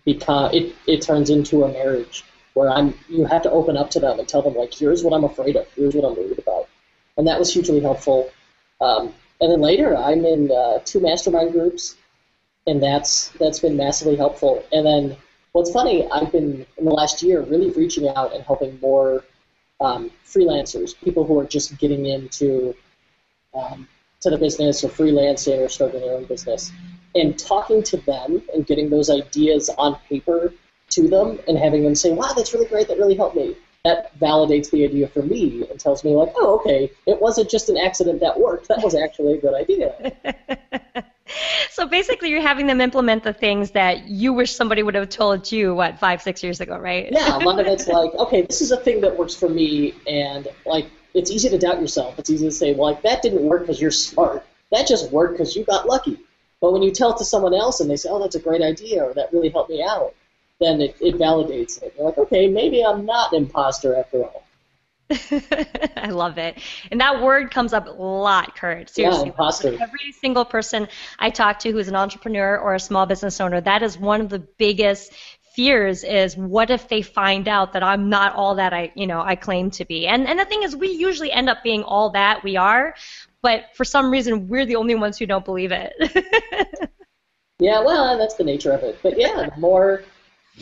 because 0.04 0.54
it, 0.54 0.74
it 0.86 1.02
turns 1.02 1.30
into 1.30 1.64
a 1.64 1.68
marriage 1.68 2.24
where 2.54 2.70
I'm 2.70 2.94
you 3.08 3.24
have 3.26 3.42
to 3.42 3.50
open 3.50 3.76
up 3.76 3.90
to 3.90 4.00
them 4.00 4.18
and 4.18 4.26
tell 4.26 4.42
them 4.42 4.54
like 4.54 4.74
here's 4.74 5.04
what 5.04 5.14
I'm 5.14 5.24
afraid 5.24 5.56
of, 5.56 5.66
here's 5.74 5.94
what 5.94 6.04
I'm 6.04 6.16
worried 6.16 6.38
about, 6.38 6.68
and 7.16 7.26
that 7.26 7.38
was 7.38 7.52
hugely 7.52 7.80
helpful. 7.80 8.30
Um, 8.80 9.14
and 9.40 9.52
then 9.52 9.60
later 9.60 9.96
I'm 9.96 10.24
in 10.24 10.50
uh, 10.50 10.80
two 10.84 11.00
mastermind 11.00 11.52
groups, 11.52 11.96
and 12.66 12.82
that's 12.82 13.28
that's 13.38 13.60
been 13.60 13.76
massively 13.76 14.16
helpful. 14.16 14.64
And 14.72 14.84
then 14.84 15.16
what's 15.52 15.70
funny, 15.70 16.08
I've 16.10 16.32
been 16.32 16.66
in 16.78 16.84
the 16.84 16.90
last 16.90 17.22
year 17.22 17.42
really 17.42 17.70
reaching 17.70 18.08
out 18.08 18.34
and 18.34 18.42
helping 18.44 18.78
more 18.80 19.24
um, 19.80 20.10
freelancers, 20.26 20.94
people 21.02 21.24
who 21.24 21.38
are 21.38 21.44
just 21.44 21.78
getting 21.78 22.06
into 22.06 22.74
um, 23.54 23.88
to 24.20 24.30
the 24.30 24.38
business 24.38 24.84
or 24.84 24.88
freelancing 24.88 25.64
or 25.64 25.68
starting 25.68 26.00
their 26.00 26.14
own 26.14 26.24
business 26.24 26.70
and 27.14 27.38
talking 27.38 27.82
to 27.82 27.96
them 27.98 28.42
and 28.54 28.66
getting 28.66 28.90
those 28.90 29.10
ideas 29.10 29.70
on 29.78 29.96
paper 30.08 30.52
to 30.90 31.08
them 31.08 31.38
and 31.48 31.58
having 31.58 31.82
them 31.82 31.94
say, 31.94 32.12
wow, 32.12 32.32
that's 32.36 32.52
really 32.52 32.66
great, 32.66 32.88
that 32.88 32.98
really 32.98 33.16
helped 33.16 33.36
me. 33.36 33.56
That 33.84 34.18
validates 34.20 34.70
the 34.70 34.84
idea 34.84 35.08
for 35.08 35.22
me 35.22 35.66
and 35.70 35.80
tells 35.80 36.04
me, 36.04 36.10
like, 36.10 36.32
oh, 36.36 36.60
okay, 36.60 36.92
it 37.06 37.20
wasn't 37.20 37.48
just 37.48 37.70
an 37.70 37.78
accident 37.78 38.20
that 38.20 38.38
worked. 38.38 38.68
That 38.68 38.82
was 38.82 38.94
actually 38.94 39.38
a 39.38 39.40
good 39.40 39.54
idea. 39.54 41.04
so 41.70 41.86
basically, 41.86 42.30
you're 42.30 42.40
having 42.40 42.66
them 42.66 42.80
implement 42.80 43.22
the 43.22 43.32
things 43.32 43.72
that 43.72 44.08
you 44.08 44.32
wish 44.32 44.54
somebody 44.54 44.82
would 44.82 44.94
have 44.94 45.08
told 45.08 45.50
you, 45.50 45.74
what, 45.74 45.98
five, 45.98 46.22
six 46.22 46.42
years 46.42 46.60
ago, 46.60 46.78
right? 46.78 47.08
yeah, 47.10 47.36
a 47.36 47.40
lot 47.40 47.60
of 47.60 47.66
it's 47.66 47.86
like, 47.88 48.12
okay, 48.14 48.42
this 48.42 48.60
is 48.60 48.72
a 48.72 48.76
thing 48.76 49.00
that 49.00 49.16
works 49.16 49.34
for 49.34 49.48
me, 49.48 49.94
and 50.06 50.48
like, 50.66 50.86
it's 51.14 51.30
easy 51.30 51.48
to 51.48 51.58
doubt 51.58 51.80
yourself. 51.80 52.18
It's 52.18 52.30
easy 52.30 52.46
to 52.46 52.52
say, 52.52 52.74
well, 52.74 52.92
like, 52.92 53.02
that 53.02 53.22
didn't 53.22 53.42
work 53.42 53.62
because 53.62 53.80
you're 53.80 53.90
smart. 53.90 54.44
That 54.70 54.86
just 54.86 55.10
worked 55.10 55.34
because 55.34 55.56
you 55.56 55.64
got 55.64 55.86
lucky. 55.86 56.18
But 56.60 56.72
when 56.72 56.82
you 56.82 56.92
tell 56.92 57.12
it 57.12 57.18
to 57.18 57.24
someone 57.24 57.54
else 57.54 57.80
and 57.80 57.90
they 57.90 57.96
say, 57.96 58.10
oh, 58.10 58.20
that's 58.20 58.36
a 58.36 58.40
great 58.40 58.62
idea, 58.62 59.02
or 59.02 59.14
that 59.14 59.32
really 59.32 59.48
helped 59.48 59.70
me 59.70 59.82
out, 59.82 60.14
then 60.60 60.80
it, 60.80 60.96
it 61.00 61.16
validates 61.16 61.82
it. 61.82 61.94
You're 61.96 62.06
like, 62.06 62.18
okay, 62.18 62.46
maybe 62.46 62.84
I'm 62.84 63.06
not 63.06 63.32
an 63.32 63.44
imposter 63.44 63.96
after 63.96 64.22
all. 64.22 64.44
I 65.96 66.10
love 66.10 66.38
it. 66.38 66.58
And 66.90 67.00
that 67.00 67.20
word 67.20 67.50
comes 67.50 67.72
up 67.72 67.86
a 67.86 67.90
lot, 67.90 68.56
Kurt. 68.56 68.90
Seriously. 68.90 69.22
Yeah, 69.22 69.26
imposter. 69.26 69.68
Every 69.80 70.12
single 70.20 70.44
person 70.44 70.88
I 71.18 71.30
talk 71.30 71.58
to 71.60 71.72
who's 71.72 71.88
an 71.88 71.96
entrepreneur 71.96 72.58
or 72.58 72.74
a 72.74 72.80
small 72.80 73.06
business 73.06 73.40
owner, 73.40 73.60
that 73.60 73.82
is 73.82 73.98
one 73.98 74.20
of 74.20 74.28
the 74.28 74.38
biggest 74.38 75.12
fears 75.54 76.04
is 76.04 76.36
what 76.36 76.70
if 76.70 76.88
they 76.88 77.02
find 77.02 77.48
out 77.48 77.72
that 77.72 77.82
I'm 77.82 78.08
not 78.08 78.34
all 78.36 78.54
that 78.54 78.72
I, 78.72 78.92
you 78.94 79.06
know, 79.06 79.20
I 79.20 79.34
claim 79.34 79.70
to 79.72 79.84
be. 79.84 80.06
And 80.06 80.26
and 80.28 80.38
the 80.38 80.44
thing 80.44 80.62
is 80.62 80.76
we 80.76 80.88
usually 80.88 81.32
end 81.32 81.48
up 81.48 81.62
being 81.62 81.82
all 81.82 82.10
that 82.10 82.44
we 82.44 82.56
are, 82.56 82.94
but 83.42 83.64
for 83.74 83.84
some 83.84 84.10
reason 84.10 84.48
we're 84.48 84.66
the 84.66 84.76
only 84.76 84.94
ones 84.94 85.18
who 85.18 85.26
don't 85.26 85.44
believe 85.44 85.72
it. 85.72 85.92
yeah, 87.58 87.80
well, 87.80 88.16
that's 88.16 88.34
the 88.36 88.44
nature 88.44 88.70
of 88.72 88.82
it. 88.84 88.98
But 89.02 89.18
yeah, 89.18 89.50
the 89.52 89.60
more 89.60 90.04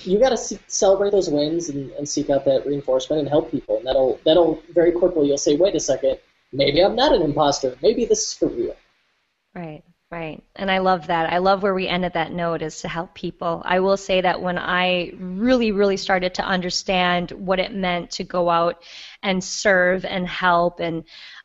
you 0.06 0.18
got 0.18 0.36
to 0.36 0.58
celebrate 0.66 1.10
those 1.10 1.28
wins 1.28 1.68
and, 1.68 1.90
and 1.92 2.08
seek 2.08 2.30
out 2.30 2.44
that 2.44 2.66
reinforcement 2.66 3.20
and 3.20 3.28
help 3.28 3.50
people, 3.50 3.78
and 3.78 3.86
that'll 3.86 4.20
that'll 4.24 4.62
very 4.74 4.92
quickly 4.92 5.28
you'll 5.28 5.38
say, 5.38 5.56
wait 5.56 5.74
a 5.74 5.80
second, 5.80 6.18
maybe 6.52 6.82
I'm 6.82 6.96
not 6.96 7.14
an 7.14 7.22
imposter. 7.22 7.76
Maybe 7.82 8.04
this 8.04 8.28
is 8.28 8.34
for 8.34 8.48
real. 8.48 8.76
Right. 9.54 9.82
Right. 10.10 10.42
And 10.56 10.70
I 10.70 10.78
love 10.78 11.08
that. 11.08 11.30
I 11.30 11.36
love 11.36 11.62
where 11.62 11.74
we 11.74 11.86
ended 11.86 12.14
that 12.14 12.32
note 12.32 12.62
is 12.62 12.80
to 12.80 12.88
help 12.88 13.12
people. 13.12 13.60
I 13.66 13.80
will 13.80 13.98
say 13.98 14.22
that 14.22 14.40
when 14.40 14.56
I 14.56 15.12
really, 15.18 15.70
really 15.70 15.98
started 15.98 16.32
to 16.34 16.42
understand 16.42 17.30
what 17.32 17.58
it 17.58 17.74
meant 17.74 18.12
to 18.12 18.24
go 18.24 18.48
out 18.48 18.82
and 19.22 19.44
serve 19.44 20.06
and 20.06 20.26
help 20.26 20.80
and 20.80 21.04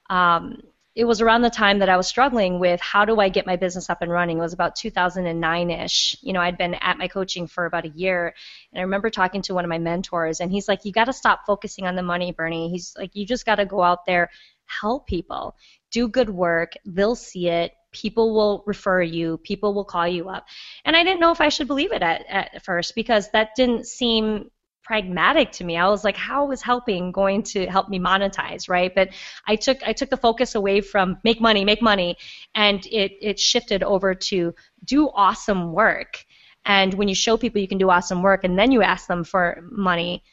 um, 0.09 0.61
it 0.95 1.05
was 1.05 1.21
around 1.21 1.41
the 1.41 1.49
time 1.49 1.79
that 1.79 1.89
I 1.89 1.97
was 1.97 2.07
struggling 2.07 2.59
with 2.59 2.79
how 2.79 3.05
do 3.05 3.19
I 3.19 3.29
get 3.29 3.47
my 3.47 3.55
business 3.55 3.89
up 3.89 4.03
and 4.03 4.11
running. 4.11 4.37
It 4.37 4.41
was 4.41 4.53
about 4.53 4.75
2009-ish. 4.75 6.17
You 6.21 6.33
know, 6.33 6.39
I'd 6.39 6.57
been 6.57 6.75
at 6.75 6.99
my 6.99 7.07
coaching 7.07 7.47
for 7.47 7.65
about 7.65 7.85
a 7.85 7.89
year, 7.89 8.35
and 8.71 8.79
I 8.79 8.83
remember 8.83 9.09
talking 9.09 9.41
to 9.43 9.55
one 9.55 9.65
of 9.65 9.69
my 9.69 9.79
mentors, 9.79 10.39
and 10.39 10.51
he's 10.51 10.67
like, 10.67 10.85
"You 10.85 10.91
got 10.91 11.05
to 11.05 11.13
stop 11.13 11.45
focusing 11.47 11.87
on 11.87 11.95
the 11.95 12.03
money, 12.03 12.31
Bernie." 12.31 12.69
He's 12.69 12.93
like, 12.95 13.15
"You 13.15 13.25
just 13.25 13.45
got 13.45 13.55
to 13.55 13.65
go 13.65 13.81
out 13.81 14.05
there, 14.05 14.29
help 14.65 15.07
people, 15.07 15.55
do 15.91 16.07
good 16.07 16.29
work. 16.29 16.73
They'll 16.85 17.15
see 17.15 17.49
it. 17.49 17.73
People 17.91 18.33
will 18.35 18.63
refer 18.67 19.01
you. 19.01 19.37
People 19.37 19.73
will 19.73 19.85
call 19.85 20.07
you 20.07 20.29
up." 20.29 20.45
And 20.85 20.95
I 20.95 21.03
didn't 21.03 21.19
know 21.19 21.31
if 21.31 21.41
I 21.41 21.49
should 21.49 21.67
believe 21.67 21.91
it 21.91 22.03
at, 22.03 22.25
at 22.29 22.63
first 22.63 22.93
because 22.93 23.31
that 23.31 23.55
didn't 23.55 23.87
seem 23.87 24.51
pragmatic 24.83 25.51
to 25.53 25.63
me. 25.63 25.77
I 25.77 25.87
was 25.89 26.03
like, 26.03 26.17
how 26.17 26.51
is 26.51 26.61
helping 26.61 27.11
going 27.11 27.43
to 27.43 27.65
help 27.67 27.89
me 27.89 27.99
monetize, 27.99 28.69
right? 28.69 28.93
But 28.93 29.09
I 29.47 29.55
took 29.55 29.77
I 29.87 29.93
took 29.93 30.09
the 30.09 30.17
focus 30.17 30.55
away 30.55 30.81
from 30.81 31.17
make 31.23 31.39
money, 31.41 31.65
make 31.65 31.81
money, 31.81 32.17
and 32.55 32.85
it 32.87 33.13
it 33.21 33.39
shifted 33.39 33.83
over 33.83 34.15
to 34.15 34.53
do 34.85 35.09
awesome 35.09 35.71
work 35.73 36.25
And 36.65 36.93
when 36.93 37.07
you 37.07 37.15
show 37.15 37.37
people 37.37 37.61
you 37.61 37.67
can 37.67 37.77
do 37.77 37.89
awesome 37.89 38.21
work 38.21 38.43
and 38.43 38.57
then 38.57 38.71
you 38.71 38.81
ask 38.81 39.07
them 39.07 39.23
for 39.23 39.63
money, 39.69 40.23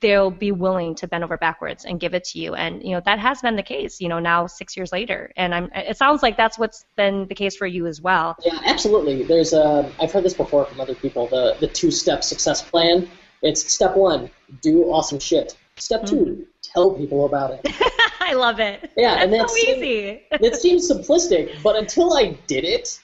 they'll 0.00 0.30
be 0.30 0.50
willing 0.50 0.94
to 0.94 1.06
bend 1.06 1.22
over 1.24 1.36
backwards 1.36 1.84
and 1.84 2.00
give 2.00 2.14
it 2.14 2.24
to 2.24 2.38
you. 2.38 2.54
And 2.54 2.82
you 2.82 2.92
know 2.92 3.02
that 3.04 3.18
has 3.18 3.42
been 3.42 3.56
the 3.56 3.62
case. 3.62 4.00
You 4.00 4.08
know 4.08 4.18
now 4.18 4.46
six 4.46 4.76
years 4.76 4.92
later, 4.92 5.30
and 5.36 5.54
I'm. 5.54 5.70
It 5.74 5.96
sounds 5.98 6.22
like 6.22 6.36
that's 6.36 6.58
what's 6.58 6.86
been 6.96 7.26
the 7.28 7.34
case 7.34 7.56
for 7.56 7.66
you 7.66 7.86
as 7.86 8.00
well. 8.00 8.36
Yeah, 8.44 8.58
absolutely. 8.64 9.24
There's 9.24 9.52
a. 9.52 9.90
I've 10.00 10.12
heard 10.12 10.24
this 10.24 10.34
before 10.34 10.64
from 10.64 10.80
other 10.80 10.94
people. 10.94 11.26
The 11.26 11.56
the 11.60 11.68
two 11.68 11.90
step 11.90 12.24
success 12.24 12.62
plan. 12.62 13.08
It's 13.44 13.72
step 13.72 13.96
one, 13.96 14.30
do 14.62 14.84
awesome 14.84 15.20
shit. 15.20 15.56
Step 15.76 16.04
2 16.06 16.16
mm-hmm. 16.16 16.42
tell 16.62 16.92
people 16.94 17.26
about 17.26 17.52
it. 17.52 17.60
I 18.20 18.32
love 18.32 18.58
it. 18.58 18.90
Yeah, 18.96 19.22
and 19.22 19.32
that's 19.32 19.52
so 19.52 19.58
easy. 19.58 20.22
it 20.30 20.56
seems 20.56 20.90
simplistic, 20.90 21.62
but 21.62 21.76
until 21.76 22.16
I 22.16 22.38
did 22.46 22.64
it 22.64 23.00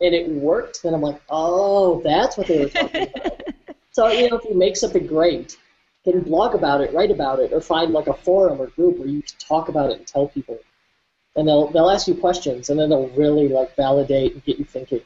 and 0.00 0.14
it 0.14 0.28
worked, 0.28 0.82
then 0.82 0.94
I'm 0.94 1.00
like, 1.00 1.20
oh, 1.30 2.02
that's 2.02 2.36
what 2.36 2.48
they 2.48 2.64
were 2.64 2.68
talking 2.68 3.08
about. 3.14 3.42
so 3.92 4.08
you 4.08 4.28
know, 4.28 4.36
if 4.36 4.44
you 4.44 4.54
make 4.54 4.76
something 4.76 5.06
great 5.06 5.56
can 6.04 6.22
blog 6.22 6.54
about 6.54 6.80
it, 6.80 6.92
write 6.92 7.10
about 7.10 7.40
it, 7.40 7.52
or 7.52 7.60
find 7.60 7.92
like 7.92 8.06
a 8.06 8.14
forum 8.14 8.60
or 8.60 8.68
group 8.68 8.98
where 8.98 9.08
you 9.08 9.22
can 9.22 9.38
talk 9.38 9.68
about 9.68 9.90
it 9.90 9.98
and 9.98 10.06
tell 10.06 10.28
people. 10.28 10.58
And 11.36 11.46
they'll 11.46 11.68
they'll 11.68 11.90
ask 11.90 12.08
you 12.08 12.14
questions, 12.14 12.70
and 12.70 12.78
then 12.78 12.90
they'll 12.90 13.08
really 13.10 13.48
like 13.48 13.76
validate 13.76 14.34
and 14.34 14.44
get 14.44 14.58
you 14.58 14.64
thinking. 14.64 15.02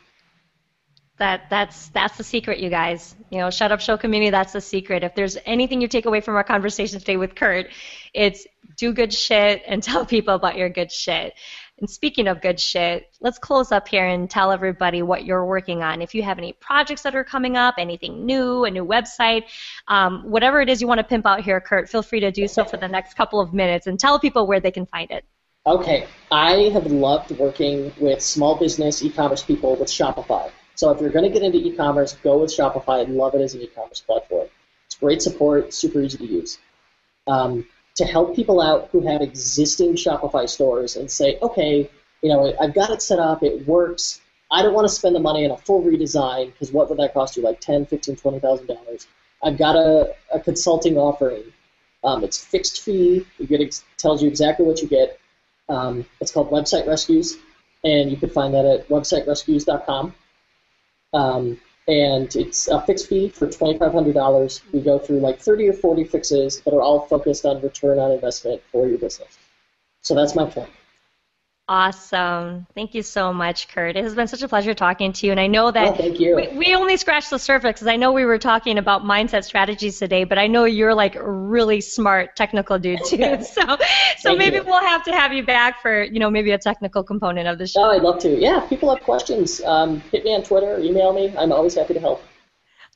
That 1.18 1.50
that's 1.50 1.88
that's 1.88 2.16
the 2.16 2.24
secret, 2.24 2.58
you 2.58 2.70
guys. 2.70 3.14
You 3.30 3.38
know, 3.38 3.50
Shut 3.50 3.70
Up 3.70 3.80
Show 3.80 3.96
community. 3.96 4.30
That's 4.30 4.52
the 4.52 4.60
secret. 4.60 5.04
If 5.04 5.14
there's 5.14 5.36
anything 5.44 5.80
you 5.80 5.88
take 5.88 6.06
away 6.06 6.20
from 6.20 6.36
our 6.36 6.44
conversation 6.44 6.98
today 6.98 7.16
with 7.16 7.34
Kurt, 7.34 7.66
it's 8.14 8.46
do 8.76 8.92
good 8.92 9.12
shit 9.12 9.62
and 9.66 9.82
tell 9.82 10.06
people 10.06 10.34
about 10.34 10.56
your 10.56 10.68
good 10.68 10.90
shit. 10.90 11.34
And 11.78 11.90
speaking 11.90 12.28
of 12.28 12.40
good 12.40 12.60
shit, 12.60 13.08
let's 13.20 13.38
close 13.38 13.72
up 13.72 13.88
here 13.88 14.06
and 14.06 14.30
tell 14.30 14.52
everybody 14.52 15.02
what 15.02 15.24
you're 15.24 15.44
working 15.44 15.82
on. 15.82 16.00
If 16.00 16.14
you 16.14 16.22
have 16.22 16.38
any 16.38 16.52
projects 16.52 17.02
that 17.02 17.14
are 17.14 17.24
coming 17.24 17.56
up, 17.56 17.74
anything 17.76 18.24
new, 18.24 18.64
a 18.64 18.70
new 18.70 18.86
website, 18.86 19.44
um, 19.88 20.22
whatever 20.30 20.60
it 20.60 20.68
is 20.68 20.80
you 20.80 20.86
want 20.86 20.98
to 20.98 21.04
pimp 21.04 21.26
out 21.26 21.40
here, 21.40 21.60
Kurt, 21.60 21.88
feel 21.88 22.02
free 22.02 22.20
to 22.20 22.30
do 22.30 22.46
so 22.46 22.64
for 22.64 22.76
the 22.76 22.86
next 22.86 23.14
couple 23.14 23.40
of 23.40 23.52
minutes 23.52 23.86
and 23.86 23.98
tell 23.98 24.20
people 24.20 24.46
where 24.46 24.60
they 24.60 24.70
can 24.70 24.86
find 24.86 25.10
it. 25.10 25.24
Okay, 25.66 26.06
I 26.30 26.70
have 26.72 26.86
loved 26.86 27.32
working 27.32 27.92
with 27.98 28.22
small 28.22 28.56
business 28.56 29.02
e-commerce 29.02 29.42
people 29.42 29.74
with 29.76 29.88
Shopify. 29.88 30.50
So 30.74 30.90
if 30.90 31.00
you're 31.00 31.10
going 31.10 31.24
to 31.24 31.30
get 31.30 31.42
into 31.42 31.58
e-commerce, 31.58 32.14
go 32.22 32.38
with 32.38 32.50
Shopify. 32.50 33.06
I 33.06 33.10
love 33.10 33.34
it 33.34 33.40
as 33.40 33.54
an 33.54 33.62
e-commerce 33.62 34.00
platform. 34.00 34.48
It's 34.86 34.96
great 34.96 35.22
support, 35.22 35.72
super 35.74 36.00
easy 36.00 36.18
to 36.18 36.26
use. 36.26 36.58
Um, 37.26 37.66
to 37.96 38.04
help 38.04 38.34
people 38.34 38.60
out 38.60 38.88
who 38.90 39.06
have 39.06 39.20
existing 39.20 39.94
Shopify 39.94 40.48
stores 40.48 40.96
and 40.96 41.10
say, 41.10 41.38
okay, 41.42 41.90
you 42.22 42.28
know, 42.28 42.54
I've 42.60 42.74
got 42.74 42.90
it 42.90 43.02
set 43.02 43.18
up, 43.18 43.42
it 43.42 43.66
works. 43.66 44.20
I 44.50 44.62
don't 44.62 44.74
want 44.74 44.88
to 44.88 44.94
spend 44.94 45.14
the 45.14 45.20
money 45.20 45.44
on 45.44 45.50
a 45.50 45.56
full 45.56 45.82
redesign 45.82 46.52
because 46.52 46.72
what 46.72 46.88
would 46.88 46.98
that 46.98 47.14
cost 47.14 47.36
you? 47.36 47.42
Like 47.42 47.60
ten, 47.60 47.86
fifteen, 47.86 48.16
twenty 48.16 48.38
thousand 48.38 48.66
dollars. 48.66 49.06
I've 49.42 49.58
got 49.58 49.76
a, 49.76 50.14
a 50.32 50.40
consulting 50.40 50.96
offering. 50.96 51.42
Um, 52.04 52.22
it's 52.22 52.42
fixed 52.42 52.82
fee. 52.82 53.26
You 53.38 53.46
get 53.46 53.60
ex- 53.60 53.84
tells 53.96 54.22
you 54.22 54.28
exactly 54.28 54.66
what 54.66 54.80
you 54.82 54.88
get. 54.88 55.18
Um, 55.68 56.04
it's 56.20 56.30
called 56.32 56.50
Website 56.50 56.86
Rescues, 56.86 57.36
and 57.82 58.10
you 58.10 58.16
can 58.16 58.28
find 58.30 58.54
that 58.54 58.64
at 58.64 58.88
websiterescues.com. 58.88 60.14
Um, 61.12 61.60
and 61.88 62.34
it's 62.36 62.68
a 62.68 62.80
fixed 62.82 63.08
fee 63.08 63.28
for 63.28 63.46
$2,500. 63.46 64.60
We 64.72 64.80
go 64.80 64.98
through 64.98 65.18
like 65.18 65.40
30 65.40 65.68
or 65.68 65.72
40 65.72 66.04
fixes 66.04 66.60
that 66.60 66.72
are 66.72 66.80
all 66.80 67.06
focused 67.06 67.44
on 67.44 67.60
return 67.60 67.98
on 67.98 68.12
investment 68.12 68.62
for 68.70 68.86
your 68.86 68.98
business. 68.98 69.38
So 70.02 70.14
that's 70.14 70.34
my 70.34 70.48
plan. 70.48 70.68
Awesome. 71.68 72.66
Thank 72.74 72.92
you 72.94 73.02
so 73.02 73.32
much, 73.32 73.68
Kurt. 73.68 73.96
It 73.96 74.02
has 74.02 74.16
been 74.16 74.26
such 74.26 74.42
a 74.42 74.48
pleasure 74.48 74.74
talking 74.74 75.12
to 75.12 75.26
you. 75.26 75.32
And 75.32 75.40
I 75.40 75.46
know 75.46 75.70
that 75.70 76.00
oh. 76.00 76.10
We, 76.10 76.48
we 76.48 76.74
only 76.74 76.96
scratched 76.96 77.30
the 77.30 77.38
surface 77.38 77.74
because 77.74 77.86
I 77.86 77.94
know 77.96 78.10
we 78.10 78.24
were 78.24 78.38
talking 78.38 78.78
about 78.78 79.04
mindset 79.04 79.44
strategies 79.44 79.98
today, 79.98 80.24
but 80.24 80.38
I 80.38 80.48
know 80.48 80.64
you're 80.64 80.94
like 80.94 81.14
a 81.14 81.30
really 81.30 81.80
smart 81.80 82.34
technical 82.34 82.80
dude 82.80 82.98
too. 83.06 83.42
so 83.44 83.78
so 84.18 84.34
maybe 84.34 84.56
you. 84.56 84.64
we'll 84.64 84.80
have 84.80 85.04
to 85.04 85.12
have 85.12 85.32
you 85.32 85.44
back 85.44 85.80
for, 85.80 86.02
you 86.02 86.18
know, 86.18 86.30
maybe 86.30 86.50
a 86.50 86.58
technical 86.58 87.04
component 87.04 87.46
of 87.46 87.58
the 87.58 87.66
show. 87.66 87.84
Oh, 87.84 87.90
I'd 87.90 88.02
love 88.02 88.18
to. 88.20 88.36
Yeah, 88.36 88.64
if 88.64 88.68
people 88.68 88.92
have 88.92 89.04
questions, 89.04 89.62
um, 89.62 90.00
hit 90.12 90.24
me 90.24 90.34
on 90.34 90.42
Twitter, 90.42 90.78
email 90.80 91.12
me. 91.12 91.32
I'm 91.38 91.52
always 91.52 91.76
happy 91.76 91.94
to 91.94 92.00
help. 92.00 92.24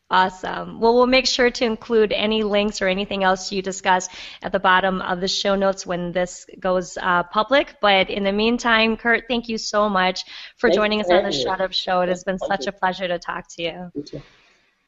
Awesome. 0.08 0.80
Well, 0.80 0.94
we'll 0.94 1.08
make 1.08 1.26
sure 1.26 1.50
to 1.50 1.64
include 1.64 2.12
any 2.12 2.44
links 2.44 2.80
or 2.80 2.86
anything 2.86 3.24
else 3.24 3.50
you 3.50 3.60
discuss 3.60 4.08
at 4.40 4.52
the 4.52 4.60
bottom 4.60 5.02
of 5.02 5.20
the 5.20 5.26
show 5.26 5.56
notes 5.56 5.84
when 5.84 6.12
this 6.12 6.46
goes 6.60 6.96
uh, 6.96 7.24
public. 7.24 7.74
But 7.80 8.08
in 8.08 8.22
the 8.22 8.30
meantime, 8.30 8.96
Kurt, 8.96 9.24
thank 9.26 9.48
you 9.48 9.58
so 9.58 9.88
much 9.88 10.22
for 10.58 10.68
Thanks 10.68 10.76
joining 10.76 11.00
us 11.00 11.10
on 11.10 11.24
the 11.24 11.32
Shut 11.32 11.60
Up 11.60 11.72
Show. 11.72 12.02
It 12.02 12.08
has 12.08 12.22
been 12.22 12.38
such 12.38 12.68
a 12.68 12.72
pleasure 12.72 13.08
to 13.08 13.18
talk 13.18 13.48
to 13.56 13.62
you. 13.62 13.92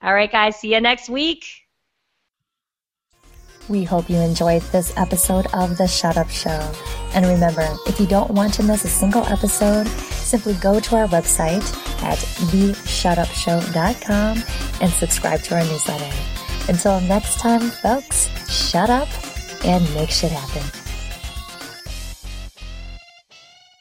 All 0.00 0.14
right, 0.14 0.30
guys. 0.30 0.60
See 0.60 0.72
you 0.72 0.80
next 0.80 1.08
week. 1.08 1.67
We 3.68 3.84
hope 3.84 4.08
you 4.08 4.16
enjoyed 4.16 4.62
this 4.72 4.94
episode 4.96 5.46
of 5.52 5.76
The 5.76 5.86
Shut 5.86 6.16
Up 6.16 6.30
Show. 6.30 6.72
And 7.12 7.26
remember, 7.26 7.68
if 7.86 8.00
you 8.00 8.06
don't 8.06 8.30
want 8.30 8.54
to 8.54 8.62
miss 8.62 8.84
a 8.84 8.88
single 8.88 9.26
episode, 9.26 9.86
simply 9.88 10.54
go 10.54 10.80
to 10.80 10.96
our 10.96 11.06
website 11.08 11.62
at 12.02 12.16
theshutupshow.com 12.50 14.42
and 14.80 14.90
subscribe 14.90 15.42
to 15.42 15.56
our 15.56 15.64
newsletter. 15.64 16.10
Until 16.68 17.00
next 17.02 17.40
time, 17.40 17.60
folks, 17.60 18.30
shut 18.50 18.88
up 18.88 19.08
and 19.64 19.82
make 19.94 20.10
shit 20.10 20.32
happen. 20.32 20.77